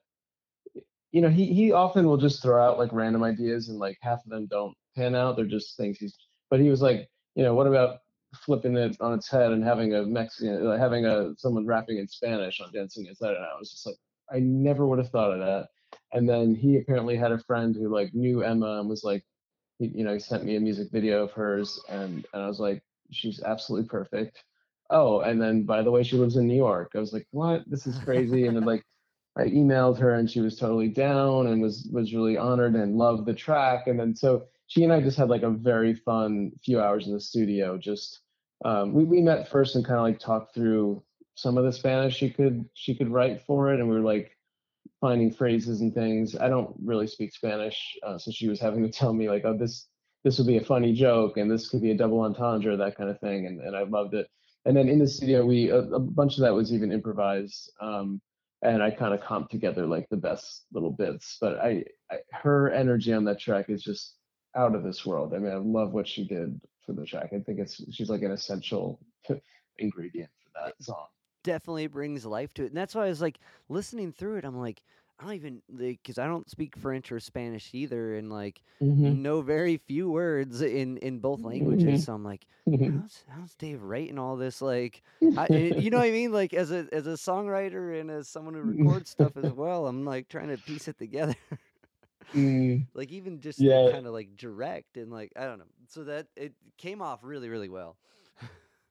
you 1.12 1.20
know, 1.20 1.28
he 1.28 1.46
he 1.52 1.72
often 1.72 2.06
will 2.06 2.16
just 2.16 2.42
throw 2.42 2.62
out 2.62 2.78
like 2.78 2.92
random 2.92 3.22
ideas, 3.22 3.68
and 3.68 3.78
like 3.78 3.98
half 4.00 4.24
of 4.24 4.30
them 4.30 4.46
don't 4.46 4.74
pan 4.96 5.14
out. 5.14 5.36
They're 5.36 5.44
just 5.46 5.76
things 5.76 5.98
he's. 5.98 6.16
But 6.50 6.60
he 6.60 6.68
was 6.68 6.82
like, 6.82 7.08
you 7.36 7.44
know, 7.44 7.54
what 7.54 7.68
about 7.68 7.98
flipping 8.34 8.76
it 8.76 8.96
on 9.00 9.14
its 9.14 9.28
head 9.28 9.52
and 9.52 9.62
having 9.62 9.94
a 9.94 10.02
Mexican, 10.04 10.66
uh, 10.66 10.76
having 10.76 11.06
a 11.06 11.32
someone 11.36 11.66
rapping 11.66 11.98
in 11.98 12.08
Spanish 12.08 12.60
on 12.60 12.72
Dancing 12.72 13.06
Inside 13.06 13.36
Out? 13.36 13.48
I 13.54 13.58
was 13.58 13.70
just 13.70 13.86
like, 13.86 13.96
I 14.32 14.40
never 14.40 14.86
would 14.86 14.98
have 14.98 15.10
thought 15.10 15.32
of 15.32 15.38
that. 15.40 15.68
And 16.12 16.28
then 16.28 16.54
he 16.54 16.78
apparently 16.78 17.16
had 17.16 17.32
a 17.32 17.38
friend 17.38 17.74
who 17.74 17.88
like 17.92 18.12
knew 18.14 18.42
Emma 18.42 18.80
and 18.80 18.88
was 18.88 19.04
like, 19.04 19.24
you 19.78 20.04
know, 20.04 20.14
he 20.14 20.20
sent 20.20 20.44
me 20.44 20.56
a 20.56 20.60
music 20.60 20.88
video 20.92 21.24
of 21.24 21.32
hers, 21.32 21.80
and 21.88 22.26
and 22.32 22.42
I 22.42 22.46
was 22.48 22.60
like, 22.60 22.82
she's 23.10 23.42
absolutely 23.42 23.88
perfect. 23.88 24.44
Oh, 24.90 25.20
and 25.20 25.40
then 25.40 25.64
by 25.64 25.82
the 25.82 25.90
way, 25.90 26.02
she 26.02 26.16
lives 26.16 26.36
in 26.36 26.46
New 26.46 26.56
York. 26.56 26.92
I 26.94 26.98
was 26.98 27.12
like, 27.12 27.26
what? 27.30 27.62
This 27.66 27.86
is 27.86 27.98
crazy. 27.98 28.46
and 28.46 28.56
then 28.56 28.64
like, 28.64 28.84
I 29.36 29.44
emailed 29.44 29.98
her, 29.98 30.14
and 30.14 30.28
she 30.30 30.40
was 30.40 30.56
totally 30.56 30.88
down 30.88 31.46
and 31.46 31.62
was 31.62 31.88
was 31.92 32.12
really 32.12 32.36
honored 32.36 32.74
and 32.74 32.96
loved 32.96 33.26
the 33.26 33.34
track. 33.34 33.86
And 33.86 33.98
then 33.98 34.14
so 34.14 34.46
she 34.66 34.84
and 34.84 34.92
I 34.92 35.00
just 35.00 35.16
had 35.16 35.28
like 35.28 35.42
a 35.42 35.50
very 35.50 35.94
fun 35.94 36.52
few 36.64 36.80
hours 36.80 37.06
in 37.06 37.14
the 37.14 37.20
studio. 37.20 37.78
Just 37.78 38.20
um, 38.64 38.92
we 38.92 39.04
we 39.04 39.20
met 39.20 39.48
first 39.48 39.76
and 39.76 39.84
kind 39.84 39.98
of 39.98 40.04
like 40.04 40.18
talked 40.18 40.54
through 40.54 41.02
some 41.36 41.56
of 41.56 41.64
the 41.64 41.72
Spanish 41.72 42.16
she 42.16 42.30
could 42.30 42.68
she 42.74 42.94
could 42.94 43.08
write 43.08 43.42
for 43.42 43.72
it, 43.72 43.80
and 43.80 43.88
we 43.88 43.94
were 43.94 44.02
like 44.02 44.36
finding 45.00 45.32
phrases 45.32 45.80
and 45.80 45.94
things. 45.94 46.36
I 46.36 46.48
don't 46.48 46.74
really 46.84 47.06
speak 47.06 47.32
Spanish, 47.32 47.96
uh, 48.02 48.18
so 48.18 48.30
she 48.30 48.48
was 48.48 48.60
having 48.60 48.82
to 48.82 48.90
tell 48.90 49.12
me 49.12 49.28
like, 49.28 49.44
oh, 49.44 49.56
this 49.56 49.86
this 50.24 50.38
would 50.38 50.46
be 50.46 50.58
a 50.58 50.64
funny 50.64 50.92
joke, 50.92 51.36
and 51.36 51.50
this 51.50 51.68
could 51.68 51.82
be 51.82 51.90
a 51.90 51.96
double 51.96 52.20
entendre, 52.20 52.76
that 52.76 52.96
kind 52.96 53.10
of 53.10 53.18
thing, 53.20 53.46
and 53.46 53.60
and 53.60 53.76
I 53.76 53.82
loved 53.82 54.14
it. 54.14 54.28
And 54.66 54.76
then 54.76 54.88
in 54.88 54.98
the 54.98 55.08
studio, 55.08 55.44
we 55.44 55.70
a, 55.70 55.78
a 55.78 55.98
bunch 55.98 56.34
of 56.34 56.40
that 56.40 56.54
was 56.54 56.72
even 56.72 56.92
improvised. 56.92 57.72
Um, 57.80 58.20
and 58.62 58.82
I 58.82 58.90
kind 58.90 59.14
of 59.14 59.22
comp 59.22 59.48
together 59.48 59.86
like 59.86 60.08
the 60.10 60.16
best 60.16 60.66
little 60.72 60.90
bits. 60.90 61.38
But 61.40 61.58
I, 61.58 61.84
I 62.10 62.16
her 62.32 62.70
energy 62.70 63.12
on 63.12 63.24
that 63.24 63.40
track 63.40 63.70
is 63.70 63.82
just 63.82 64.16
out 64.54 64.74
of 64.74 64.82
this 64.82 65.06
world. 65.06 65.32
I 65.34 65.38
mean, 65.38 65.52
I 65.52 65.56
love 65.56 65.92
what 65.92 66.06
she 66.06 66.26
did 66.26 66.60
for 66.84 66.92
the 66.92 67.06
track. 67.06 67.30
I 67.32 67.38
think 67.40 67.58
it's 67.58 67.82
she's 67.92 68.10
like 68.10 68.22
an 68.22 68.32
essential 68.32 69.00
ingredient 69.78 70.30
for 70.42 70.64
that 70.64 70.74
song. 70.82 71.06
Definitely 71.42 71.86
brings 71.86 72.26
life 72.26 72.52
to 72.54 72.64
it, 72.64 72.68
and 72.68 72.76
that's 72.76 72.94
why 72.94 73.06
I 73.06 73.08
was 73.08 73.22
like 73.22 73.38
listening 73.70 74.12
through 74.12 74.36
it. 74.36 74.44
I'm 74.44 74.58
like, 74.58 74.82
I 75.20 75.24
don't 75.24 75.34
even 75.34 75.62
like 75.70 76.00
because 76.02 76.18
I 76.18 76.26
don't 76.26 76.50
speak 76.50 76.76
French 76.76 77.12
or 77.12 77.20
Spanish 77.20 77.70
either, 77.74 78.16
and 78.16 78.30
like 78.30 78.62
Mm-hmm. 78.82 79.14
know 79.14 79.42
very 79.42 79.76
few 79.78 80.10
words 80.10 80.62
in 80.62 80.96
in 80.98 81.20
both 81.20 81.44
languages. 81.44 82.02
So 82.02 82.14
I'm 82.14 82.24
like, 82.24 82.46
how's 82.80 83.24
how's 83.28 83.54
Dave 83.56 83.82
writing 83.82 84.18
all 84.18 84.36
this? 84.36 84.62
Like, 84.62 85.02
I, 85.36 85.48
you 85.54 85.90
know 85.90 85.98
what 86.00 86.08
I 86.08 86.10
mean? 86.12 86.32
Like 86.32 86.54
as 86.54 86.72
a 86.72 86.88
as 86.92 87.06
a 87.06 87.10
songwriter 87.10 88.00
and 88.00 88.10
as 88.10 88.28
someone 88.28 88.54
who 88.54 88.62
records 88.62 89.10
stuff 89.10 89.36
as 89.36 89.52
well, 89.52 89.86
I'm 89.86 90.04
like 90.06 90.28
trying 90.28 90.48
to 90.48 90.58
piece 90.58 90.88
it 90.88 90.98
together. 90.98 91.36
Mm, 92.34 92.86
like 92.94 93.10
even 93.12 93.40
just 93.40 93.66
Yeah. 93.66 93.88
kind 93.88 94.06
of 94.06 94.12
like 94.12 94.36
direct 94.36 94.96
and 94.96 95.10
like 95.10 95.32
I 95.36 95.44
don't 95.44 95.58
know. 95.58 95.66
So 95.88 96.04
that 96.04 96.28
it 96.36 96.54
came 96.78 97.02
off 97.02 97.20
really 97.24 97.48
really 97.48 97.68
well. 97.68 97.98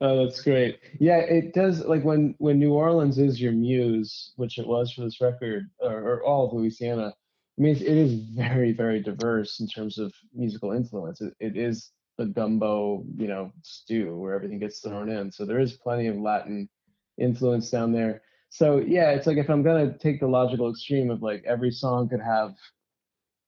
Oh, 0.01 0.25
that's 0.25 0.41
great. 0.41 0.79
Yeah, 0.99 1.17
it 1.17 1.53
does. 1.53 1.85
Like 1.85 2.03
when 2.03 2.35
when 2.37 2.59
New 2.59 2.73
Orleans 2.73 3.17
is 3.17 3.41
your 3.41 3.51
muse, 3.51 4.33
which 4.35 4.57
it 4.57 4.67
was 4.67 4.91
for 4.91 5.01
this 5.01 5.21
record, 5.21 5.69
or, 5.79 5.91
or 5.91 6.23
all 6.23 6.47
of 6.47 6.53
Louisiana. 6.53 7.13
I 7.57 7.61
mean, 7.61 7.75
it's, 7.75 8.13
very 8.35 8.71
very 8.71 9.01
diverse 9.01 9.59
in 9.59 9.67
terms 9.67 9.97
of 9.97 10.13
musical 10.33 10.71
influence. 10.71 11.19
It, 11.19 11.33
it 11.41 11.57
is 11.57 11.91
a 12.17 12.25
gumbo, 12.25 13.03
you 13.17 13.27
know, 13.27 13.51
stew 13.63 14.15
where 14.15 14.33
everything 14.33 14.59
gets 14.59 14.79
thrown 14.79 15.09
in. 15.09 15.31
So 15.31 15.45
there 15.45 15.59
is 15.59 15.73
plenty 15.73 16.07
of 16.07 16.17
Latin 16.17 16.69
influence 17.17 17.69
down 17.69 17.91
there. 17.91 18.21
So 18.49 18.77
yeah, 18.77 19.11
it's 19.11 19.27
like 19.27 19.37
if 19.37 19.49
I'm 19.49 19.63
gonna 19.63 19.97
take 19.97 20.19
the 20.19 20.27
logical 20.27 20.69
extreme 20.69 21.11
of 21.11 21.21
like 21.21 21.43
every 21.45 21.71
song 21.71 22.09
could 22.09 22.21
have 22.21 22.55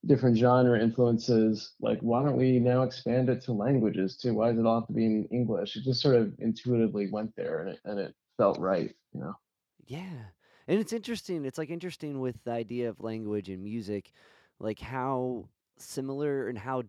different 0.06 0.36
genre 0.36 0.80
influences, 0.80 1.74
like 1.80 2.00
why 2.00 2.22
don't 2.24 2.36
we 2.36 2.58
now 2.58 2.82
expand 2.82 3.28
it 3.28 3.40
to 3.42 3.52
languages 3.52 4.16
too? 4.16 4.34
Why 4.34 4.50
does 4.50 4.58
it 4.60 4.66
all 4.66 4.80
have 4.80 4.88
to 4.88 4.92
be 4.94 5.06
in 5.06 5.26
English? 5.26 5.76
It 5.76 5.84
just 5.84 6.00
sort 6.02 6.16
of 6.16 6.34
intuitively 6.38 7.10
went 7.10 7.34
there 7.36 7.60
and 7.60 7.70
it 7.70 7.80
and 7.84 7.98
it 8.00 8.14
felt 8.38 8.58
right, 8.58 8.94
you 9.12 9.20
know. 9.20 9.34
Yeah. 9.86 10.26
And 10.68 10.78
it's 10.78 10.92
interesting. 10.92 11.44
It's 11.44 11.58
like 11.58 11.70
interesting 11.70 12.20
with 12.20 12.44
the 12.44 12.52
idea 12.52 12.88
of 12.88 13.00
language 13.00 13.48
and 13.48 13.62
music, 13.62 14.12
like 14.58 14.78
how 14.78 15.48
similar 15.76 16.48
and 16.48 16.56
how 16.58 16.84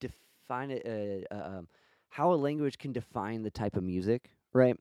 define 0.00 0.70
it, 0.70 0.86
uh, 1.30 1.34
uh, 1.34 1.58
um, 1.58 1.68
how 2.08 2.32
a 2.32 2.36
language 2.36 2.78
can 2.78 2.92
define 2.92 3.42
the 3.42 3.50
type 3.50 3.76
of 3.76 3.82
music, 3.82 4.30
right? 4.52 4.78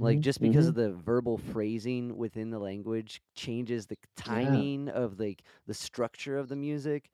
Like 0.00 0.20
Mhm, 0.22 0.22
just 0.22 0.40
because 0.42 0.68
mhm. 0.68 0.68
of 0.68 0.76
the 0.76 0.92
verbal 0.94 1.38
phrasing 1.38 2.16
within 2.16 2.50
the 2.50 2.60
language 2.60 3.22
changes 3.34 3.86
the 3.86 3.98
timing 4.16 4.88
of 4.88 5.20
like 5.20 5.44
the 5.66 5.74
structure 5.74 6.38
of 6.38 6.48
the 6.48 6.56
music. 6.56 7.10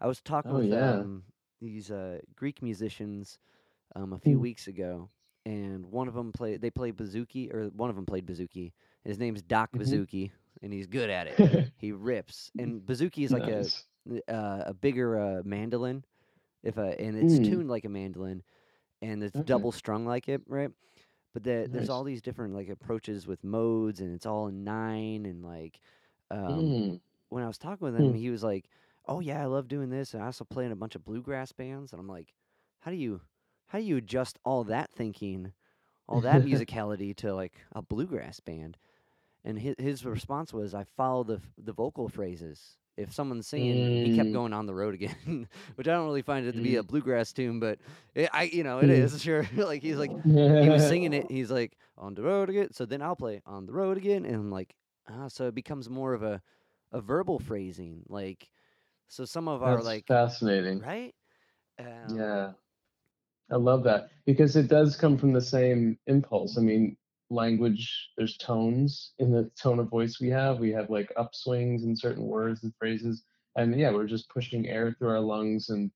I 0.00 0.06
was 0.06 0.20
talking 0.20 0.56
Oh, 0.56 0.58
with 0.58 0.72
yeah. 0.72 0.72
um, 0.72 1.24
these 1.60 1.90
uh, 1.90 2.18
Greek 2.36 2.62
musicians 2.62 3.38
um, 3.94 4.12
a 4.12 4.18
few 4.18 4.38
Mm. 4.38 4.40
weeks 4.40 4.66
ago, 4.66 5.10
and 5.44 5.86
one 5.86 6.08
of 6.08 6.14
them 6.14 6.32
played. 6.32 6.60
They 6.60 6.70
played 6.70 6.96
bouzouki, 6.96 7.52
or 7.52 7.68
one 7.68 7.90
of 7.90 7.96
them 7.96 8.06
played 8.06 8.26
bouzouki. 8.26 8.72
His 9.04 9.18
name's 9.18 9.42
Doc 9.42 9.70
Mhm. 9.74 9.78
Bouzouki, 9.78 10.30
and 10.62 10.72
he's 10.72 10.86
good 10.86 11.10
at 11.10 11.26
it. 11.26 11.38
he 11.76 11.92
rips, 11.92 12.50
and 12.58 12.82
bouzouki 12.82 13.24
is 13.24 13.32
like 13.32 13.48
Nice. 13.48 13.48
a 13.48 13.72
uh, 14.28 14.64
a 14.66 14.74
bigger 14.74 15.18
uh, 15.18 15.42
mandolin, 15.44 16.04
if 16.62 16.76
a, 16.78 17.00
and 17.00 17.16
it's 17.16 17.38
Mm. 17.38 17.40
tuned 17.40 17.68
like 17.68 17.84
a 17.84 17.88
mandolin, 17.88 18.42
and 19.02 19.22
it's 19.22 19.40
Okay. 19.40 19.40
double 19.40 19.72
strung 19.72 20.06
like 20.06 20.28
it, 20.28 20.42
right? 20.46 20.70
But 21.32 21.44
the, 21.44 21.68
there's 21.70 21.88
all 21.88 22.04
these 22.04 22.22
different 22.22 22.54
like 22.54 22.68
approaches 22.68 23.26
with 23.26 23.44
modes, 23.44 24.00
and 24.00 24.14
it's 24.14 24.26
all 24.26 24.48
in 24.48 24.64
nine, 24.64 25.26
and 25.26 25.44
like 25.44 25.80
um, 26.30 26.74
Mm. 26.74 27.00
when 27.28 27.42
I 27.44 27.46
was 27.46 27.58
talking 27.58 27.84
with 27.84 27.96
him, 27.96 28.12
Hmm. 28.12 28.14
he 28.14 28.30
was 28.30 28.42
like, 28.42 28.68
"Oh 29.10 29.20
yeah, 29.20 29.42
I 29.42 29.46
love 29.46 29.68
doing 29.68 29.90
this, 29.90 30.14
and 30.14 30.22
I 30.22 30.26
also 30.26 30.44
play 30.46 30.66
in 30.66 30.72
a 30.72 30.76
bunch 30.76 30.96
of 30.96 31.04
bluegrass 31.04 31.52
bands." 31.52 31.92
And 31.92 32.00
I'm 32.00 32.08
like, 32.08 32.34
"How 32.80 32.90
do 32.92 32.96
you, 32.98 33.22
how 33.68 33.78
do 33.80 33.84
you 33.84 33.98
adjust 33.98 34.38
all 34.44 34.64
that 34.64 34.90
thinking, 34.92 35.54
all 36.08 36.22
that 36.22 36.42
musicality 36.44 37.16
to 37.18 37.34
like 37.34 37.54
a 37.72 37.82
bluegrass 37.82 38.40
band?" 38.40 38.78
And 39.44 39.58
his 39.58 39.74
his 39.78 40.04
response 40.04 40.52
was, 40.52 40.74
"I 40.74 40.84
follow 40.84 41.24
the 41.24 41.40
the 41.58 41.72
vocal 41.72 42.08
phrases. 42.08 42.76
If 42.96 43.12
someone's 43.14 43.46
singing, 43.46 43.88
he 44.02 44.10
kept 44.10 44.30
Mm. 44.30 44.32
going 44.32 44.52
on 44.52 44.66
the 44.66 44.74
road 44.74 44.94
again, 44.94 45.48
which 45.76 45.88
I 45.88 45.92
don't 45.92 46.04
really 46.06 46.20
find 46.22 46.46
it 46.46 46.56
to 46.56 46.62
be 46.62 46.76
a 46.76 46.82
Mm. 46.82 46.84
bluegrass 46.84 47.32
tune, 47.32 47.58
but 47.60 47.80
it, 48.14 48.28
I, 48.34 48.44
you 48.44 48.62
know, 48.64 48.80
it 48.80 48.90
Mm. 48.90 48.90
is 48.90 49.22
sure. 49.22 49.46
like 49.56 49.82
he's 49.82 49.96
like 49.96 50.12
he 50.58 50.68
was 50.70 50.84
singing 50.84 51.12
it. 51.14 51.30
He's 51.30 51.50
like 51.50 51.78
on 51.96 52.14
the 52.14 52.22
road 52.22 52.50
again. 52.50 52.72
So 52.72 52.84
then 52.84 53.00
I'll 53.02 53.16
play 53.16 53.40
on 53.46 53.64
the 53.66 53.72
road 53.72 53.96
again, 53.96 54.24
and 54.26 54.34
I'm 54.34 54.50
like, 54.50 54.76
ah, 55.08 55.28
so 55.28 55.46
it 55.48 55.54
becomes 55.54 55.88
more 55.88 56.12
of 56.12 56.22
a 56.22 56.42
a 56.92 57.00
verbal 57.00 57.38
phrasing. 57.38 58.04
Like, 58.08 58.50
so 59.10 59.24
some 59.24 59.48
of 59.48 59.62
our 59.62 59.82
like 59.82 60.06
fascinating. 60.06 60.80
right. 60.80 61.12
Um, 61.78 62.16
Yeah. 62.16 62.52
I 63.50 63.56
love 63.56 63.82
that 63.82 64.10
because 64.26 64.54
it 64.54 64.68
does 64.68 64.96
come 64.96 65.18
from 65.18 65.32
the 65.32 65.40
same 65.40 65.98
impulse. 66.06 66.56
I 66.56 66.60
mean, 66.60 66.96
language, 67.30 68.10
there's 68.16 68.36
tones 68.36 69.12
in 69.18 69.32
the 69.32 69.50
tone 69.60 69.80
of 69.80 69.90
voice 69.90 70.20
we 70.20 70.28
have. 70.28 70.60
We 70.60 70.70
have 70.70 70.90
like 70.90 71.12
upswings 71.18 71.82
in 71.82 71.96
certain 71.96 72.24
words 72.24 72.62
and 72.62 72.72
phrases. 72.78 73.24
And 73.56 73.76
yeah, 73.76 73.90
we're 73.90 74.06
just 74.06 74.28
pushing 74.30 74.68
air 74.68 74.94
through 74.96 75.08
our 75.10 75.20
lungs 75.20 75.70
and 75.70 75.90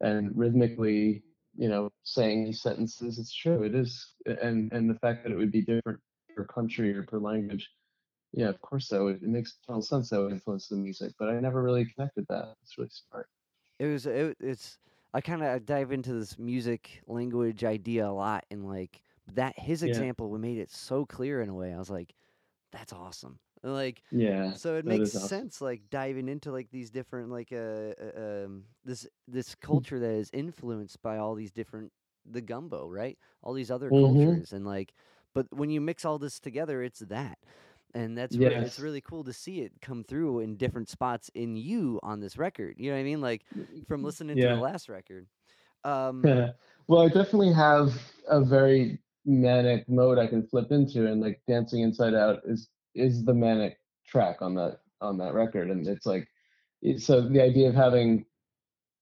and 0.00 0.36
rhythmically, 0.36 1.22
you 1.56 1.68
know, 1.68 1.90
saying 2.02 2.44
these 2.44 2.62
sentences. 2.62 3.20
It's 3.20 3.32
true. 3.32 3.62
It 3.62 3.76
is. 3.76 4.14
And 4.42 4.72
and 4.72 4.90
the 4.90 4.98
fact 4.98 5.22
that 5.22 5.30
it 5.30 5.36
would 5.36 5.52
be 5.52 5.62
different 5.62 6.00
per 6.34 6.44
country 6.44 6.92
or 6.96 7.04
per 7.04 7.20
language. 7.20 7.70
Yeah, 8.36 8.50
of 8.50 8.60
course 8.60 8.88
that 8.90 9.02
would 9.02 9.16
it 9.24 9.28
makes 9.28 9.58
total 9.66 9.82
sense 9.82 10.10
that 10.10 10.20
would 10.20 10.30
influence 10.32 10.68
the 10.68 10.76
music, 10.76 11.14
but 11.18 11.28
I 11.28 11.40
never 11.40 11.60
really 11.62 11.86
connected 11.86 12.26
that. 12.28 12.56
It's 12.62 12.78
really 12.78 12.90
smart. 12.90 13.28
it 13.78 13.86
was 13.86 14.06
it, 14.06 14.36
it's 14.40 14.78
I 15.14 15.20
kind 15.20 15.42
of 15.42 15.64
dive 15.64 15.92
into 15.92 16.12
this 16.14 16.38
music 16.38 17.02
language 17.06 17.64
idea 17.64 18.06
a 18.08 18.10
lot, 18.12 18.44
and 18.50 18.66
like 18.66 19.02
that 19.28 19.58
his 19.58 19.82
Yeah. 19.82 20.06
example 20.06 20.36
made 20.38 20.58
it 20.58 20.70
so 20.70 21.04
clear 21.06 21.40
in 21.42 21.48
a 21.48 21.54
way. 21.54 21.72
I 21.74 21.78
was 21.78 21.90
like, 21.90 22.14
that's 22.72 22.92
awesome. 22.92 23.40
And, 23.62 23.74
Like 23.74 24.04
Yeah. 24.10 24.56
so 24.56 24.76
it 24.76 24.86
makes 24.86 25.10
awesome. 25.14 25.50
sense 25.50 25.60
like 25.62 25.90
diving 25.90 26.28
into 26.28 26.52
like 26.52 26.70
these 26.70 26.90
different 26.90 27.30
like 27.30 27.52
uh, 27.52 27.94
uh, 28.02 28.44
um 28.46 28.66
this 28.84 29.06
this 29.28 29.54
culture 29.56 30.00
that 30.00 30.10
is 30.12 30.30
influenced 30.34 31.02
by 31.02 31.18
all 31.18 31.36
these 31.36 31.52
different 31.52 31.92
the 32.26 32.42
gumbo 32.42 32.88
right 32.88 33.18
all 33.42 33.54
these 33.54 33.70
other 33.70 33.90
Mhm. 33.90 34.42
cultures 34.42 34.52
and 34.52 34.66
like 34.66 34.94
but 35.34 35.46
when 35.52 35.70
you 35.70 35.80
mix 35.80 36.04
all 36.04 36.18
this 36.18 36.40
together 36.40 36.82
it's 36.82 37.00
that 37.00 37.38
and 37.96 38.16
that's 38.16 38.36
re- 38.36 38.54
it's 38.54 38.78
really 38.78 39.00
cool 39.00 39.24
to 39.24 39.32
see 39.32 39.60
it 39.60 39.72
come 39.80 40.04
through 40.04 40.40
in 40.40 40.56
different 40.56 40.88
spots 40.88 41.30
in 41.34 41.56
you 41.56 41.98
on 42.02 42.20
this 42.20 42.36
record 42.36 42.74
you 42.78 42.90
know 42.90 42.96
what 42.96 43.00
i 43.00 43.04
mean? 43.04 43.20
Like 43.20 43.42
from 43.88 44.04
listening 44.04 44.36
to 44.36 44.48
the 44.48 44.54
last 44.56 44.88
record. 44.88 45.26
Um 45.84 46.22
well, 46.88 47.02
I 47.02 47.08
definitely 47.08 47.52
have 47.52 48.00
a 48.28 48.40
very 48.40 48.98
manic 49.24 49.88
mode 49.88 50.18
I 50.18 50.26
can 50.26 50.46
flip 50.46 50.70
into, 50.70 51.06
and 51.06 51.20
like 51.20 51.40
dancing 51.48 51.80
inside 51.80 52.14
out 52.14 52.40
is 52.44 52.68
is 52.94 53.24
the 53.24 53.34
manic 53.34 53.78
track 54.06 54.40
on 54.40 54.54
that 54.54 54.80
on 55.00 55.18
that 55.18 55.34
record, 55.34 55.70
and 55.70 55.86
it's 55.86 56.06
like 56.06 56.28
so 56.98 57.20
the 57.20 57.42
idea 57.42 57.68
of 57.68 57.74
having 57.74 58.24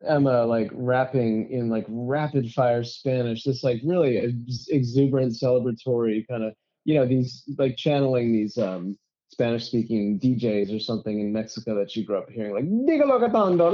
Emma 0.07 0.45
like 0.45 0.71
rapping 0.73 1.51
in 1.51 1.69
like 1.69 1.87
rapid 1.89 2.51
fire 2.53 2.85
Spanish, 2.85 3.43
just 3.43 3.65
like 3.65 3.81
really 3.85 4.19
ex- 4.19 4.69
exuberant, 4.69 5.33
celebratory 5.33 6.27
kind 6.27 6.45
of 6.45 6.55
you 6.85 6.95
know 6.95 7.07
these 7.07 7.43
like 7.59 7.77
channeling 7.77 8.33
these 8.33 8.57
um 8.59 8.97
Spanish 9.29 9.67
speaking 9.67 10.21
DJs 10.21 10.75
or 10.75 10.79
something 10.79 11.19
in 11.21 11.33
Mexico 11.33 11.75
that 11.77 11.97
you 11.97 12.05
grew 12.05 12.19
up 12.19 12.31
hearing 12.31 12.55
like 12.55 12.65
"Dígalo 12.65 13.19
cantando." 13.21 13.73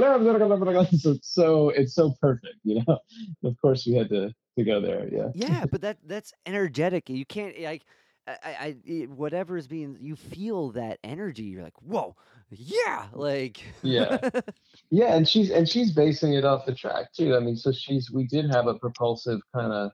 so 0.97 1.11
it's 1.11 1.33
so 1.33 1.69
it's 1.69 1.93
so 1.93 2.13
perfect, 2.21 2.55
you 2.63 2.81
know. 2.87 2.99
Of 3.43 3.55
course 3.61 3.85
we 3.85 3.93
had 3.93 4.09
to 4.09 4.33
to 4.57 4.63
go 4.63 4.81
there, 4.81 5.07
yeah. 5.11 5.29
yeah 5.33 5.65
but 5.65 5.81
that 5.81 5.97
that's 6.05 6.33
energetic 6.45 7.09
you 7.09 7.25
can't 7.25 7.57
like 7.61 7.83
I, 8.27 8.31
I, 8.43 8.49
I 8.49 8.75
it- 8.85 9.09
whatever 9.09 9.57
is 9.57 9.67
being 9.67 9.97
you 9.99 10.15
feel 10.15 10.71
that 10.71 10.99
energy 11.03 11.43
you're 11.43 11.63
like 11.63 11.81
whoa 11.81 12.15
yeah 12.49 13.05
like 13.13 13.63
Yeah. 13.81 14.17
Yeah, 14.89 15.15
and 15.15 15.27
she's 15.27 15.51
and 15.51 15.67
she's 15.67 15.93
basing 15.93 16.33
it 16.33 16.43
off 16.43 16.65
the 16.65 16.75
track 16.75 17.13
too. 17.13 17.35
I 17.35 17.39
mean, 17.39 17.55
so 17.55 17.71
she's 17.71 18.11
we 18.11 18.25
did 18.27 18.51
have 18.51 18.67
a 18.67 18.73
propulsive 18.73 19.39
kind 19.55 19.71
of 19.71 19.91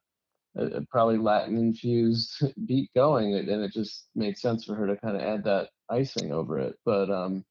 uh, 0.57 0.81
probably 0.89 1.17
Latin 1.17 1.57
infused 1.57 2.43
beat 2.65 2.91
going, 2.95 3.35
and 3.35 3.49
it 3.49 3.71
just 3.73 4.09
made 4.15 4.37
sense 4.37 4.65
for 4.65 4.75
her 4.75 4.87
to 4.87 4.97
kind 4.97 5.15
of 5.15 5.21
add 5.23 5.43
that 5.45 5.69
icing 5.89 6.31
over 6.31 6.59
it. 6.59 6.77
But 6.85 7.09
um, 7.11 7.45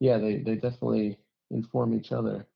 yeah, 0.00 0.18
they 0.18 0.38
they 0.38 0.56
definitely 0.56 1.18
inform 1.50 1.94
each 1.94 2.12
other. 2.12 2.46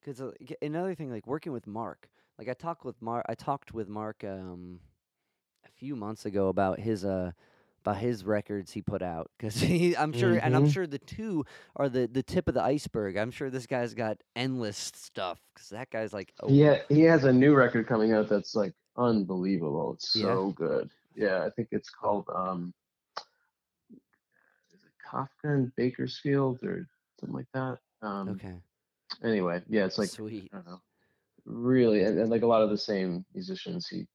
Because 0.00 0.20
uh, 0.20 0.32
another 0.62 0.94
thing, 0.94 1.10
like 1.10 1.26
working 1.26 1.52
with 1.52 1.66
Mark, 1.66 2.08
like 2.38 2.48
I 2.48 2.54
talked 2.54 2.84
with 2.84 3.00
Mark, 3.02 3.26
I 3.28 3.34
talked 3.34 3.72
with 3.74 3.88
Mark 3.88 4.24
um, 4.24 4.80
a 5.66 5.70
few 5.70 5.96
months 5.96 6.24
ago 6.26 6.48
about 6.48 6.80
his 6.80 7.04
uh 7.04 7.32
about 7.84 7.98
his 7.98 8.24
records 8.24 8.72
he 8.72 8.82
put 8.82 9.02
out. 9.02 9.30
Because 9.38 9.62
I'm 9.98 10.12
sure, 10.12 10.36
and 10.36 10.56
I'm 10.56 10.64
Mhm. 10.64 10.72
sure 10.72 10.86
the 10.86 10.98
two 10.98 11.44
are 11.76 11.88
the 11.88 12.06
the 12.08 12.22
tip 12.22 12.48
of 12.48 12.54
the 12.54 12.62
iceberg. 12.62 13.16
I'm 13.16 13.30
sure 13.30 13.50
this 13.50 13.66
guy's 13.66 13.94
got 13.94 14.22
endless 14.36 14.78
stuff. 14.78 15.40
Because 15.54 15.70
that 15.70 15.90
guy's 15.90 16.12
like, 16.14 16.32
oh, 16.42 16.48
Yeah, 16.48 16.82
he 16.88 17.02
has 17.02 17.24
a 17.24 17.32
new 17.32 17.54
record 17.54 17.86
coming 17.86 18.12
out 18.12 18.28
that's 18.28 18.54
like 18.54 18.74
unbelievable. 19.00 19.94
It's 19.94 20.14
Yeah? 20.14 20.34
so 20.34 20.50
good. 20.52 20.90
Yeah, 21.16 21.44
I 21.44 21.50
think 21.50 21.68
it's 21.72 21.90
called 21.90 22.26
um, 22.34 22.72
is 24.72 24.80
it 24.84 24.92
Kafka 25.04 25.28
and 25.54 25.74
Bakersfield 25.76 26.62
or 26.62 26.86
something 27.18 27.34
like 27.34 27.48
that. 27.54 27.78
Um, 28.02 28.28
Okay. 28.30 28.54
Anyway, 29.24 29.60
yeah, 29.68 29.86
it's 29.86 29.98
like 29.98 30.08
Sweet. 30.08 30.50
I 30.52 30.56
don't 30.58 30.66
know, 30.66 30.80
really, 31.44 32.04
and, 32.04 32.16
and 32.18 32.30
like 32.30 32.42
a 32.42 32.46
lot 32.46 32.62
of 32.62 32.70
the 32.70 32.78
same 32.78 33.24
musicians 33.34 33.88
he 33.88 34.06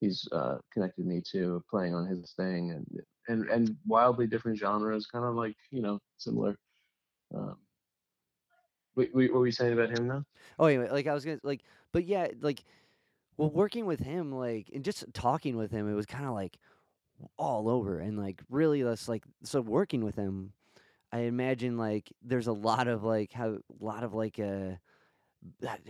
he's 0.00 0.26
uh, 0.32 0.58
connected 0.72 1.06
me 1.06 1.22
to 1.30 1.62
playing 1.70 1.94
on 1.94 2.06
his 2.06 2.32
thing, 2.32 2.72
and 2.72 2.86
and 3.28 3.48
and 3.48 3.76
wildly 3.86 4.26
different 4.26 4.58
genres, 4.58 5.06
kind 5.06 5.24
of 5.24 5.36
like 5.36 5.56
you 5.70 5.80
know 5.80 6.00
similar. 6.18 6.58
Um, 7.32 7.56
what, 8.94 9.08
what 9.14 9.32
were 9.32 9.46
you 9.46 9.52
saying 9.52 9.72
about 9.72 9.96
him 9.96 10.08
now? 10.08 10.24
Oh, 10.58 10.66
anyway, 10.66 10.90
like 10.90 11.06
I 11.06 11.14
was 11.14 11.24
gonna 11.24 11.38
like, 11.44 11.62
but 11.92 12.04
yeah, 12.04 12.26
like, 12.40 12.64
well, 13.42 13.50
working 13.50 13.86
with 13.86 14.00
him, 14.00 14.32
like, 14.32 14.70
and 14.74 14.84
just 14.84 15.04
talking 15.14 15.56
with 15.56 15.70
him, 15.72 15.88
it 15.90 15.94
was 15.94 16.06
kind 16.06 16.26
of 16.26 16.34
like 16.34 16.58
all 17.38 17.68
over, 17.68 18.00
and 18.00 18.18
like 18.18 18.42
really, 18.50 18.82
that's 18.82 19.08
like, 19.08 19.24
so 19.44 19.60
working 19.62 20.04
with 20.04 20.16
him, 20.16 20.54
I 21.12 21.20
imagine 21.20 21.78
like 21.78 22.12
there's 22.22 22.48
a 22.48 22.52
lot 22.54 22.88
of 22.88 23.04
like 23.04 23.32
how 23.32 23.54
a 23.54 23.60
lot 23.80 24.04
of 24.04 24.14
like 24.14 24.38
uh 24.40 24.76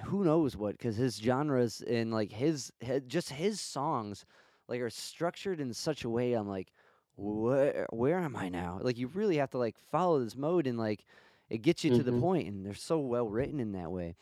who 0.04 0.24
knows 0.24 0.56
what 0.56 0.72
because 0.78 0.96
his 0.96 1.16
genres 1.18 1.80
and 1.82 2.12
like 2.12 2.32
his, 2.32 2.72
hi- 2.84 3.00
just 3.00 3.30
his 3.30 3.60
songs 3.60 4.24
like 4.68 4.80
are 4.80 4.90
structured 4.90 5.60
in 5.60 5.72
such 5.74 6.04
a 6.04 6.10
way 6.10 6.32
I'm 6.34 6.48
like 6.48 6.72
where 7.16 7.86
where 7.90 8.18
am 8.18 8.36
I 8.36 8.48
now 8.48 8.78
like 8.82 8.98
you 8.98 9.08
really 9.08 9.36
have 9.36 9.50
to 9.50 9.58
like 9.58 9.76
follow 9.78 10.22
this 10.22 10.36
mode 10.36 10.66
and 10.66 10.78
like 10.78 11.04
it 11.50 11.58
gets 11.58 11.84
you 11.84 11.90
to 11.92 12.02
the 12.02 12.12
Mhm. 12.12 12.12
point 12.12 12.48
and 12.48 12.64
they're 12.64 12.74
so 12.74 12.98
well 13.00 13.28
written 13.28 13.60
in 13.60 13.72
that 13.72 13.92
way 13.92 14.14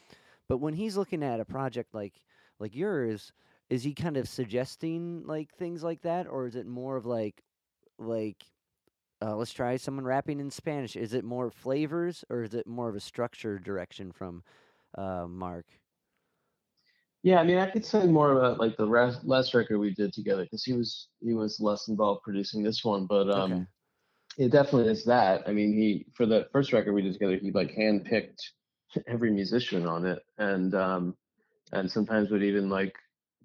but 0.49 0.59
when 0.59 0.75
he's 0.75 0.97
looking 0.97 1.23
at 1.23 1.41
a 1.41 1.47
project 1.47 1.95
like 1.95 2.23
like 2.61 2.77
yours 2.77 3.33
is 3.69 3.83
he 3.83 3.95
kind 3.95 4.17
of 4.17 4.29
suggesting 4.29 5.25
like 5.27 5.53
things 5.55 5.83
like 5.83 6.03
that 6.03 6.27
or 6.29 6.47
is 6.47 6.55
it 6.55 6.67
more 6.67 6.97
of 6.97 7.07
like 7.07 7.43
like 7.99 8.45
uh, 9.23 9.37
let's 9.37 9.53
try 9.53 9.77
someone 9.77 10.05
rapping 10.05 10.41
in 10.41 10.51
Spanish. 10.51 10.97
Is 10.97 11.13
it 11.13 11.25
more 11.25 11.51
flavors 11.51 12.25
or 12.31 12.43
is 12.43 12.55
it 12.55 12.67
more 12.67 12.89
of 12.89 12.97
a 12.97 13.01
structure 13.01 13.59
direction 13.59 14.13
from 14.13 14.43
uh, 14.97 15.27
Mark? 15.29 15.67
Yeah, 17.23 17.39
I 17.41 17.45
mean, 17.45 17.59
I 17.59 17.69
could 17.69 17.85
say 17.85 18.07
more 18.07 18.33
about 18.33 18.59
like 18.59 18.79
the 18.79 18.87
last 18.87 19.27
last 19.27 19.53
record 19.53 19.79
we 19.79 19.93
did 19.93 20.13
together 20.15 20.45
because 20.45 20.65
he 20.65 20.73
was 20.73 21.09
he 21.21 21.35
was 21.35 21.61
less 21.61 21.89
involved 21.89 22.23
producing 22.23 22.63
this 22.63 22.83
one, 22.83 23.07
but 23.07 23.31
um, 23.31 23.53
Okay. 23.53 23.67
it 24.39 24.53
definitely 24.53 24.91
is 24.91 25.05
that. 25.05 25.47
I 25.47 25.53
mean, 25.53 25.75
he 25.75 26.07
for 26.15 26.25
the 26.25 26.49
first 26.51 26.73
record 26.73 26.95
we 26.95 27.03
did 27.03 27.13
together, 27.13 27.37
he 27.37 27.51
like 27.51 27.75
handpicked 27.77 28.41
every 29.07 29.31
musician 29.31 29.87
on 29.87 30.07
it, 30.07 30.23
and 30.39 30.75
um, 30.75 31.15
and 31.73 31.91
sometimes 31.91 32.31
would 32.31 32.43
even 32.43 32.69
like 32.71 32.95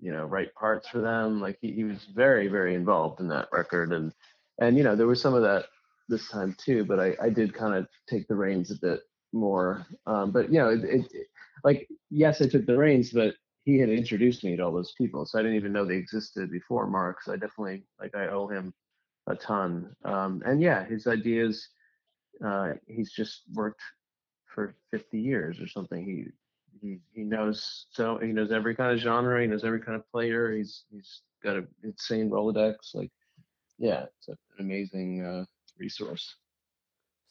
you 0.02 0.12
know 0.12 0.26
write 0.26 0.54
parts 0.56 0.88
for 0.90 1.02
them. 1.02 1.42
Like 1.42 1.58
he, 1.62 1.72
he 1.72 1.84
was 1.84 2.06
very 2.16 2.48
very 2.48 2.76
involved 2.76 3.20
in 3.20 3.28
that 3.30 3.50
record, 3.52 3.94
and 3.94 4.14
and 4.60 4.78
you 4.78 4.84
know 4.84 4.96
there 4.96 5.08
was 5.08 5.22
some 5.22 5.34
of 5.34 5.44
that 5.44 5.66
this 6.10 6.30
time 6.30 6.56
too. 6.60 6.86
But 6.86 7.00
I 7.00 7.16
I 7.22 7.30
did 7.30 7.54
kind 7.54 7.76
of 7.76 7.88
take 8.10 8.28
the 8.28 8.36
reins 8.36 8.72
a 8.72 8.80
bit 8.82 9.02
more. 9.34 9.86
Um, 10.08 10.32
but 10.32 10.52
you 10.52 10.60
know 10.60 10.70
it, 10.70 10.84
it 10.84 11.06
it- 11.14 11.28
like 11.64 11.88
yes 12.12 12.42
I 12.42 12.48
took 12.48 12.66
the 12.68 12.78
reins, 12.78 13.12
but 13.12 13.36
he 13.64 13.80
had 13.80 13.90
introduced 13.90 14.44
me 14.44 14.56
to 14.56 14.64
all 14.64 14.72
those 14.74 14.94
people, 14.98 15.26
so 15.26 15.40
I 15.40 15.42
didn't 15.42 15.58
even 15.58 15.74
know 15.74 15.86
they 15.86 15.96
existed 15.96 16.52
before 16.52 16.88
Mark. 16.88 17.24
So 17.24 17.34
I 17.34 17.38
definitely 17.38 17.86
like 18.00 18.16
I 18.16 18.28
owe 18.28 18.48
him 18.48 18.74
a 19.28 19.36
ton. 19.36 19.96
Um, 20.06 20.44
and 20.46 20.62
yeah, 20.62 20.86
his 20.86 21.08
ideas. 21.08 21.70
Uh, 22.46 22.74
he's 22.88 23.12
just 23.14 23.44
worked 23.54 23.82
for 24.54 24.76
50 24.92 25.20
years 25.20 25.60
or 25.60 25.68
something. 25.68 26.06
He 26.06 26.26
he 26.86 27.00
he 27.14 27.24
knows 27.24 27.88
so 27.90 28.18
he 28.18 28.28
knows 28.28 28.52
every 28.52 28.76
kind 28.76 28.92
of 28.94 29.00
genre. 29.00 29.42
He 29.42 29.48
knows 29.48 29.64
every 29.64 29.82
kind 29.82 29.96
of 29.96 30.10
player. 30.12 30.54
He's 30.54 30.86
he's 30.92 31.22
got 31.44 31.56
an 31.56 31.68
insane 31.84 32.30
rolodex. 32.30 32.94
Like 32.94 33.12
yeah, 33.78 34.06
it's 34.18 34.28
an 34.28 34.38
amazing 34.60 35.26
uh, 35.26 35.46
resource. 35.78 36.36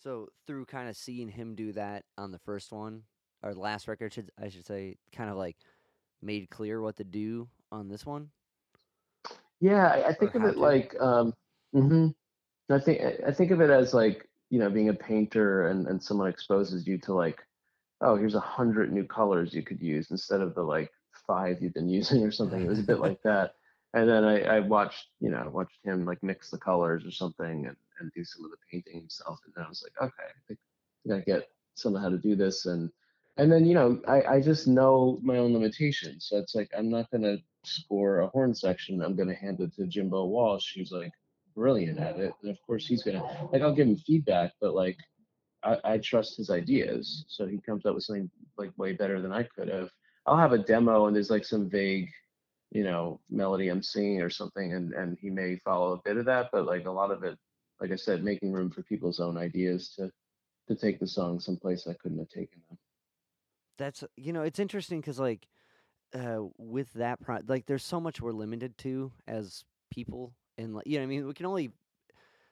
So 0.02 0.28
through 0.46 0.66
kind 0.66 0.88
of 0.88 0.96
seeing 0.96 1.28
him 1.28 1.54
do 1.54 1.72
that 1.72 2.04
on 2.18 2.32
the 2.32 2.38
first 2.38 2.72
one 2.72 3.02
or 3.42 3.54
the 3.54 3.60
last 3.60 3.88
record, 3.88 4.12
should 4.12 4.30
I 4.40 4.48
should 4.48 4.66
say, 4.66 4.96
kind 5.12 5.30
of 5.30 5.36
like 5.36 5.56
made 6.20 6.50
clear 6.50 6.80
what 6.80 6.96
to 6.96 7.04
do 7.04 7.48
on 7.70 7.88
this 7.88 8.04
one. 8.04 8.30
Yeah, 9.60 9.86
I, 9.86 10.08
I 10.08 10.12
think 10.14 10.34
of 10.34 10.44
it 10.44 10.58
to? 10.60 10.60
like 10.60 10.94
um, 11.00 11.32
hmm 11.72 12.08
I 12.70 12.78
think 12.78 13.00
I 13.02 13.28
I 13.28 13.32
think 13.32 13.50
of 13.50 13.60
it 13.60 13.70
as 13.70 13.94
like 13.94 14.28
you 14.50 14.58
know 14.58 14.70
being 14.70 14.88
a 14.88 14.94
painter 14.94 15.68
and 15.68 15.86
and 15.86 16.02
someone 16.02 16.28
exposes 16.28 16.86
you 16.86 16.98
to 16.98 17.14
like 17.14 17.38
oh 18.00 18.16
here's 18.16 18.34
a 18.34 18.40
hundred 18.40 18.92
new 18.92 19.04
colors 19.04 19.54
you 19.54 19.62
could 19.62 19.80
use 19.80 20.10
instead 20.10 20.40
of 20.40 20.54
the 20.54 20.62
like 20.62 20.90
five 21.26 21.58
you've 21.60 21.74
been 21.74 21.88
using 22.00 22.22
or 22.24 22.32
something. 22.32 22.60
It 22.60 22.68
was 22.68 22.80
a 22.80 22.84
bit 22.84 23.00
like 23.00 23.22
that. 23.22 23.54
And 23.94 24.08
then 24.08 24.24
I, 24.24 24.42
I 24.42 24.60
watched 24.60 25.08
you 25.20 25.30
know 25.30 25.48
watched 25.52 25.78
him 25.84 26.04
like 26.04 26.22
mix 26.22 26.50
the 26.50 26.58
colors 26.58 27.04
or 27.04 27.10
something 27.10 27.66
and, 27.66 27.76
and 28.00 28.12
do 28.14 28.24
some 28.24 28.44
of 28.44 28.50
the 28.50 28.56
painting 28.70 29.00
himself. 29.00 29.38
And 29.44 29.54
then 29.56 29.64
I 29.64 29.68
was 29.68 29.84
like 29.84 30.08
okay 30.10 30.28
I 30.28 30.40
think 30.46 30.58
I 31.12 31.20
get 31.24 31.48
somehow 31.74 32.02
how 32.02 32.08
to 32.10 32.18
do 32.18 32.36
this 32.36 32.66
and 32.66 32.90
and 33.36 33.50
then 33.50 33.66
you 33.66 33.74
know 33.74 34.00
I 34.06 34.22
I 34.22 34.40
just 34.40 34.66
know 34.66 35.18
my 35.22 35.38
own 35.38 35.52
limitations. 35.52 36.26
So 36.28 36.38
it's 36.38 36.54
like 36.54 36.70
I'm 36.76 36.90
not 36.90 37.10
gonna 37.10 37.38
score 37.64 38.20
a 38.20 38.28
horn 38.28 38.54
section. 38.54 39.02
I'm 39.02 39.16
gonna 39.16 39.34
hand 39.34 39.60
it 39.60 39.74
to 39.76 39.86
Jimbo 39.86 40.26
Walsh, 40.26 40.74
who's 40.74 40.92
like 40.92 41.12
brilliant 41.54 41.98
at 41.98 42.18
it. 42.18 42.32
And 42.42 42.50
of 42.50 42.58
course 42.66 42.86
he's 42.86 43.02
gonna 43.02 43.22
like 43.52 43.62
I'll 43.62 43.74
give 43.74 43.88
him 43.88 43.96
feedback, 43.96 44.52
but 44.60 44.74
like 44.74 44.98
I, 45.64 45.78
I 45.84 45.98
trust 45.98 46.36
his 46.36 46.50
ideas. 46.50 47.24
So 47.28 47.46
he 47.46 47.58
comes 47.58 47.86
up 47.86 47.94
with 47.94 48.04
something 48.04 48.30
like 48.56 48.70
way 48.76 48.92
better 48.92 49.20
than 49.20 49.32
I 49.32 49.44
could 49.44 49.68
have. 49.68 49.90
I'll 50.26 50.36
have 50.36 50.52
a 50.52 50.58
demo 50.58 51.06
and 51.06 51.14
there's 51.14 51.30
like 51.30 51.44
some 51.44 51.68
vague, 51.68 52.10
you 52.70 52.84
know, 52.84 53.20
melody 53.30 53.68
I'm 53.68 53.82
singing 53.82 54.20
or 54.22 54.30
something, 54.30 54.72
and 54.72 54.92
and 54.94 55.18
he 55.20 55.30
may 55.30 55.56
follow 55.64 55.92
a 55.92 56.02
bit 56.04 56.16
of 56.16 56.24
that, 56.26 56.50
but 56.52 56.66
like 56.66 56.86
a 56.86 56.90
lot 56.90 57.10
of 57.10 57.22
it, 57.24 57.38
like 57.80 57.92
I 57.92 57.96
said, 57.96 58.24
making 58.24 58.52
room 58.52 58.70
for 58.70 58.82
people's 58.82 59.20
own 59.20 59.36
ideas 59.36 59.90
to 59.96 60.10
to 60.68 60.74
take 60.74 60.98
the 60.98 61.06
song 61.06 61.40
someplace 61.40 61.86
I 61.86 61.94
couldn't 61.94 62.18
have 62.18 62.28
taken 62.28 62.60
them. 62.68 62.78
That's 63.76 64.04
you 64.16 64.32
know 64.32 64.42
it's 64.42 64.58
interesting 64.58 65.00
because 65.00 65.18
like 65.18 65.46
uh, 66.14 66.42
with 66.58 66.92
that 66.94 67.20
pro- 67.20 67.40
like 67.46 67.66
there's 67.66 67.84
so 67.84 68.00
much 68.00 68.20
we're 68.20 68.32
limited 68.32 68.78
to 68.78 69.12
as 69.26 69.64
people 69.90 70.32
and 70.56 70.74
like 70.74 70.86
you 70.86 70.98
know 70.98 71.04
I 71.04 71.06
mean 71.06 71.26
we 71.26 71.34
can 71.34 71.46
only 71.46 71.70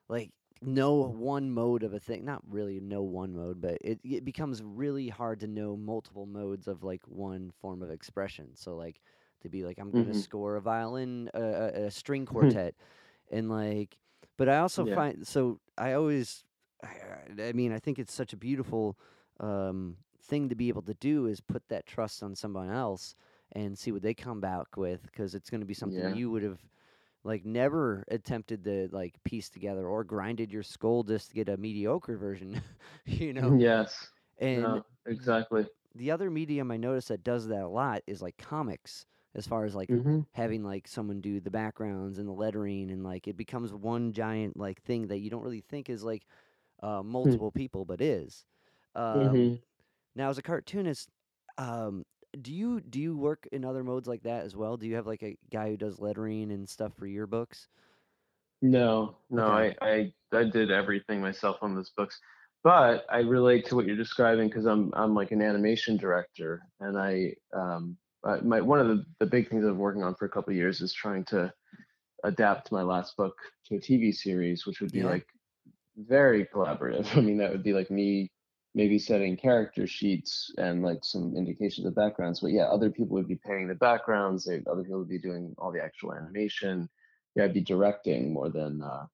like 0.08 0.30
know 0.62 0.94
one 0.94 1.50
mode 1.50 1.82
of 1.82 1.92
a 1.94 2.00
thing 2.00 2.24
not 2.24 2.42
really 2.48 2.80
know 2.80 3.02
one 3.02 3.34
mode 3.34 3.60
but 3.60 3.78
it, 3.82 4.00
it 4.04 4.24
becomes 4.24 4.62
really 4.62 5.08
hard 5.08 5.40
to 5.40 5.46
know 5.46 5.76
multiple 5.76 6.26
modes 6.26 6.68
of 6.68 6.82
like 6.84 7.02
one 7.06 7.50
form 7.60 7.82
of 7.82 7.90
expression 7.90 8.48
so 8.54 8.76
like 8.76 9.00
to 9.40 9.48
be 9.48 9.64
like 9.64 9.78
i'm 9.78 9.90
going 9.92 10.06
to 10.08 10.14
Mhm. 10.14 10.14
score 10.14 10.56
a 10.56 10.60
violin 10.60 11.28
uh, 11.34 11.70
a, 11.74 11.84
a 11.86 11.90
string 11.90 12.24
quartet 12.26 12.74
and 13.30 13.50
like 13.50 13.98
but 14.36 14.48
i 14.48 14.58
also 14.58 14.86
Yeah. 14.86 14.94
find 14.94 15.26
so 15.26 15.60
i 15.78 15.92
always 15.92 16.44
I, 16.82 17.48
I 17.48 17.52
mean 17.52 17.72
i 17.72 17.78
think 17.78 17.98
it's 17.98 18.12
such 18.14 18.32
a 18.32 18.36
beautiful 18.36 18.98
um, 19.40 19.96
thing 20.22 20.48
to 20.48 20.54
be 20.54 20.68
able 20.68 20.82
to 20.82 20.94
do 20.94 21.26
is 21.26 21.40
put 21.40 21.68
that 21.68 21.86
trust 21.86 22.22
on 22.22 22.34
someone 22.36 22.70
else 22.70 23.14
and 23.52 23.76
see 23.78 23.90
what 23.92 24.02
they 24.02 24.14
come 24.14 24.40
back 24.40 24.76
with 24.76 25.02
because 25.02 25.34
it's 25.34 25.50
going 25.50 25.60
to 25.60 25.66
be 25.66 25.74
something 25.74 26.08
Yeah. 26.08 26.14
you 26.14 26.30
would 26.30 26.42
have 26.42 26.60
like 27.24 27.44
never 27.44 28.04
attempted 28.08 28.64
to 28.64 28.88
like 28.92 29.22
piece 29.24 29.50
together 29.50 29.86
or 29.86 30.04
grinded 30.04 30.52
your 30.52 30.62
skull 30.62 31.02
just 31.04 31.28
to 31.30 31.34
get 31.34 31.48
a 31.48 31.56
mediocre 31.56 32.16
version 32.16 32.60
you 33.06 33.32
know? 33.34 33.56
Yes. 33.58 34.10
and 34.38 34.80
no, 34.80 34.84
exactly. 35.06 35.66
the 35.94 36.10
other 36.10 36.30
medium 36.30 36.70
i 36.70 36.76
notice 36.76 37.06
that 37.08 37.22
does 37.24 37.46
that 37.48 37.62
a 37.62 37.68
lot 37.68 38.02
is 38.06 38.22
like 38.22 38.36
comics 38.38 39.06
as 39.34 39.46
far 39.46 39.64
as 39.64 39.74
like 39.74 39.90
hmm 39.90 40.22
having 40.32 40.62
like 40.64 40.88
someone 40.88 41.20
do 41.20 41.40
the 41.40 41.50
backgrounds 41.50 42.18
and 42.18 42.26
the 42.28 42.32
lettering 42.32 42.90
and 42.90 43.04
like 43.04 43.28
it 43.28 43.36
becomes 43.36 43.72
one 43.72 44.12
giant 44.12 44.56
like 44.56 44.80
thing 44.82 45.06
that 45.08 45.18
you 45.18 45.28
don't 45.30 45.42
really 45.42 45.60
think 45.60 45.90
is 45.90 46.02
like 46.02 46.26
uh, 46.82 47.02
multiple 47.02 47.50
people 47.52 47.84
but 47.84 48.00
is. 48.02 48.44
Um, 48.94 49.42
hmm 49.42 49.62
now 50.14 50.30
as 50.30 50.38
a 50.38 50.42
cartoonist 50.42 51.08
um, 51.58 52.04
do 52.40 52.52
you 52.52 52.80
do 52.80 53.00
you 53.00 53.16
work 53.16 53.46
in 53.52 53.64
other 53.64 53.84
modes 53.84 54.08
like 54.08 54.22
that 54.22 54.44
as 54.44 54.56
well 54.56 54.76
do 54.76 54.86
you 54.86 54.94
have 54.94 55.06
like 55.06 55.22
a 55.22 55.36
guy 55.50 55.68
who 55.70 55.76
does 55.76 56.00
lettering 56.00 56.50
and 56.52 56.68
stuff 56.68 56.94
for 56.94 57.06
your 57.06 57.26
books 57.26 57.68
No, 58.60 59.18
no, 59.28 59.48
Okay. 59.48 59.52
I, 59.52 59.74
I 59.82 60.12
I 60.32 60.44
did 60.44 60.70
everything 60.70 61.20
myself 61.20 61.58
on 61.62 61.74
those 61.74 61.90
books. 61.96 62.18
But 62.64 63.04
I 63.10 63.18
relate 63.20 63.66
to 63.66 63.74
what 63.76 63.86
you're 63.86 63.96
describing 63.96 64.48
because 64.48 64.66
I'm 64.66 64.92
I'm 64.94 65.14
like 65.14 65.32
an 65.32 65.42
animation 65.42 65.96
director 65.96 66.62
and 66.80 66.96
I 66.96 67.34
um 67.54 67.98
I, 68.24 68.36
my 68.40 68.60
one 68.60 68.78
of 68.80 68.86
the, 68.88 69.04
the 69.18 69.26
big 69.26 69.48
things 69.50 69.64
I've 69.64 69.72
been 69.72 69.78
working 69.78 70.04
on 70.04 70.14
for 70.14 70.26
a 70.26 70.30
couple 70.30 70.50
of 70.52 70.56
years 70.56 70.80
is 70.80 70.92
trying 70.94 71.24
to 71.26 71.52
adapt 72.24 72.72
my 72.72 72.82
last 72.82 73.16
book 73.16 73.34
to 73.66 73.76
a 73.76 73.80
TV 73.80 74.12
series, 74.12 74.66
which 74.66 74.80
would 74.80 74.92
be 74.92 75.02
Yeah. 75.02 75.04
like 75.04 75.26
very 75.96 76.46
collaborative. 76.46 77.16
I 77.18 77.20
mean, 77.20 77.38
that 77.38 77.52
would 77.52 77.64
be 77.64 77.74
like 77.74 77.90
me 77.90 78.32
maybe 78.74 78.98
setting 78.98 79.36
character 79.36 79.86
sheets 79.86 80.50
and 80.58 80.82
like 80.82 81.04
some 81.04 81.34
indications 81.36 81.86
of 81.86 81.94
backgrounds. 81.94 82.40
But 82.40 82.52
yeah, 82.52 82.64
other 82.64 82.90
people 82.90 83.14
would 83.16 83.28
be 83.28 83.40
painting 83.44 83.68
the 83.68 83.74
backgrounds. 83.74 84.44
They, 84.44 84.62
other 84.70 84.82
people 84.82 85.00
would 85.00 85.08
be 85.08 85.18
doing 85.18 85.54
all 85.58 85.72
the 85.72 85.82
actual 85.82 86.14
animation. 86.14 86.88
Yeah, 87.34 87.44
I'd 87.44 87.54
be 87.54 87.60
directing 87.60 88.32
more 88.32 88.48
than 88.48 88.82
uh, 88.82 89.06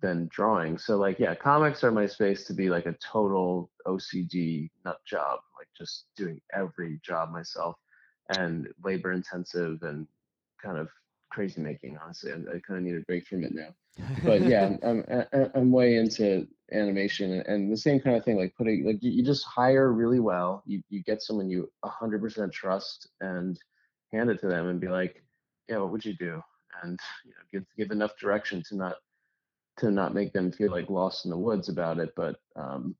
than 0.00 0.28
drawing. 0.30 0.78
So 0.78 0.96
like, 0.96 1.18
yeah, 1.18 1.34
comics 1.34 1.84
are 1.84 1.90
my 1.90 2.06
space 2.06 2.44
to 2.44 2.54
be 2.54 2.68
like 2.68 2.86
a 2.86 2.94
total 2.94 3.70
OCD 3.86 4.70
nut 4.84 4.98
job, 5.06 5.40
like 5.58 5.68
just 5.76 6.06
doing 6.16 6.40
every 6.52 7.00
job 7.04 7.30
myself 7.30 7.76
and 8.36 8.68
labor 8.82 9.12
intensive 9.12 9.82
and 9.82 10.06
kind 10.62 10.78
of 10.78 10.88
crazy 11.34 11.60
making. 11.60 11.98
Honestly, 12.02 12.32
I, 12.32 12.36
I 12.36 12.60
kind 12.66 12.78
of 12.78 12.82
need 12.82 12.96
a 12.96 13.00
break 13.00 13.26
from 13.26 13.44
it 13.44 13.54
now. 13.54 13.74
But 14.22 14.42
yeah, 14.46 14.76
I'm, 14.82 15.04
I'm 15.10 15.50
I'm 15.54 15.72
way 15.72 15.96
into 15.96 16.46
animation 16.72 17.42
and, 17.46 17.70
the 17.70 17.76
same 17.76 18.00
kind 18.00 18.16
of 18.16 18.24
thing. 18.24 18.36
Like 18.36 18.54
putting 18.56 18.86
like 18.86 19.02
you, 19.02 19.10
you 19.10 19.24
just 19.24 19.44
hire 19.44 19.92
really 19.92 20.20
well. 20.20 20.62
You 20.66 20.82
you 20.88 21.02
get 21.02 21.22
someone 21.22 21.50
you 21.50 21.70
100% 21.84 22.52
trust 22.52 23.08
and 23.20 23.58
hand 24.12 24.30
it 24.30 24.40
to 24.40 24.48
them 24.48 24.68
and 24.68 24.80
be 24.80 24.88
like, 24.88 25.22
yeah, 25.68 25.78
what 25.78 25.90
would 25.90 26.04
you 26.04 26.14
do? 26.14 26.40
And 26.82 26.98
you 27.24 27.30
know, 27.32 27.36
give 27.52 27.64
give 27.76 27.90
enough 27.90 28.16
direction 28.18 28.62
to 28.68 28.76
not 28.76 28.96
to 29.78 29.90
not 29.90 30.14
make 30.14 30.32
them 30.32 30.52
feel 30.52 30.70
like 30.70 30.88
lost 30.88 31.24
in 31.24 31.30
the 31.30 31.38
woods 31.38 31.68
about 31.68 31.98
it. 31.98 32.12
But 32.16 32.36
um, 32.56 32.94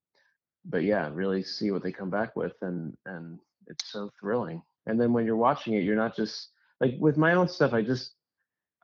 but 0.65 0.83
yeah, 0.83 1.09
really 1.13 1.43
see 1.43 1.71
what 1.71 1.83
they 1.83 1.93
come 1.93 2.11
back 2.11 2.35
with, 2.35 2.55
and 2.63 2.97
and 3.07 3.39
it's 3.69 3.91
so 3.93 4.11
thrilling. 4.21 4.63
And 4.87 5.01
then 5.01 5.13
when 5.13 5.25
you're 5.25 5.37
watching 5.37 5.75
it, 5.75 5.85
you're 5.85 5.97
not 5.97 6.17
just 6.17 6.49
like 6.81 6.95
with 6.99 7.17
my 7.17 7.35
own 7.35 7.49
stuff. 7.49 7.73
I 7.73 7.83
just 7.83 8.13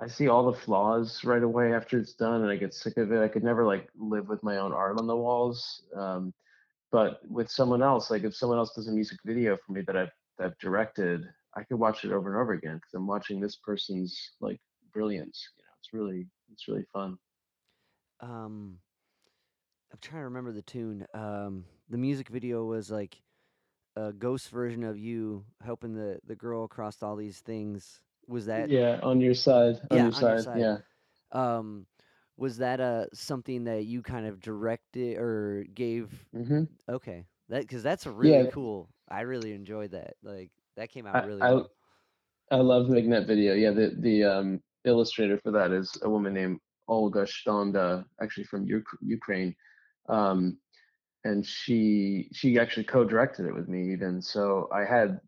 I 0.01 0.09
see 0.09 0.29
all 0.29 0.51
the 0.51 0.59
flaws 0.59 1.25
right 1.25 1.43
away 1.43 1.75
after 1.75 1.99
it's 1.99 2.15
done, 2.15 2.43
and 2.43 2.51
I 2.51 2.57
get 2.57 2.75
sick 2.75 2.97
of 2.97 3.13
it. 3.13 3.23
I 3.23 3.29
could 3.29 3.45
never 3.45 3.67
like 3.67 3.89
live 3.97 4.29
with 4.29 4.43
my 4.43 4.57
own 4.59 4.73
art 4.73 4.99
on 4.99 5.07
the 5.07 5.17
walls. 5.17 5.83
Um, 5.95 6.33
but 6.91 7.21
with 7.31 7.51
someone 7.51 7.83
else, 7.83 8.11
like 8.11 8.25
if 8.25 8.35
someone 8.35 8.59
else 8.59 8.75
does 8.75 8.89
a 8.89 8.93
music 8.93 9.19
video 9.25 9.57
for 9.65 9.73
me 9.73 9.83
that 9.87 9.97
I've 9.97 10.11
that 10.39 10.47
I've 10.47 10.59
directed, 10.59 11.25
I 11.55 11.65
could 11.65 11.79
watch 11.79 12.05
it 12.05 12.13
over 12.13 12.33
and 12.33 12.41
over 12.41 12.55
again 12.55 12.77
because 12.77 12.95
I'm 12.95 13.07
watching 13.07 13.41
this 13.41 13.57
person's 13.57 14.33
like 14.41 14.61
brilliance. 14.93 15.49
You 15.59 15.65
know, 15.65 15.71
it's 15.79 15.93
really 15.93 16.27
it's 16.53 16.69
really 16.69 16.87
fun. 16.93 17.19
um 18.21 18.79
I'm 19.93 19.99
trying 20.01 20.21
to 20.21 20.25
remember 20.25 20.53
the 20.53 20.63
tune. 20.63 21.07
Um 21.15 21.65
the 21.89 21.99
music 21.99 22.29
video 22.29 22.65
was 22.65 22.91
like 22.91 23.23
a 23.97 24.13
ghost 24.13 24.51
version 24.51 24.85
of 24.85 24.99
you 24.99 25.45
helping 25.63 25.95
the 25.95 26.21
the 26.27 26.37
girl 26.37 26.65
across 26.65 27.03
all 27.03 27.17
these 27.17 27.41
things. 27.41 28.01
Was 28.31 28.47
that 28.47 28.73
yeah, 28.73 29.01
on 29.03 29.21
your 29.21 29.35
side, 29.35 29.77
on 29.91 30.03
Yeah, 30.03 30.09
your 30.09 30.13
on 30.13 30.27
your 30.27 30.37
side, 30.37 30.47
side. 30.47 30.67
yeah. 30.67 30.79
um 31.33 31.87
was 32.37 32.59
that 32.59 32.81
uh 32.81 33.07
something 33.13 33.65
that 33.65 33.85
you 33.85 34.03
kind 34.03 34.27
of 34.27 34.41
directed 34.41 35.19
or 35.19 35.65
gave 35.75 36.27
hmm 36.33 36.65
okay. 36.89 37.27
That 37.49 37.69
cuz 37.69 37.83
that's 37.83 38.07
a 38.07 38.11
really 38.13 38.47
Yeah, 38.47 38.49
cool. 38.49 38.91
I 39.09 39.23
really 39.23 39.53
enjoyed 39.53 39.93
that. 39.93 40.15
Like 40.23 40.51
that 40.77 40.91
came 40.91 41.07
out 41.07 41.15
I, 41.15 41.23
really 41.23 41.43
I 41.43 41.49
well. 41.49 41.71
I 42.51 42.57
love 42.57 42.89
making 42.89 43.11
that 43.11 43.27
video. 43.27 43.55
Yeah, 43.55 43.71
the 43.71 43.95
the 43.99 44.25
um, 44.25 44.61
illustrator 44.85 45.39
for 45.39 45.51
that 45.53 45.73
is 45.73 45.91
a 46.03 46.11
woman 46.11 46.35
named 46.35 46.61
Olga 46.89 47.25
Stonda, 47.25 48.05
actually 48.23 48.45
from 48.45 48.65
Uk- 48.65 48.99
Ukraine, 49.03 49.55
um, 50.09 50.59
and 51.25 51.45
she 51.47 52.29
she 52.33 52.59
actually 52.59 52.85
co-directed 52.85 53.47
it 53.47 53.55
with 53.55 53.69
me. 53.69 53.93
Even 53.93 54.23
so, 54.23 54.69
I 54.73 54.85
had 54.85 55.21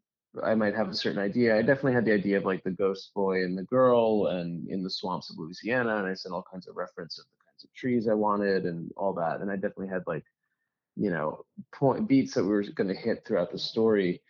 I 0.43 0.55
might 0.55 0.74
have 0.74 0.89
a 0.89 0.95
certain 0.95 1.20
idea. 1.20 1.57
I 1.57 1.62
definitely 1.62 1.93
had 1.95 2.05
the 2.05 2.12
idea 2.12 2.39
of 2.39 2.45
like 2.45 2.64
the 2.64 2.70
ghost 2.70 3.12
boy 3.14 3.45
and 3.45 3.57
the 3.57 3.64
girl, 3.64 4.28
and 4.28 4.68
in 4.68 4.83
the 4.83 4.91
swamps 4.91 5.30
of 5.30 5.39
Louisiana, 5.39 5.97
and 5.99 6.07
I 6.07 6.14
sent 6.14 6.35
all 6.35 6.45
kinds 6.51 6.68
of 6.68 6.76
reference 6.76 7.18
of 7.18 7.26
the 7.26 7.45
kinds 7.45 7.64
of 7.64 7.72
trees 7.74 8.09
I 8.09 8.14
wanted 8.14 8.64
and 8.64 8.91
all 8.97 9.12
that. 9.14 9.41
And 9.41 9.51
I 9.51 9.57
definitely 9.57 9.89
had 9.89 10.05
like 10.07 10.24
you 10.97 11.11
know 11.11 11.45
point 11.72 12.09
beats 12.09 12.35
that 12.35 12.43
we 12.45 12.51
were 12.51 12.64
going 12.74 12.89
to 12.89 12.95
hit 12.95 13.24
throughout 13.26 13.51
the 13.51 13.59
story 13.59 14.20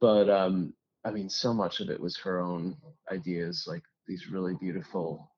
but 0.00 0.28
um 0.28 0.72
i 1.04 1.10
mean 1.10 1.28
so 1.28 1.52
much 1.54 1.80
of 1.80 1.88
it 1.88 2.00
was 2.00 2.16
her 2.16 2.40
own 2.40 2.76
ideas 3.10 3.64
like 3.66 3.82
these 4.06 4.28
really 4.28 4.54
beautiful 4.60 5.30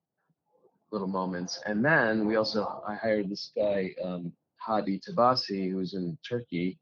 little 0.90 1.08
moments 1.08 1.60
and 1.66 1.84
then 1.84 2.26
we 2.26 2.36
also 2.36 2.82
i 2.86 2.94
hired 2.94 3.30
this 3.30 3.52
guy 3.56 3.90
um 4.04 4.32
hadi 4.56 5.00
tabasi 5.00 5.70
who's 5.70 5.94
in 5.94 6.18
turkey 6.28 6.78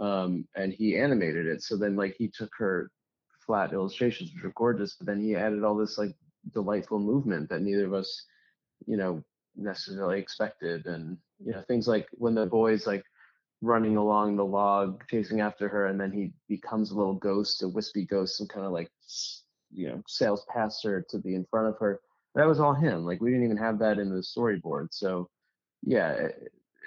um 0.00 0.46
and 0.56 0.72
he 0.72 0.96
animated 0.96 1.46
it. 1.46 1.62
So 1.62 1.76
then 1.76 1.96
like 1.96 2.16
he 2.18 2.28
took 2.28 2.50
her 2.58 2.90
flat 3.46 3.72
illustrations 3.72 4.32
which 4.32 4.42
were 4.42 4.52
gorgeous 4.56 4.96
but 4.96 5.06
then 5.06 5.20
he 5.20 5.36
added 5.36 5.64
all 5.64 5.76
this 5.76 5.98
like 5.98 6.14
delightful 6.52 6.98
movement 6.98 7.48
that 7.50 7.60
neither 7.60 7.86
of 7.86 7.92
us 7.94 8.24
you 8.86 8.96
know 8.96 9.22
necessarily 9.56 10.18
expected. 10.18 10.86
And 10.86 11.18
you 11.44 11.52
know 11.52 11.62
things 11.62 11.86
like 11.88 12.08
when 12.12 12.34
the 12.34 12.46
boys 12.46 12.86
like 12.86 13.04
running 13.62 13.96
along 13.96 14.36
the 14.36 14.44
log 14.44 15.02
chasing 15.08 15.40
after 15.40 15.68
her 15.68 15.86
and 15.86 15.98
then 15.98 16.12
he 16.12 16.32
becomes 16.48 16.90
a 16.90 16.94
little 16.94 17.14
ghost 17.14 17.62
a 17.62 17.68
wispy 17.68 18.04
ghost 18.04 18.40
and 18.40 18.48
kind 18.50 18.66
of 18.66 18.72
like 18.72 18.90
you 19.72 19.88
know 19.88 20.02
sails 20.06 20.44
past 20.52 20.84
her 20.84 21.04
to 21.08 21.18
be 21.18 21.34
in 21.34 21.46
front 21.50 21.68
of 21.68 21.78
her. 21.78 22.00
That 22.34 22.46
was 22.48 22.58
all 22.60 22.74
him. 22.74 23.04
Like 23.04 23.20
we 23.20 23.30
didn't 23.30 23.44
even 23.44 23.56
have 23.56 23.78
that 23.78 23.98
in 23.98 24.10
the 24.10 24.20
storyboard. 24.20 24.88
So 24.90 25.28
yeah 25.82 26.28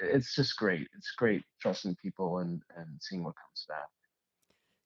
it's 0.02 0.36
just 0.36 0.58
great 0.58 0.88
it's 0.96 1.12
great 1.12 1.44
trusting 1.62 1.96
people 1.98 2.40
and 2.40 2.64
and 2.76 3.02
seeing 3.02 3.24
what 3.24 3.36
comes 3.36 3.66
back. 3.68 3.88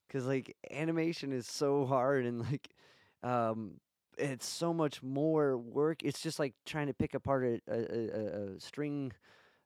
Cuz 0.09 0.25
like 0.25 0.57
animation 0.69 1.31
is 1.31 1.47
so 1.47 1.85
hard 1.85 2.25
and 2.25 2.39
like 2.41 2.75
um 3.23 3.79
it's 4.17 4.45
so 4.45 4.73
much 4.73 5.01
more 5.01 5.57
work. 5.57 6.03
It's 6.03 6.21
just 6.21 6.37
like 6.39 6.55
trying 6.65 6.87
to 6.87 6.93
pick 6.93 7.13
apart 7.13 7.43
a 7.45 7.61
a, 7.67 7.77
a, 7.77 8.55
a 8.55 8.59
string 8.59 9.13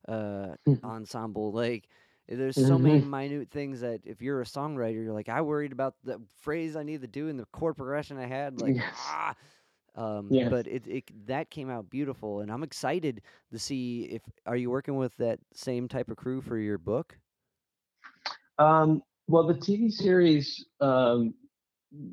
uh 0.07 0.55
ensemble 0.83 1.51
like 1.51 1.89
there's 2.27 2.57
so 2.57 2.79
many 2.79 2.99
hmm 2.99 3.01
minute 3.01 3.51
things 3.51 3.81
that 3.81 4.01
if 4.05 4.21
you're 4.21 4.41
a 4.41 4.45
songwriter 4.45 5.03
you're 5.03 5.13
like 5.13 5.29
i 5.29 5.41
worried 5.41 5.71
about 5.73 5.95
the 6.03 6.19
phrase 6.39 6.75
i 6.75 6.83
need 6.83 7.01
to 7.01 7.07
do 7.07 7.29
and 7.29 7.39
the 7.39 7.45
chord 7.47 7.75
progression 7.75 8.17
i 8.17 8.25
had 8.27 8.57
like 8.57 8.77
yes. 8.77 9.15
Ah 9.15 9.35
um 9.95 10.27
yes 10.29 10.49
but 10.49 10.67
it, 10.67 10.85
it 10.87 11.03
that 11.25 11.49
came 11.49 11.69
out 11.69 11.89
beautiful 11.89 12.41
and 12.41 12.51
i'm 12.51 12.63
excited 12.63 13.21
to 13.51 13.59
see 13.59 14.03
if 14.11 14.21
are 14.45 14.57
you 14.57 14.69
working 14.69 14.95
with 14.95 15.15
that 15.17 15.39
same 15.53 15.87
type 15.87 16.09
of 16.09 16.17
crew 16.17 16.41
for 16.41 16.57
your 16.57 16.77
book 16.77 17.17
um 18.59 19.01
well 19.27 19.45
the 19.47 19.53
tv 19.53 19.91
series 19.91 20.65
um 20.81 21.33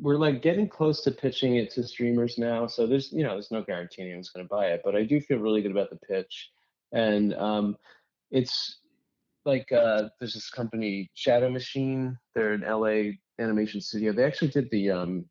we're 0.01 0.17
like 0.17 0.43
getting 0.43 0.69
close 0.69 1.01
to 1.03 1.11
pitching 1.11 1.57
it 1.57 1.71
to 1.73 1.83
streamers 1.83 2.39
now. 2.39 2.67
So 2.67 2.87
there's, 2.87 3.13
you 3.13 3.25
know, 3.25 3.33
there's 3.33 3.51
no 3.51 3.63
guarantee 3.63 4.03
anyone's 4.03 4.31
going 4.31 4.45
to 4.45 4.49
buy 4.49 4.67
it, 4.67 4.83
but 4.85 4.95
I 4.95 5.05
do 5.05 5.21
feel 5.21 5.39
really 5.39 5.63
good 5.63 5.71
about 5.71 5.91
the 5.91 5.97
pitch. 5.97 6.51
And 6.93 7.35
um, 7.35 7.77
it's 8.31 8.79
like 9.45 9.71
uh, 9.73 10.09
there's 10.19 10.35
this 10.35 10.51
company, 10.51 11.11
Shadow 11.15 11.51
Machine. 11.51 12.19
They're 12.35 12.53
an 12.53 12.63
LA 12.63 13.13
animation 13.43 13.81
studio. 13.81 14.13
They 14.13 14.25
actually 14.25 14.49
did 14.49 14.71
the 14.71 14.91
um, 14.91 15.25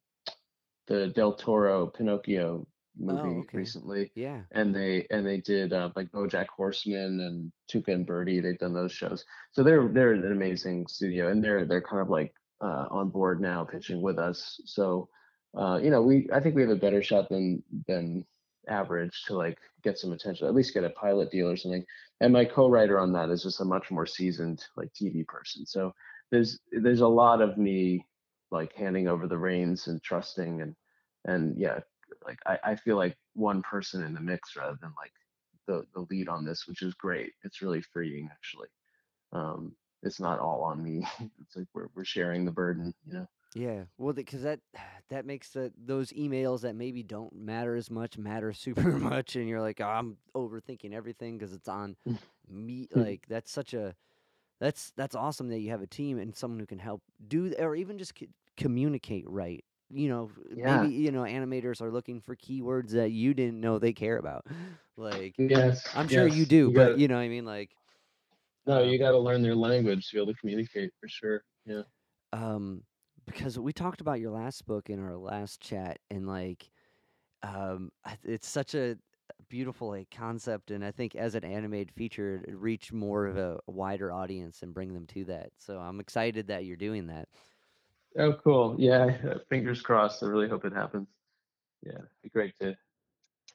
the 0.91 1.07
Del 1.07 1.33
Toro 1.33 1.87
Pinocchio 1.87 2.65
oh 2.65 2.67
movie 2.97 3.39
okay 3.39 3.57
recently, 3.57 4.11
yeah 4.15 4.41
and 4.51 4.75
they 4.75 5.07
and 5.09 5.25
they 5.25 5.37
did 5.37 5.73
uh, 5.73 5.89
like 5.95 6.11
BoJack 6.11 6.47
Horseman 6.47 7.19
and 7.21 7.51
Tuca 7.71 7.93
and 7.93 8.05
Bertie. 8.05 8.41
They've 8.41 8.59
done 8.59 8.73
those 8.73 8.91
shows, 8.91 9.23
so 9.51 9.63
they're 9.63 9.87
they're 9.87 10.13
an 10.13 10.31
amazing 10.31 10.87
studio, 10.87 11.29
and 11.29 11.43
they're 11.43 11.65
they're 11.65 11.81
kind 11.81 12.01
of 12.01 12.09
like 12.09 12.33
uh, 12.61 12.85
on 12.89 13.09
board 13.09 13.41
now 13.41 13.63
pitching 13.63 14.01
with 14.01 14.19
us. 14.19 14.59
So 14.65 15.07
uh, 15.57 15.79
you 15.81 15.89
know, 15.89 16.01
we 16.01 16.29
I 16.33 16.39
think 16.39 16.55
we 16.55 16.61
have 16.61 16.71
a 16.71 16.75
better 16.75 17.01
shot 17.01 17.29
than 17.29 17.63
than 17.87 18.25
average 18.69 19.23
to 19.27 19.35
like 19.35 19.57
get 19.83 19.97
some 19.97 20.11
attention, 20.11 20.47
at 20.47 20.53
least 20.53 20.73
get 20.73 20.83
a 20.83 20.89
pilot 20.91 21.31
deal 21.31 21.49
or 21.49 21.57
something. 21.57 21.83
And 22.19 22.31
my 22.31 22.45
co-writer 22.45 22.99
on 22.99 23.11
that 23.13 23.29
is 23.29 23.43
just 23.43 23.61
a 23.61 23.65
much 23.65 23.89
more 23.89 24.05
seasoned 24.05 24.63
like 24.77 24.89
TV 24.93 25.25
person. 25.25 25.65
So 25.65 25.93
there's 26.31 26.59
there's 26.71 27.01
a 27.01 27.07
lot 27.07 27.41
of 27.41 27.57
me 27.57 28.05
like 28.51 28.73
handing 28.75 29.07
over 29.07 29.27
the 29.27 29.37
reins 29.37 29.87
and 29.87 30.01
trusting 30.03 30.61
and 30.61 30.75
and 31.25 31.57
yeah 31.57 31.79
like 32.25 32.39
I, 32.45 32.59
I 32.63 32.75
feel 32.75 32.97
like 32.97 33.17
one 33.33 33.61
person 33.61 34.03
in 34.03 34.13
the 34.13 34.21
mix 34.21 34.55
rather 34.55 34.77
than 34.81 34.93
like 34.97 35.13
the 35.67 35.85
the 35.93 36.05
lead 36.09 36.27
on 36.29 36.45
this 36.45 36.67
which 36.67 36.81
is 36.81 36.93
great. 36.95 37.33
It's 37.43 37.61
really 37.61 37.81
freeing 37.81 38.29
actually. 38.31 38.69
Um 39.33 39.75
it's 40.03 40.19
not 40.19 40.39
all 40.39 40.63
on 40.63 40.83
me. 40.83 41.05
It's 41.41 41.55
like 41.55 41.67
we're, 41.73 41.89
we're 41.95 42.05
sharing 42.05 42.45
the 42.45 42.51
burden 42.51 42.93
you 43.05 43.13
know? 43.13 43.27
Yeah. 43.53 43.83
Well 43.97 44.13
because 44.13 44.43
that 44.43 44.59
that 45.09 45.25
makes 45.25 45.49
the, 45.51 45.73
those 45.77 46.11
emails 46.11 46.61
that 46.61 46.75
maybe 46.75 47.03
don't 47.03 47.33
matter 47.35 47.75
as 47.75 47.89
much 47.89 48.17
matter 48.17 48.53
super 48.53 48.97
much 48.97 49.35
and 49.35 49.47
you're 49.47 49.61
like 49.61 49.81
"Oh, 49.81 49.85
i'm 49.87 50.17
overthinking 50.35 50.93
everything 50.93 51.37
because 51.37 51.53
it's 51.53 51.67
on 51.67 51.97
me 52.49 52.87
like 52.93 53.25
that's 53.27 53.51
such 53.51 53.73
a 53.73 53.93
That's 54.59 54.91
that's 54.97 55.15
awesome 55.15 55.49
that 55.49 55.59
you 55.59 55.71
have 55.71 55.81
a 55.81 55.87
team 55.87 56.19
and 56.19 56.35
someone 56.35 56.59
who 56.59 56.67
can 56.67 56.79
help 56.79 57.03
do 57.27 57.53
or 57.59 57.75
even 57.75 57.97
just 57.99 58.17
c- 58.19 58.29
communicate 58.57 59.25
right. 59.29 59.63
You 59.93 60.09
know, 60.09 60.31
yeah 60.55 60.61
maybe 60.61 60.87
you 60.89 61.11
know 61.11 61.23
animators 61.23 61.81
are 61.81 61.91
looking 61.91 62.21
for 62.21 62.35
keywords 62.35 62.91
that 62.91 63.11
you 63.11 63.33
didn't 63.33 63.59
know 63.61 63.79
they 63.79 63.93
care 63.93 64.17
about. 64.17 64.45
Like 64.97 65.35
yes 65.37 65.87
I'm 65.93 66.07
sure 66.07 66.27
you 66.27 66.45
do, 66.45 66.69
you 66.69 66.73
but 66.73 66.95
you 66.95 67.07
know 67.07 67.15
what 67.15 67.21
I 67.21 67.29
mean 67.29 67.45
like 67.45 67.75
no 68.65 68.83
you 68.83 68.97
um 68.97 68.97
got 68.97 69.11
to 69.11 69.19
learn 69.19 69.41
their 69.41 69.55
language 69.55 70.07
to 70.09 70.15
be 70.15 70.21
able 70.21 70.33
to 70.33 70.39
communicate 70.39 70.91
for 70.99 71.07
sure 71.07 71.43
yeah 71.65 71.83
um 72.33 72.83
because 73.25 73.59
we 73.59 73.73
talked 73.73 74.01
about 74.01 74.19
your 74.19 74.31
last 74.31 74.65
book 74.65 74.89
in 74.89 74.99
our 74.99 75.15
last 75.17 75.61
chat 75.61 75.99
and 76.09 76.27
like 76.27 76.71
um 77.43 77.91
it's 78.23 78.47
such 78.49 78.75
a 78.75 78.97
beautiful 79.49 79.89
like 79.89 80.11
concept 80.11 80.71
and 80.71 80.85
I 80.85 80.91
think 80.91 81.15
as 81.15 81.35
an 81.35 81.45
animated 81.45 81.91
feature 81.93 82.43
it 82.47 82.55
reach 82.57 82.93
more 82.93 83.25
of 83.27 83.37
a 83.37 83.59
wider 83.67 84.11
audience 84.11 84.63
and 84.63 84.73
bring 84.73 84.93
them 84.93 85.07
to 85.07 85.25
that. 85.25 85.51
So 85.59 85.79
I'm 85.79 85.99
excited 85.99 86.47
that 86.47 86.65
you're 86.65 86.77
doing 86.77 87.07
that. 87.07 87.29
Oh 88.17 88.33
cool. 88.43 88.75
Yeah 88.77 89.17
fingers 89.49 89.81
crossed. 89.81 90.23
I 90.23 90.27
really 90.27 90.49
hope 90.49 90.65
it 90.65 90.73
happens. 90.73 91.07
Yeah 91.85 91.93
it'd 91.93 92.07
be 92.23 92.29
great 92.29 92.53
to 92.61 92.75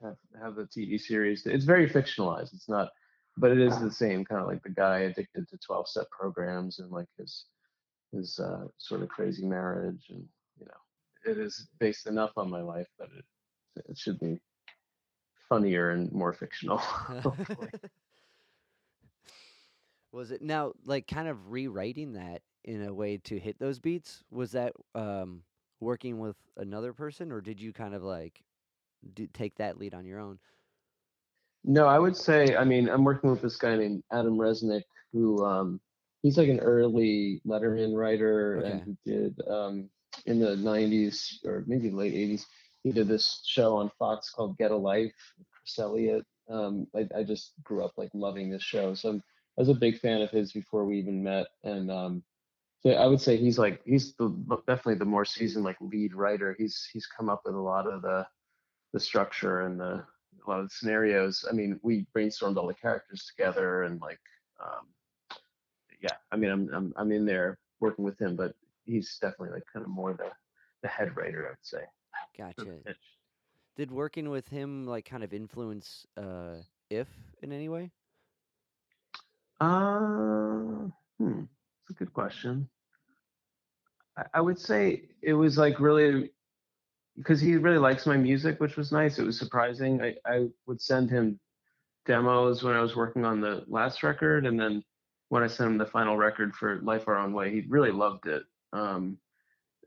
have 0.03 0.17
have 0.41 0.55
the 0.57 0.65
tv 0.65 1.01
series. 1.01 1.47
It's 1.47 1.65
very 1.65 1.89
fictionalized. 1.89 2.55
It's 2.55 2.69
not 2.69 2.91
but 3.39 3.51
it 3.51 3.61
is 3.61 3.79
the 3.81 3.91
same 3.91 4.25
kind 4.25 4.41
of 4.41 4.47
like 4.47 4.63
the 4.63 4.71
guy 4.71 5.01
addicted 5.01 5.47
to 5.49 5.59
12 5.59 5.89
step 5.89 6.07
programs 6.11 6.79
and 6.79 6.91
like 6.91 7.09
his 7.19 7.45
his 8.13 8.39
uh, 8.39 8.67
sort 8.79 9.03
of 9.03 9.09
crazy 9.09 9.45
marriage 9.45 10.07
and 10.09 10.25
you 10.59 10.65
know 10.67 11.31
it 11.31 11.39
is 11.39 11.69
based 11.81 12.07
enough 12.07 12.33
on 12.37 12.51
my 12.51 12.63
life 12.63 12.89
that 12.99 13.09
it 13.17 13.25
it 13.89 13.99
should 13.99 14.19
be 14.19 14.41
funnier 15.49 15.91
and 15.91 16.11
more 16.13 16.33
fictional. 16.33 16.81
was 20.13 20.31
it 20.31 20.43
now 20.43 20.73
like 20.85 21.07
kind 21.07 21.29
of 21.29 21.51
rewriting 21.51 22.15
that 22.15 22.43
in 22.67 22.83
a 22.83 22.93
way 22.93 23.17
to 23.19 23.39
hit 23.39 23.59
those 23.59 23.79
beats? 23.79 24.23
Was 24.31 24.53
that 24.53 24.75
um, 24.95 25.43
working 25.81 26.19
with 26.19 26.37
another 26.57 26.93
person, 26.93 27.33
or 27.33 27.41
did 27.41 27.61
you 27.61 27.73
kind 27.73 27.95
of 27.95 28.03
like 28.03 28.43
do, 29.15 29.27
take 29.33 29.57
that 29.57 29.79
lead 29.79 29.95
on 29.95 30.05
your 30.05 30.19
own? 30.21 30.39
No, 31.65 31.87
I 31.87 31.99
would 31.99 32.17
say, 32.17 32.57
I 32.57 32.65
mean, 32.65 32.89
I'm 32.89 33.05
working 33.05 33.31
with 33.31 33.43
this 33.43 33.57
guy 33.57 33.77
named 33.77 34.03
Adam 34.13 34.37
Resnick, 34.39 34.83
who 35.13 35.45
um, 35.45 35.81
he's 36.23 36.39
like 36.39 36.49
an 36.49 36.61
early 36.61 37.41
Letterman 37.47 37.97
writer, 37.97 38.59
Okay. 38.59 38.71
and 38.71 38.83
he 39.05 39.11
did 39.11 39.41
um, 39.49 39.91
in 40.27 40.39
the 40.39 40.57
90s 40.57 41.45
or 41.45 41.65
maybe 41.67 41.91
late 41.91 42.15
80s. 42.15 42.45
He 42.85 42.93
did 42.93 43.09
this 43.09 43.43
show 43.47 43.77
on 43.77 43.91
Fox 43.99 44.31
called 44.31 44.57
Get 44.59 44.71
a 44.71 44.77
Life 44.77 45.15
with 45.39 45.47
Chris 45.51 45.79
Elliott. 45.79 46.25
Um, 46.49 46.87
I, 46.95 47.09
I 47.19 47.25
just 47.25 47.55
grew 47.65 47.85
up 47.85 47.93
like 47.97 48.11
loving 48.15 48.49
this 48.49 48.63
show, 48.63 48.95
so 48.95 49.11
I'm, 49.11 49.23
I 49.59 49.63
was 49.63 49.69
a 49.69 49.75
big 49.75 49.99
fan 49.99 50.23
of 50.23 50.31
his 50.31 50.53
before 50.53 50.85
we 50.85 50.99
even 50.99 51.23
met, 51.25 51.49
and 51.65 51.91
um, 51.91 52.23
I 52.95 53.07
would 53.07 53.21
say 53.21 53.37
he's 53.37 53.59
like 53.59 53.81
he's 53.85 54.15
the 54.15 54.29
definitely 54.67 54.97
the 54.97 55.05
more 55.05 55.25
seasoned 55.25 55.65
like 55.65 55.77
lead 55.81 56.15
writer. 56.15 56.55
He's 56.59 56.89
he's 56.93 57.07
come 57.07 57.29
up 57.29 57.43
with 57.45 57.55
a 57.55 57.61
lot 57.61 57.87
of 57.87 58.03
the 58.03 58.27
the 58.93 59.01
structure 59.01 59.63
and 59.63 59.81
the 59.81 60.05
a 60.47 60.51
lot 60.51 60.61
of 60.61 60.69
the 60.69 60.75
scenarios. 60.75 61.45
I 61.49 61.53
mean, 61.53 61.81
we 61.83 62.07
brainstormed 62.15 62.57
all 62.57 62.67
the 62.67 62.75
characters 62.75 63.27
together 63.27 63.83
and 63.83 64.01
like, 64.01 64.21
um, 64.65 64.87
yeah. 66.01 66.17
I 66.31 66.37
mean, 66.37 66.51
I'm 66.51 66.71
I'm 66.73 66.93
I'm 66.97 67.13
in 67.13 67.27
there 67.27 67.59
working 67.81 68.05
with 68.05 68.19
him, 68.21 68.37
but 68.37 68.55
he's 68.85 69.19
definitely 69.21 69.55
like 69.55 69.65
kind 69.73 69.85
of 69.85 69.91
more 69.91 70.13
the 70.15 70.31
the 70.83 70.89
head 70.89 71.17
writer, 71.17 71.47
I 71.47 71.51
would 71.51 71.59
say. 71.63 71.85
Gotcha. 72.37 72.79
Did 73.77 73.91
working 73.91 74.31
with 74.31 74.49
him 74.49 74.87
like 74.87 75.05
kind 75.05 75.23
of 75.23 75.35
influence 75.35 76.07
uh, 76.17 76.57
if 76.89 77.09
in 77.43 77.53
any 77.53 77.69
way? 77.69 77.91
Uh, 79.61 80.89
hmm, 81.19 81.41
that's 81.41 81.91
a 81.91 81.93
good 81.99 82.13
question. 82.13 82.69
I, 84.33 84.41
would 84.41 84.59
say 84.59 85.03
it 85.23 85.35
was 85.35 85.59
like 85.59 85.79
really 85.79 86.31
because 87.17 87.41
he 87.41 87.57
really 87.57 87.79
likes 87.79 88.07
my 88.07 88.17
music, 88.17 88.61
which 88.61 88.77
was 88.77 88.93
nice. 88.93 89.19
It 89.19 89.25
was 89.25 89.39
surprising. 89.39 90.03
I, 90.03 90.15
I 90.27 90.49
would 90.67 90.81
send 90.81 91.11
him 91.11 91.41
demos 92.05 92.63
when 92.63 92.75
I 92.75 92.81
was 92.81 92.95
working 92.95 93.25
on 93.25 93.41
the 93.41 93.65
last 93.67 94.03
record, 94.03 94.47
and 94.47 94.59
then 94.59 94.83
when 95.29 95.43
I 95.43 95.47
sent 95.47 95.71
him 95.71 95.79
the 95.79 95.87
final 95.87 96.17
record 96.17 96.55
for 96.55 96.81
Life 96.83 97.09
Our 97.09 97.19
Own 97.19 97.33
Way, 97.33 97.51
he 97.51 97.65
really 97.69 97.91
loved 97.91 98.27
it. 98.27 98.43
Um, 98.73 99.19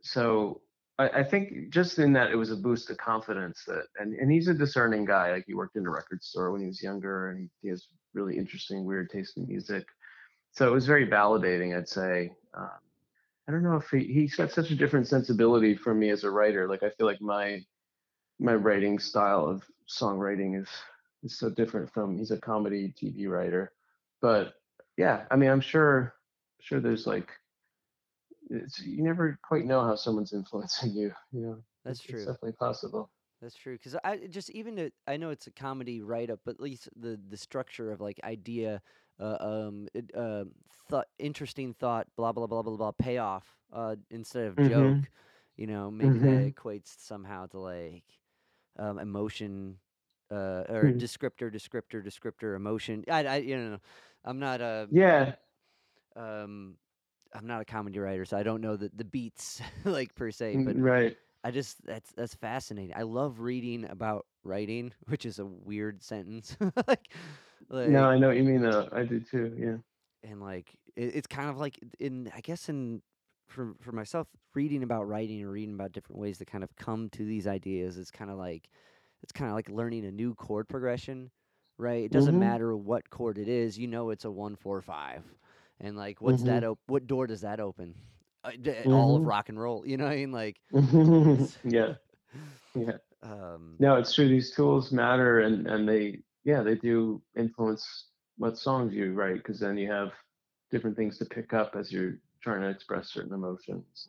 so 0.01 0.61
I, 0.97 1.09
I 1.09 1.23
think 1.23 1.69
just 1.69 1.99
in 1.99 2.13
that 2.13 2.31
it 2.31 2.35
was 2.35 2.51
a 2.51 2.55
boost 2.55 2.89
of 2.89 2.97
confidence 2.97 3.63
that, 3.67 3.85
and, 3.99 4.13
and 4.13 4.31
he's 4.31 4.47
a 4.47 4.53
discerning 4.53 5.05
guy. 5.05 5.31
Like 5.31 5.45
he 5.47 5.53
worked 5.53 5.75
in 5.75 5.85
a 5.85 5.89
record 5.89 6.23
store 6.23 6.51
when 6.51 6.61
he 6.61 6.67
was 6.67 6.83
younger, 6.83 7.31
and 7.31 7.49
he 7.61 7.69
has 7.69 7.87
really 8.13 8.37
interesting, 8.37 8.85
weird 8.85 9.09
taste 9.09 9.37
in 9.37 9.47
music. 9.47 9.85
So 10.51 10.67
it 10.67 10.71
was 10.71 10.85
very 10.85 11.07
validating, 11.07 11.77
I'd 11.77 11.87
say. 11.87 12.31
Um, 12.55 12.69
I 13.49 13.51
don't 13.51 13.63
know 13.63 13.77
if 13.77 13.89
he, 13.89 14.05
he's 14.05 14.35
got 14.35 14.51
such 14.51 14.69
a 14.71 14.75
different 14.75 15.07
sensibility 15.07 15.75
from 15.75 15.99
me 15.99 16.11
as 16.11 16.23
a 16.23 16.29
writer. 16.31 16.69
Like 16.69 16.83
I 16.83 16.91
feel 16.91 17.07
like 17.07 17.21
my 17.21 17.65
my 18.39 18.55
writing 18.55 18.99
style 18.99 19.47
of 19.47 19.63
songwriting 19.89 20.61
is 20.61 20.69
is 21.23 21.37
so 21.39 21.49
different 21.49 21.91
from 21.91 22.17
he's 22.19 22.31
a 22.31 22.39
comedy 22.39 22.93
TV 22.95 23.27
writer. 23.27 23.73
But 24.21 24.55
yeah, 24.97 25.25
I 25.31 25.37
mean 25.37 25.49
I'm 25.49 25.61
sure 25.61 26.15
sure 26.61 26.79
there's 26.79 27.07
like 27.07 27.31
it's 28.51 28.79
you 28.81 29.03
never 29.03 29.39
quite 29.43 29.65
know 29.65 29.81
how 29.81 29.95
someone's 29.95 30.33
influencing 30.33 30.91
you, 30.93 31.13
you 31.31 31.41
know. 31.41 31.63
That's 31.85 32.01
It's, 32.01 32.03
true. 32.03 32.25
it's 32.25 32.25
definitely 32.25 32.53
possible. 32.53 33.11
That's 33.41 33.55
true. 33.55 33.77
Because 33.77 33.95
I 34.03 34.17
just 34.27 34.49
even 34.51 34.75
to, 34.77 34.91
I 35.07 35.17
know 35.17 35.29
it's 35.29 35.47
a 35.47 35.51
comedy 35.51 36.01
write 36.01 36.29
up, 36.29 36.41
but 36.45 36.55
at 36.55 36.61
least 36.61 36.89
the 36.95 37.19
the 37.29 37.37
structure 37.37 37.91
of 37.91 38.01
like 38.01 38.19
idea, 38.23 38.81
uh, 39.19 39.37
um, 39.39 39.87
it, 39.93 40.11
uh, 40.15 40.45
thought, 40.89 41.07
interesting 41.19 41.73
thought, 41.73 42.07
blah 42.15 42.31
blah 42.31 42.47
blah 42.47 42.61
blah 42.61 42.75
blah, 42.75 42.91
payoff, 42.91 43.45
uh, 43.73 43.95
instead 44.09 44.45
of 44.47 44.59
Mhm. 44.59 44.61
joke. 44.61 45.09
You 45.57 45.67
know, 45.67 45.91
maybe 45.91 46.19
Mhm. 46.19 46.19
that 46.19 46.53
equates 46.55 46.95
somehow 46.99 47.47
to 47.47 47.59
like 47.59 48.03
um, 48.77 48.99
emotion, 48.99 49.77
uh, 50.31 50.63
or 50.69 50.91
Hmm. 50.91 50.99
descriptor, 50.99 51.53
descriptor, 51.53 52.03
descriptor, 52.05 52.55
emotion. 52.55 53.03
I, 53.09 53.25
I, 53.25 53.35
you 53.37 53.57
know, 53.57 53.77
I'm 54.23 54.39
not 54.39 54.61
a 54.61 54.89
Yeah. 54.89 55.35
um, 56.15 56.75
I'm 57.33 57.47
not 57.47 57.61
a 57.61 57.65
comedy 57.65 57.99
writer, 57.99 58.25
so 58.25 58.37
I 58.37 58.43
don't 58.43 58.61
know 58.61 58.75
the 58.75 58.91
the 58.95 59.05
beats 59.05 59.61
like 59.85 60.15
per 60.15 60.31
se, 60.31 60.57
mm, 60.57 60.63
but 60.63 60.77
right. 60.81 61.17
I 61.43 61.51
just 61.51 61.83
that's 61.85 62.11
that's 62.13 62.35
fascinating. 62.35 62.95
I 62.95 63.03
love 63.03 63.39
reading 63.39 63.85
about 63.89 64.25
writing, 64.43 64.93
which 65.07 65.25
is 65.25 65.39
a 65.39 65.45
weird 65.45 66.03
sentence. 66.03 66.55
like, 66.87 67.09
like 67.69 67.89
No, 67.89 68.03
I 68.05 68.17
know 68.17 68.27
what 68.27 68.37
you 68.37 68.43
mean 68.43 68.61
though. 68.61 68.87
I 68.91 69.03
do 69.03 69.19
too. 69.19 69.53
Yeah. 69.57 70.29
and 70.29 70.41
like 70.41 70.77
it, 70.95 71.15
it's 71.15 71.27
kind 71.27 71.49
of 71.49 71.57
like 71.57 71.79
in 71.99 72.31
I 72.35 72.41
guess 72.41 72.69
in 72.69 73.01
for 73.47 73.73
for 73.81 73.91
myself 73.91 74.27
reading 74.53 74.83
about 74.83 75.07
writing 75.07 75.41
and 75.41 75.51
reading 75.51 75.73
about 75.75 75.91
different 75.91 76.19
ways 76.21 76.37
to 76.39 76.45
kind 76.45 76.63
of 76.63 76.75
come 76.75 77.09
to 77.09 77.23
these 77.25 77.47
ideas 77.47 77.97
is 77.97 78.11
kind 78.11 78.29
of 78.31 78.37
like 78.37 78.69
it's 79.23 79.31
kind 79.31 79.49
of 79.49 79.55
like 79.55 79.69
learning 79.69 80.05
a 80.05 80.11
new 80.11 80.33
chord 80.35 80.67
progression, 80.67 81.29
right? 81.77 82.03
It 82.05 82.11
doesn't 82.11 82.35
Mhm. 82.35 82.39
matter 82.39 82.75
what 82.77 83.09
chord 83.09 83.37
it 83.37 83.47
is, 83.49 83.77
you 83.77 83.87
know 83.87 84.11
it's 84.11 84.25
a 84.25 84.31
one 84.31 84.55
four 84.55 84.81
five, 84.81 85.23
and 85.79 85.97
like 85.97 86.21
what's 86.21 86.43
that? 86.43 86.63
Op- 86.63 86.79
what 86.87 87.07
door 87.07 87.27
does 87.27 87.41
that 87.41 87.59
open? 87.59 87.95
Uh, 88.43 88.51
d- 88.61 88.71
All 88.85 89.17
of 89.17 89.23
Mhm. 89.23 89.27
rock 89.27 89.49
and 89.49 89.59
roll, 89.59 89.85
you 89.85 89.97
know 89.97 90.05
what 90.05 90.13
I 90.13 90.15
mean? 90.15 90.31
Like, 90.31 90.61
yeah. 91.63 91.95
Yeah. 92.75 92.97
um, 93.23 93.75
No, 93.79 93.95
it's 93.95 94.13
true. 94.13 94.27
These 94.29 94.51
tools 94.55 94.91
matter, 94.91 95.39
and 95.39 95.67
and 95.67 95.89
they 95.89 96.19
yeah 96.43 96.61
they 96.61 96.75
do 96.75 97.21
influence 97.37 98.05
what 98.37 98.57
songs 98.57 98.93
you 98.93 99.13
write 99.13 99.35
because 99.35 99.59
then 99.59 99.77
you 99.77 99.91
have 99.91 100.11
different 100.71 100.95
things 100.95 101.17
to 101.17 101.25
pick 101.25 101.53
up 101.53 101.75
as 101.77 101.91
you're 101.91 102.15
trying 102.41 102.61
to 102.61 102.69
express 102.69 103.09
certain 103.09 103.33
emotions. 103.33 104.07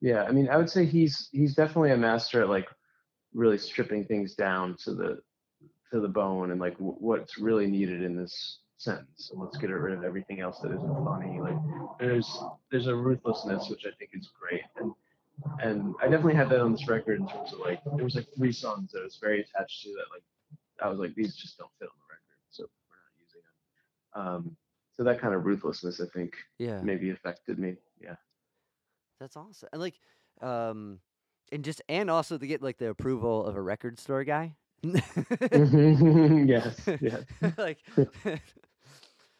Yeah, 0.00 0.24
I 0.24 0.30
mean, 0.32 0.48
I 0.48 0.56
would 0.56 0.70
say 0.70 0.84
he's 0.84 1.28
he's 1.32 1.54
definitely 1.54 1.92
a 1.92 1.96
master 1.96 2.42
at 2.42 2.48
like 2.48 2.68
really 3.34 3.58
stripping 3.58 4.04
things 4.04 4.34
down 4.34 4.76
to 4.84 4.94
the 4.94 5.20
to 5.92 6.00
the 6.00 6.08
bone 6.08 6.50
and 6.50 6.60
like 6.60 6.74
w- 6.74 6.96
what's 6.98 7.38
really 7.38 7.66
needed 7.66 8.02
in 8.02 8.16
this 8.16 8.58
sentence 8.76 9.30
and 9.32 9.40
let's 9.40 9.56
get 9.56 9.70
rid 9.70 9.96
of 9.96 10.04
everything 10.04 10.40
else 10.40 10.60
that 10.60 10.70
isn't 10.70 11.04
funny 11.04 11.40
like 11.40 11.56
there's 11.98 12.38
there's 12.70 12.86
a 12.86 12.94
ruthlessness 12.94 13.68
which 13.68 13.84
i 13.86 13.90
think 13.98 14.10
is 14.12 14.30
great 14.38 14.62
and 14.76 14.92
and 15.60 15.94
I 16.00 16.04
definitely 16.04 16.34
had 16.34 16.48
that 16.50 16.60
on 16.60 16.72
this 16.72 16.88
record 16.88 17.20
in 17.20 17.28
terms 17.28 17.52
of 17.52 17.60
like 17.60 17.80
there 17.96 18.04
was 18.04 18.14
like 18.14 18.26
three 18.36 18.52
songs 18.52 18.92
that 18.92 19.00
I 19.00 19.04
was 19.04 19.18
very 19.20 19.40
attached 19.40 19.82
to 19.82 19.90
that 19.90 20.06
like 20.12 20.22
I 20.82 20.88
was 20.88 20.98
like 20.98 21.14
these 21.14 21.34
just 21.36 21.58
don't 21.58 21.70
fit 21.78 21.86
on 21.86 21.94
the 21.98 22.14
record 22.14 22.18
so 22.50 22.64
we're 22.88 22.96
not 22.96 23.12
using 23.20 23.40
them. 23.44 24.26
Um, 24.26 24.56
so 24.96 25.04
that 25.04 25.20
kind 25.20 25.34
of 25.34 25.44
ruthlessness 25.44 26.00
I 26.00 26.06
think 26.06 26.34
yeah. 26.58 26.80
maybe 26.82 27.10
affected 27.10 27.58
me. 27.58 27.76
Yeah. 28.00 28.16
That's 29.20 29.36
awesome. 29.36 29.68
And 29.72 29.80
like, 29.80 30.00
um, 30.40 31.00
and 31.52 31.64
just 31.64 31.82
and 31.88 32.10
also 32.10 32.38
to 32.38 32.46
get 32.46 32.62
like 32.62 32.78
the 32.78 32.88
approval 32.88 33.44
of 33.46 33.56
a 33.56 33.62
record 33.62 33.98
store 33.98 34.24
guy. 34.24 34.54
yes. 34.82 35.00
Yes. 37.00 37.24
like, 37.56 37.78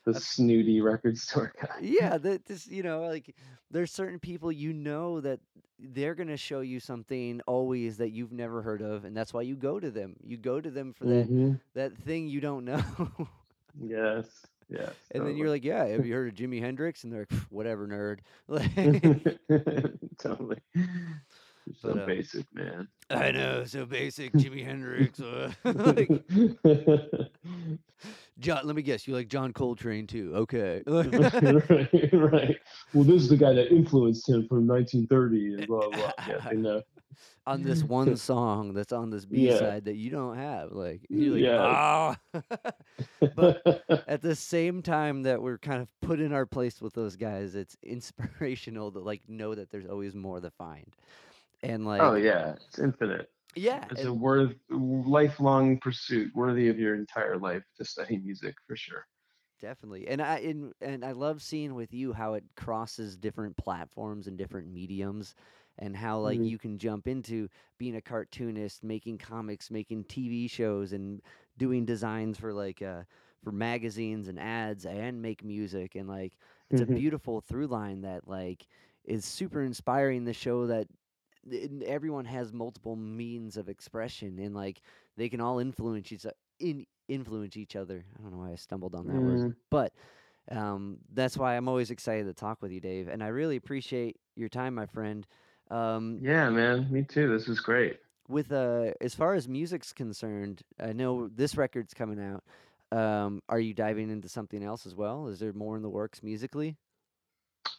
The 0.05 0.15
snooty 0.15 0.81
record 0.81 1.19
store 1.19 1.53
guy. 1.61 1.69
yeah, 1.81 2.17
that 2.19 2.45
this 2.47 2.67
you 2.67 2.83
know 2.83 3.03
like 3.03 3.35
there's 3.71 3.91
certain 3.93 4.19
people 4.19 4.51
you 4.51 4.73
know 4.73 5.21
that 5.21 5.41
they're 5.79 6.15
gonna 6.15 6.37
show 6.37 6.61
you 6.61 6.81
something 6.81 7.41
always 7.47 7.99
that 7.99 8.11
you've 8.11 8.33
never 8.33 8.63
heard 8.63 8.81
of, 8.83 9.05
and 9.05 9.17
that's 9.17 9.33
why 9.33 9.43
you 9.43 9.57
go 9.57 9.79
to 9.79 9.91
them. 9.91 10.17
You 10.25 10.37
go 10.37 10.61
to 10.61 10.71
them 10.71 10.93
for 10.93 11.07
that 11.07 11.29
Mhm. 11.29 11.61
that 11.75 11.97
thing 11.97 12.29
you 12.29 12.41
don't 12.41 12.65
know. 12.65 12.83
Yes. 13.81 14.47
Yes. 14.69 14.95
And 15.11 15.27
then 15.27 15.37
you're 15.37 15.49
like, 15.49 15.65
yeah, 15.65 15.85
have 15.87 16.05
you 16.05 16.15
heard 16.15 16.29
of 16.29 16.35
Jimi 16.35 16.61
Hendrix? 16.61 17.05
And 17.05 17.13
they're 17.13 17.27
like, 17.31 17.41
whatever, 17.51 17.87
nerd. 17.87 18.21
Totally. 20.19 20.59
So 21.73 21.95
But, 21.95 21.97
uh, 21.99 22.07
basic, 22.07 22.47
man. 22.55 22.89
I 23.11 23.31
know, 23.31 23.65
so 23.65 23.85
basic, 23.87 24.37
Jimi 24.37 24.65
Hendrix. 24.65 25.21
Uh, 25.21 25.53
like, 25.65 26.11
John, 28.39 28.61
let 28.65 28.77
me 28.77 28.83
guess, 28.83 29.09
you 29.09 29.15
like 29.15 29.29
John 29.29 29.53
Coltrane 29.53 30.07
too? 30.07 30.33
Okay. 30.35 30.83
right, 30.87 32.13
right. 32.13 32.57
Well, 32.95 33.05
this 33.05 33.23
is 33.23 33.29
the 33.29 33.37
guy 33.37 33.53
that 33.53 33.73
influenced 33.73 34.29
him 34.29 34.47
from 34.47 34.67
1930 34.67 35.55
and 35.55 35.67
blah 35.67 35.89
blah. 35.89 36.13
Yeah, 36.27 36.41
I 36.45 36.55
know. 36.55 36.83
on 37.47 37.63
this 37.63 37.83
one 37.83 38.17
song 38.17 38.75
that's 38.75 38.93
on 38.93 39.11
this 39.11 39.25
B 39.25 39.39
Yeah. 39.49 39.59
side 39.59 39.85
that 39.87 39.97
you 39.97 40.11
don't 40.11 40.37
have, 40.37 40.73
like 40.73 41.01
you're 41.09 41.35
like, 41.35 41.43
Yes. 41.43 41.61
ah. 41.61 42.17
but 43.35 43.85
at 44.07 44.23
the 44.23 44.37
same 44.37 44.83
time 44.83 45.23
that 45.23 45.43
we're 45.43 45.59
kind 45.59 45.81
of 45.83 45.89
put 46.03 46.21
in 46.21 46.33
our 46.33 46.47
place 46.47 46.81
with 46.81 46.93
those 46.95 47.17
guys, 47.17 47.55
it's 47.55 47.77
inspirational 47.83 48.93
to 48.93 49.01
like 49.01 49.23
know 49.29 49.55
that 49.55 49.71
there's 49.71 49.87
always 49.87 50.15
more 50.15 50.41
to 50.41 50.51
find. 50.51 50.95
And 51.63 51.87
like, 51.87 52.03
oh 52.03 52.15
yeah, 52.15 52.55
it's 52.69 52.79
infinite. 52.79 53.31
Yeah, 53.59 53.89
It's 53.91 54.03
and- 54.03 54.05
a 54.05 54.15
worth 54.15 54.57
lifelong 54.71 55.79
pursuit, 55.81 56.35
worthy 56.35 56.69
of 56.69 56.79
your 56.79 56.95
entire 56.95 57.39
life 57.39 57.65
to 57.77 57.85
study 57.85 58.19
music 58.19 58.57
for 58.67 58.77
sure. 58.77 59.07
Definitely. 59.61 60.07
And 60.07 60.23
I 60.23 60.39
and, 60.39 60.73
and 60.81 61.05
I 61.05 61.13
love 61.13 61.43
seeing 61.43 61.75
with 61.75 61.93
you 61.93 62.13
how 62.13 62.35
it 62.35 62.45
crosses 62.55 63.17
different 63.17 63.57
platforms 63.57 64.29
and 64.29 64.39
different 64.39 64.69
mediums 64.69 65.35
and 65.79 65.97
how 65.97 66.21
like 66.21 66.45
Mhm. 66.45 66.49
you 66.49 66.59
can 66.59 66.79
jump 66.79 67.09
into 67.09 67.49
being 67.77 67.97
a 67.97 68.01
cartoonist, 68.01 68.85
making 68.85 69.19
comics, 69.19 69.69
making 69.69 70.05
TV 70.05 70.47
shows, 70.47 70.93
and 70.93 71.21
doing 71.57 71.85
designs 71.85 72.39
for 72.39 72.53
like 72.55 72.83
uh 72.83 73.03
for 73.43 73.51
magazines 73.51 74.29
and 74.29 74.39
ads 74.39 74.87
and 74.87 75.21
make 75.23 75.43
music 75.45 75.97
and 75.97 76.09
like 76.09 76.35
it's 76.71 76.81
Mhm. 76.81 76.81
a 76.81 76.87
beautiful 76.87 77.41
through 77.41 77.67
line 77.67 78.03
that 78.03 78.29
like 78.29 78.69
is 79.05 79.25
super 79.25 79.63
inspiring 79.63 80.25
the 80.25 80.33
show 80.33 80.67
that 80.69 80.87
everyone 81.87 82.25
has 82.25 82.53
multiple 82.53 82.97
means 82.97 83.57
of 83.57 83.69
expression 83.69 84.39
and 84.39 84.55
like 84.55 84.81
they 85.17 85.29
can 85.29 85.41
all 85.41 85.59
influence 85.59 86.11
each 86.13 86.27
in 86.59 86.87
influence 87.09 87.57
each 87.57 87.77
other. 87.77 88.05
I 88.19 88.23
don't 88.23 88.33
know 88.33 88.39
why 88.39 88.53
I 88.53 88.57
stumbled 88.57 88.95
on 88.95 89.07
that 89.07 89.15
word, 89.21 89.39
Mm. 89.39 89.55
but 89.71 89.93
um, 90.51 90.99
that's 91.13 91.37
why 91.37 91.57
I'm 91.57 91.69
always 91.69 91.91
excited 91.91 92.27
to 92.27 92.35
talk 92.35 92.63
with 92.63 92.73
you, 92.73 92.81
Dave. 92.81 93.09
And 93.09 93.23
I 93.23 93.29
really 93.29 93.57
appreciate 93.57 94.17
your 94.37 94.49
time, 94.49 94.75
my 94.75 94.87
friend. 94.87 95.27
Um, 95.71 96.19
Yeah, 96.23 96.49
man. 96.51 96.87
Me 96.91 97.03
too. 97.03 97.29
This 97.29 97.49
is 97.49 97.61
great. 97.61 97.99
with 98.29 98.53
uh, 98.53 98.93
as 99.01 99.15
far 99.15 99.35
as 99.35 99.49
music's 99.49 99.93
concerned, 99.93 100.63
I 100.81 100.93
know 100.93 101.29
this 101.29 101.57
record's 101.57 101.95
coming 101.95 102.21
out. 102.21 102.45
Um, 102.91 103.43
are 103.49 103.61
you 103.61 103.75
diving 103.75 104.11
into 104.11 104.29
something 104.29 104.63
else 104.63 104.87
as 104.87 104.95
well? 104.95 105.29
Is 105.29 105.39
there 105.39 105.53
more 105.53 105.77
in 105.77 105.83
the 105.83 105.91
works 105.91 106.23
musically? 106.23 106.77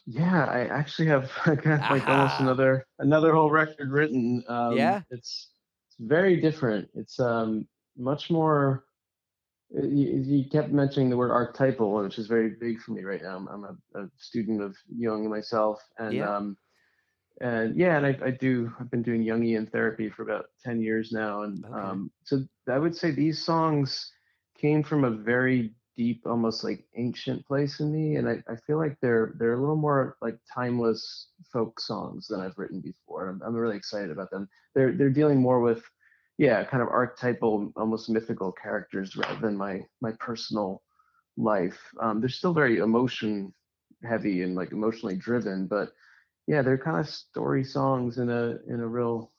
Yeah, 0.06 0.46
I 0.46 0.62
actually 0.66 1.08
have 1.08 1.32
like 1.46 2.08
almost 2.08 2.40
another 2.40 2.86
another 3.00 3.34
whole 3.34 3.52
record 3.52 3.92
written. 3.92 4.44
Um, 4.48 4.76
Yeah? 4.76 5.02
it's 5.12 5.50
it's 5.88 5.98
very 6.00 6.40
different. 6.42 6.90
It's 6.96 7.20
um 7.20 7.68
much 7.98 8.30
more. 8.30 8.86
You, 9.72 10.24
you 10.26 10.50
kept 10.50 10.72
mentioning 10.72 11.10
the 11.12 11.18
word 11.18 11.32
archetypal, 11.32 11.94
which 11.94 12.18
is 12.18 12.26
very 12.26 12.50
big 12.60 12.80
for 12.82 12.92
me 12.92 13.04
right 13.04 13.22
now. 13.22 13.36
I'm, 13.38 13.48
I'm 13.48 13.64
a, 13.66 14.00
a 14.02 14.10
student 14.18 14.62
of 14.64 14.76
Jung 14.98 15.30
myself, 15.30 15.80
and 16.00 16.16
Yeah. 16.16 16.36
um, 16.36 16.58
and 17.42 17.78
yeah, 17.78 17.98
and 17.98 18.06
I, 18.06 18.18
I 18.26 18.32
do. 18.32 18.74
I've 18.80 18.90
been 18.90 19.04
doing 19.04 19.24
Jungian 19.24 19.72
therapy 19.72 20.10
for 20.10 20.24
about 20.24 20.46
ten 20.64 20.82
years 20.82 21.12
now, 21.12 21.44
and 21.44 21.64
Okay. 21.66 21.74
um, 21.76 22.12
so 22.24 22.44
I 22.68 22.80
would 22.80 22.96
say 22.96 23.12
these 23.12 23.44
songs 23.46 24.12
came 24.58 24.82
from 24.84 25.04
a 25.04 25.12
very 25.12 25.74
deep, 26.00 26.22
almost 26.26 26.64
like 26.64 26.86
ancient 26.96 27.46
place 27.46 27.82
in 27.82 27.92
me, 27.92 28.16
and 28.16 28.30
I, 28.30 28.42
I 28.50 28.56
feel 28.56 28.78
like 28.78 28.98
they're 29.02 29.34
they're 29.38 29.56
a 29.56 29.60
little 29.60 29.76
more 29.76 30.16
like 30.22 30.38
timeless 30.52 31.28
folk 31.52 31.78
songs 31.82 32.28
than 32.28 32.40
I've 32.40 32.58
written 32.58 32.80
before. 32.80 33.28
I'm, 33.28 33.42
I'm 33.46 33.54
really 33.54 33.76
excited 33.76 34.10
about 34.10 34.32
them. 34.32 34.48
They're 34.74 34.94
they're 34.94 35.10
dealing 35.10 35.42
more 35.42 35.60
with 35.60 35.84
yeah, 36.38 36.64
kind 36.64 36.82
of 36.82 36.88
archetypal, 36.88 37.74
almost 37.76 38.10
mythical 38.10 38.54
characters 38.54 39.18
rather 39.18 39.42
than 39.42 39.58
my 39.58 39.86
my 40.00 40.14
personal 40.22 40.82
life. 41.36 41.78
Um, 42.00 42.22
they're 42.22 42.30
still 42.30 42.54
very 42.54 42.78
emotion 42.78 43.54
heavy 44.02 44.44
and 44.44 44.56
like 44.56 44.72
emotionally 44.72 45.18
driven, 45.18 45.68
but 45.68 45.90
yeah, 46.48 46.62
they're 46.62 46.78
kind 46.78 46.98
of 46.98 47.10
story 47.10 47.66
songs 47.66 48.20
in 48.20 48.30
a 48.30 48.58
in 48.70 48.80
a 48.80 48.88
real, 48.88 49.34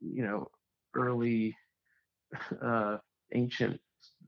you 0.00 0.22
know, 0.22 0.48
early, 0.94 1.56
uh, 2.62 2.98
ancient 3.34 3.80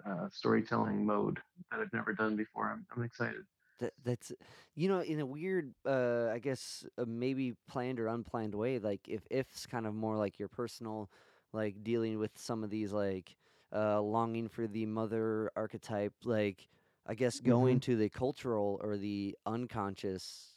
uh, 0.07 0.29
storytelling 0.31 1.05
mode 1.05 1.39
that 1.71 1.81
I've 1.81 1.93
never 1.93 2.13
done 2.13 2.37
before. 2.37 2.71
I'm 2.71 2.87
I'm 2.95 3.03
excited. 3.03 3.45
That 3.81 3.93
that's 4.05 4.33
you 4.77 4.89
know 4.89 5.01
in 5.01 5.21
a 5.21 5.27
weird 5.27 5.75
uh 5.87 6.29
I 6.33 6.39
guess 6.39 6.85
uh, 6.97 7.05
maybe 7.07 7.55
planned 7.69 7.99
or 7.99 8.07
unplanned 8.07 8.55
way 8.55 8.79
like 8.79 9.01
if 9.09 9.23
if's 9.31 9.67
kind 9.67 9.87
of 9.87 9.95
more 9.95 10.17
like 10.17 10.39
your 10.39 10.49
personal 10.49 11.11
like 11.53 11.83
dealing 11.83 12.19
with 12.19 12.31
some 12.37 12.63
of 12.63 12.71
these 12.71 12.93
like 12.93 13.35
uh 13.75 14.01
longing 14.01 14.49
for 14.49 14.69
the 14.69 14.87
mother 14.87 15.51
archetype 15.57 16.13
like 16.25 16.69
I 17.07 17.15
guess 17.15 17.41
going 17.41 17.81
to 17.81 17.97
the 17.97 18.09
cultural 18.09 18.81
or 18.83 18.97
the 18.97 19.37
unconscious 19.45 20.53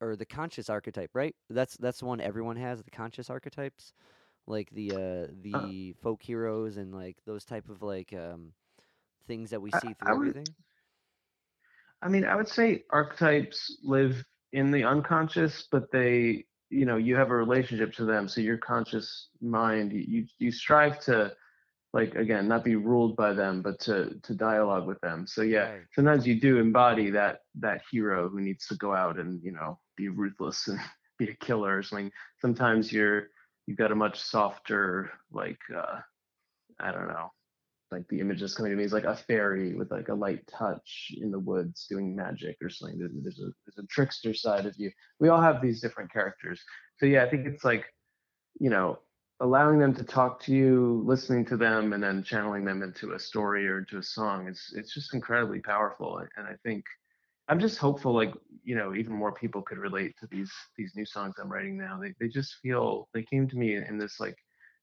or 0.00 0.16
the 0.16 0.26
conscious 0.26 0.68
archetype 0.68 1.10
right 1.14 1.36
that's 1.50 1.76
that's 1.76 2.00
the 2.00 2.06
one 2.06 2.20
everyone 2.20 2.56
has 2.56 2.82
the 2.82 2.90
conscious 2.90 3.30
archetypes 3.30 3.92
like 4.48 4.70
the 4.70 4.90
uh 4.90 5.32
the 5.42 5.92
folk 6.02 6.22
heroes 6.22 6.76
and 6.76 6.92
like 6.92 7.16
those 7.26 7.44
type 7.44 7.68
of 7.68 7.82
like 7.82 8.12
um 8.12 8.52
things 9.30 9.50
that 9.50 9.62
we 9.62 9.70
I- 9.72 9.78
see 9.82 9.88
I 9.88 9.94
through 9.98 10.16
would- 10.18 10.28
everything 10.28 10.54
I 12.02 12.08
mean, 12.08 12.24
I 12.24 12.34
would 12.34 12.48
say 12.48 12.84
archetypes 12.90 13.78
live 13.82 14.24
in 14.52 14.70
the 14.70 14.84
unconscious, 14.84 15.68
but 15.70 15.90
they, 15.92 16.46
you 16.70 16.86
know, 16.86 16.96
you 16.96 17.14
have 17.16 17.30
a 17.30 17.36
relationship 17.36 17.92
to 17.94 18.04
them. 18.06 18.28
So 18.28 18.40
your 18.40 18.58
conscious 18.58 19.28
mind, 19.40 19.92
you 19.92 20.00
you, 20.14 20.26
you 20.38 20.50
strive 20.50 20.98
to, 21.08 21.36
like, 21.92 22.14
again, 22.14 22.48
not 22.48 22.64
be 22.64 22.76
ruled 22.76 23.16
by 23.16 23.32
them, 23.34 23.62
but 23.62 23.78
to 23.86 24.18
to 24.26 24.34
dialogue 24.34 24.86
with 24.86 25.00
them. 25.02 25.26
So 25.26 25.42
yeah, 25.42 25.66
Right. 25.72 25.86
sometimes 25.94 26.26
you 26.26 26.40
do 26.40 26.58
embody 26.58 27.10
that 27.10 27.40
that 27.56 27.82
hero 27.90 28.28
who 28.30 28.40
needs 28.40 28.66
to 28.68 28.76
go 28.76 28.94
out 28.94 29.18
and 29.18 29.42
you 29.42 29.52
know 29.52 29.78
be 29.96 30.08
ruthless 30.08 30.68
and 30.68 30.80
be 31.18 31.28
a 31.30 31.36
killer 31.46 31.76
or 31.78 31.82
something. 31.82 32.10
Sometimes 32.40 32.92
you're 32.92 33.28
you've 33.66 33.78
got 33.78 33.92
a 33.92 33.94
much 34.04 34.18
softer, 34.18 35.12
like, 35.30 35.60
uh, 35.82 36.00
I 36.80 36.92
don't 36.92 37.08
know, 37.08 37.28
like 37.90 38.06
the 38.08 38.20
image 38.20 38.40
that's 38.40 38.54
coming 38.54 38.70
to 38.72 38.76
me 38.76 38.84
is 38.84 38.92
like 38.92 39.04
a 39.04 39.16
fairy 39.16 39.74
with 39.74 39.90
like 39.90 40.08
a 40.08 40.14
light 40.14 40.46
touch 40.46 41.12
in 41.16 41.30
the 41.30 41.38
woods 41.38 41.86
doing 41.88 42.14
magic 42.14 42.56
or 42.62 42.70
something. 42.70 42.98
There's 42.98 43.40
a 43.40 43.50
there's 43.66 43.84
a 43.84 43.86
trickster 43.88 44.34
side 44.34 44.66
of 44.66 44.74
you. 44.78 44.90
We 45.18 45.28
all 45.28 45.40
have 45.40 45.60
these 45.60 45.80
different 45.80 46.12
characters. 46.12 46.60
So 46.98 47.06
yeah, 47.06 47.24
I 47.24 47.30
think 47.30 47.46
it's 47.46 47.64
like, 47.64 47.84
you 48.60 48.70
know, 48.70 48.98
allowing 49.40 49.78
them 49.78 49.94
to 49.94 50.04
talk 50.04 50.40
to 50.44 50.52
you, 50.52 51.02
listening 51.06 51.44
to 51.46 51.56
them, 51.56 51.92
and 51.92 52.02
then 52.02 52.22
channeling 52.22 52.64
them 52.64 52.82
into 52.82 53.12
a 53.14 53.18
story 53.18 53.66
or 53.68 53.78
into 53.78 53.98
a 53.98 54.02
song. 54.02 54.46
It's 54.48 54.72
it's 54.74 54.94
just 54.94 55.14
incredibly 55.14 55.60
powerful. 55.60 56.18
And 56.36 56.46
I 56.46 56.54
think 56.62 56.84
I'm 57.48 57.58
just 57.58 57.78
hopeful 57.78 58.14
like, 58.14 58.32
you 58.62 58.76
know, 58.76 58.94
even 58.94 59.12
more 59.12 59.32
people 59.32 59.62
could 59.62 59.78
relate 59.78 60.14
to 60.20 60.28
these 60.30 60.52
these 60.76 60.92
new 60.94 61.06
songs 61.06 61.34
I'm 61.40 61.50
writing 61.50 61.76
now. 61.76 61.98
They 62.00 62.14
they 62.20 62.28
just 62.28 62.56
feel 62.62 63.08
they 63.14 63.24
came 63.24 63.48
to 63.48 63.56
me 63.56 63.74
in 63.76 63.98
this 63.98 64.20
like 64.20 64.36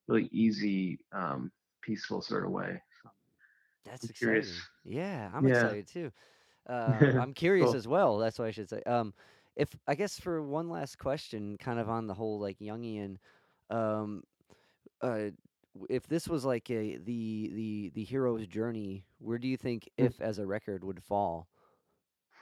really 0.08 0.30
easy, 0.32 1.00
um, 1.14 1.52
peaceful 1.82 2.22
sort 2.22 2.46
of 2.46 2.52
way. 2.52 2.82
That's 3.88 4.10
I'm 4.10 4.10
exciting. 4.10 4.64
curious. 4.64 4.70
Yeah, 4.84 5.32
I'm 5.34 5.46
Yeah. 5.46 5.48
excited 5.48 5.88
too. 5.88 6.12
Uh, 6.70 7.12
I'm 7.16 7.34
curious 7.34 7.74
Cool. 7.74 7.76
as 7.76 7.88
well. 7.88 8.18
That's 8.18 8.40
what 8.40 8.48
I 8.48 8.52
should 8.52 8.70
say. 8.70 8.82
Um, 8.86 9.14
if 9.56 9.76
I 9.88 9.96
guess 9.96 10.20
for 10.20 10.42
one 10.44 10.70
last 10.70 10.98
question, 10.98 11.58
kind 11.58 11.80
of 11.80 11.90
on 11.90 12.08
the 12.08 12.14
whole 12.14 12.40
like 12.40 12.60
Jungian, 12.60 13.18
um, 13.70 14.24
uh, 15.02 15.30
if 15.90 16.08
this 16.08 16.28
was 16.28 16.46
like 16.46 16.70
a 16.70 16.98
the 16.98 17.52
the 17.54 17.92
the 17.96 18.04
hero's 18.04 18.48
journey, 18.48 19.06
where 19.20 19.38
do 19.40 19.48
you 19.48 19.58
think 19.58 19.90
Mm. 20.00 20.12
if 20.12 20.22
as 20.22 20.40
a 20.40 20.46
record 20.46 20.84
would 20.84 21.04
fall? 21.04 21.48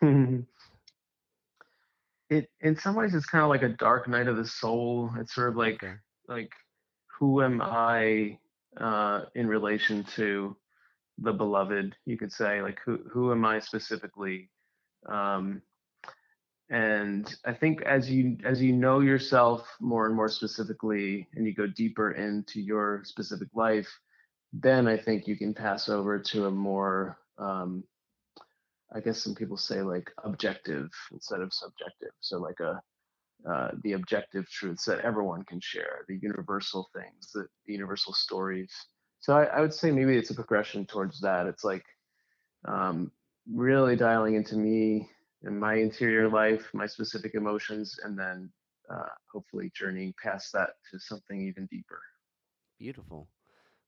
it 2.30 2.50
in 2.62 2.76
some 2.76 2.96
ways 2.96 3.14
it's 3.14 3.26
kind 3.26 3.44
of 3.44 3.50
like 3.50 3.64
a 3.64 3.70
dark 3.70 4.08
night 4.08 4.28
of 4.28 4.38
the 4.38 4.46
soul. 4.46 5.12
It's 5.18 5.34
sort 5.34 5.50
of 5.50 5.56
like 5.58 5.82
Okay. 5.82 5.96
like 6.28 6.52
who 7.20 7.42
am 7.42 7.62
I 7.62 8.40
uh, 8.78 9.26
in 9.36 9.48
relation 9.48 10.04
to 10.16 10.56
the 11.18 11.34
beloved? 11.34 11.96
You 12.06 12.18
could 12.18 12.32
say 12.32 12.62
like 12.62 12.80
who 12.86 13.00
who 13.12 13.32
am 13.32 13.46
I 13.46 13.60
specifically? 13.60 14.50
Um, 15.08 15.62
and 16.70 17.34
I 17.46 17.54
think 17.54 17.84
as 17.84 18.10
you 18.10 18.38
as 18.44 18.62
you 18.62 18.74
know 18.74 19.00
yourself 19.00 19.68
more 19.80 20.08
and 20.08 20.16
more 20.16 20.30
specifically, 20.30 21.28
and 21.36 21.46
you 21.46 21.54
go 21.54 21.68
deeper 21.68 22.12
into 22.12 22.62
your 22.62 23.04
specific 23.06 23.50
life, 23.54 23.88
then 24.54 24.88
I 24.88 24.98
think 24.98 25.28
you 25.28 25.38
can 25.38 25.54
pass 25.54 25.90
over 25.90 26.20
to 26.20 26.46
a 26.46 26.52
more 26.52 27.18
um, 27.38 27.84
I 28.94 29.00
guess 29.00 29.22
some 29.22 29.36
people 29.36 29.58
say 29.58 29.82
like 29.82 30.12
objective 30.24 30.90
instead 31.12 31.42
of 31.42 31.54
subjective. 31.54 32.12
So 32.22 32.38
like 32.40 32.60
a 32.60 32.82
uh, 33.50 33.70
the 33.84 33.94
objective 33.94 34.50
truths 34.50 34.86
that 34.86 35.02
everyone 35.02 35.44
can 35.44 35.60
share, 35.62 36.04
the 36.08 36.18
universal 36.20 36.90
things, 36.96 37.32
the, 37.32 37.46
the 37.66 37.74
universal 37.74 38.12
stories. 38.12 38.72
So 39.26 39.36
I, 39.36 39.46
I 39.46 39.62
would 39.62 39.74
say 39.74 39.90
maybe 39.90 40.16
it's 40.16 40.30
a 40.30 40.36
progression 40.36 40.86
towards 40.86 41.20
that. 41.22 41.48
It's 41.48 41.64
like 41.64 41.84
um, 42.68 43.12
really 43.52 43.96
dialing 43.96 44.36
into 44.36 44.56
me 44.56 45.10
and 45.42 45.60
my 45.60 45.78
interior 45.78 46.30
life, 46.30 46.70
my 46.76 46.86
specific 46.86 47.34
emotions, 47.34 47.98
and 48.04 48.16
then 48.16 48.52
uh, 48.88 49.08
hopefully 49.34 49.72
journeying 49.76 50.14
past 50.22 50.54
that 50.54 50.76
to 50.92 51.00
something 51.00 51.42
even 51.42 51.66
deeper. 51.72 52.00
Beautiful. 52.78 53.28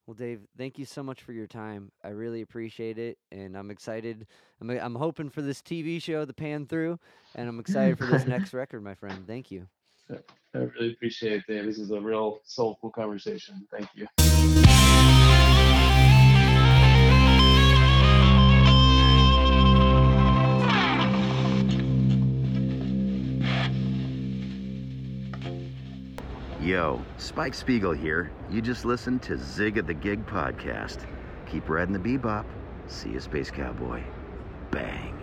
Well, 0.08 0.16
Dave, 0.16 0.40
thank 0.58 0.80
you 0.80 0.86
so 0.86 1.04
much 1.04 1.22
for 1.22 1.34
your 1.34 1.46
time. 1.46 1.92
I 2.04 2.10
really 2.10 2.42
appreciate 2.42 2.98
it, 2.98 3.20
and 3.32 3.56
I'm 3.56 3.70
excited. 3.70 4.26
I'm 4.60 4.72
I'm 4.72 4.96
hoping 4.96 5.30
for 5.30 5.44
this 5.44 5.62
TV 5.62 6.02
show, 6.02 6.26
The 6.26 6.34
Pan 6.34 6.66
Through, 6.66 6.98
and 7.36 7.48
I'm 7.48 7.60
excited 7.60 8.00
for 8.00 8.08
this 8.08 8.26
next 8.26 8.56
record, 8.56 8.84
my 8.84 8.96
friend. 8.96 9.28
Thank 9.28 9.52
you. 9.52 9.68
I 10.10 10.18
really 10.58 10.94
appreciate 10.94 11.34
it, 11.34 11.44
Dave. 11.48 11.66
This 11.66 11.78
is 11.78 11.92
a 11.92 12.02
real 12.02 12.40
soulful 12.44 12.90
conversation. 12.90 13.68
Thank 13.72 13.90
you. 13.94 14.08
Yo, 26.68 27.02
Spike 27.18 27.54
Spiegel 27.54 27.94
here. 27.94 28.30
You 28.50 28.62
just 28.62 28.84
listened 28.84 29.22
to 29.22 29.38
Zig 29.38 29.78
of 29.78 29.88
the 29.88 29.94
Gig 29.94 30.26
podcast. 30.26 31.06
Keep 31.50 31.70
riding 31.70 31.94
the 31.94 32.00
bebop. 32.00 32.44
See 32.88 33.12
you, 33.12 33.22
Space 33.22 33.50
Cowboy. 33.50 34.04
Bang. 34.70 35.18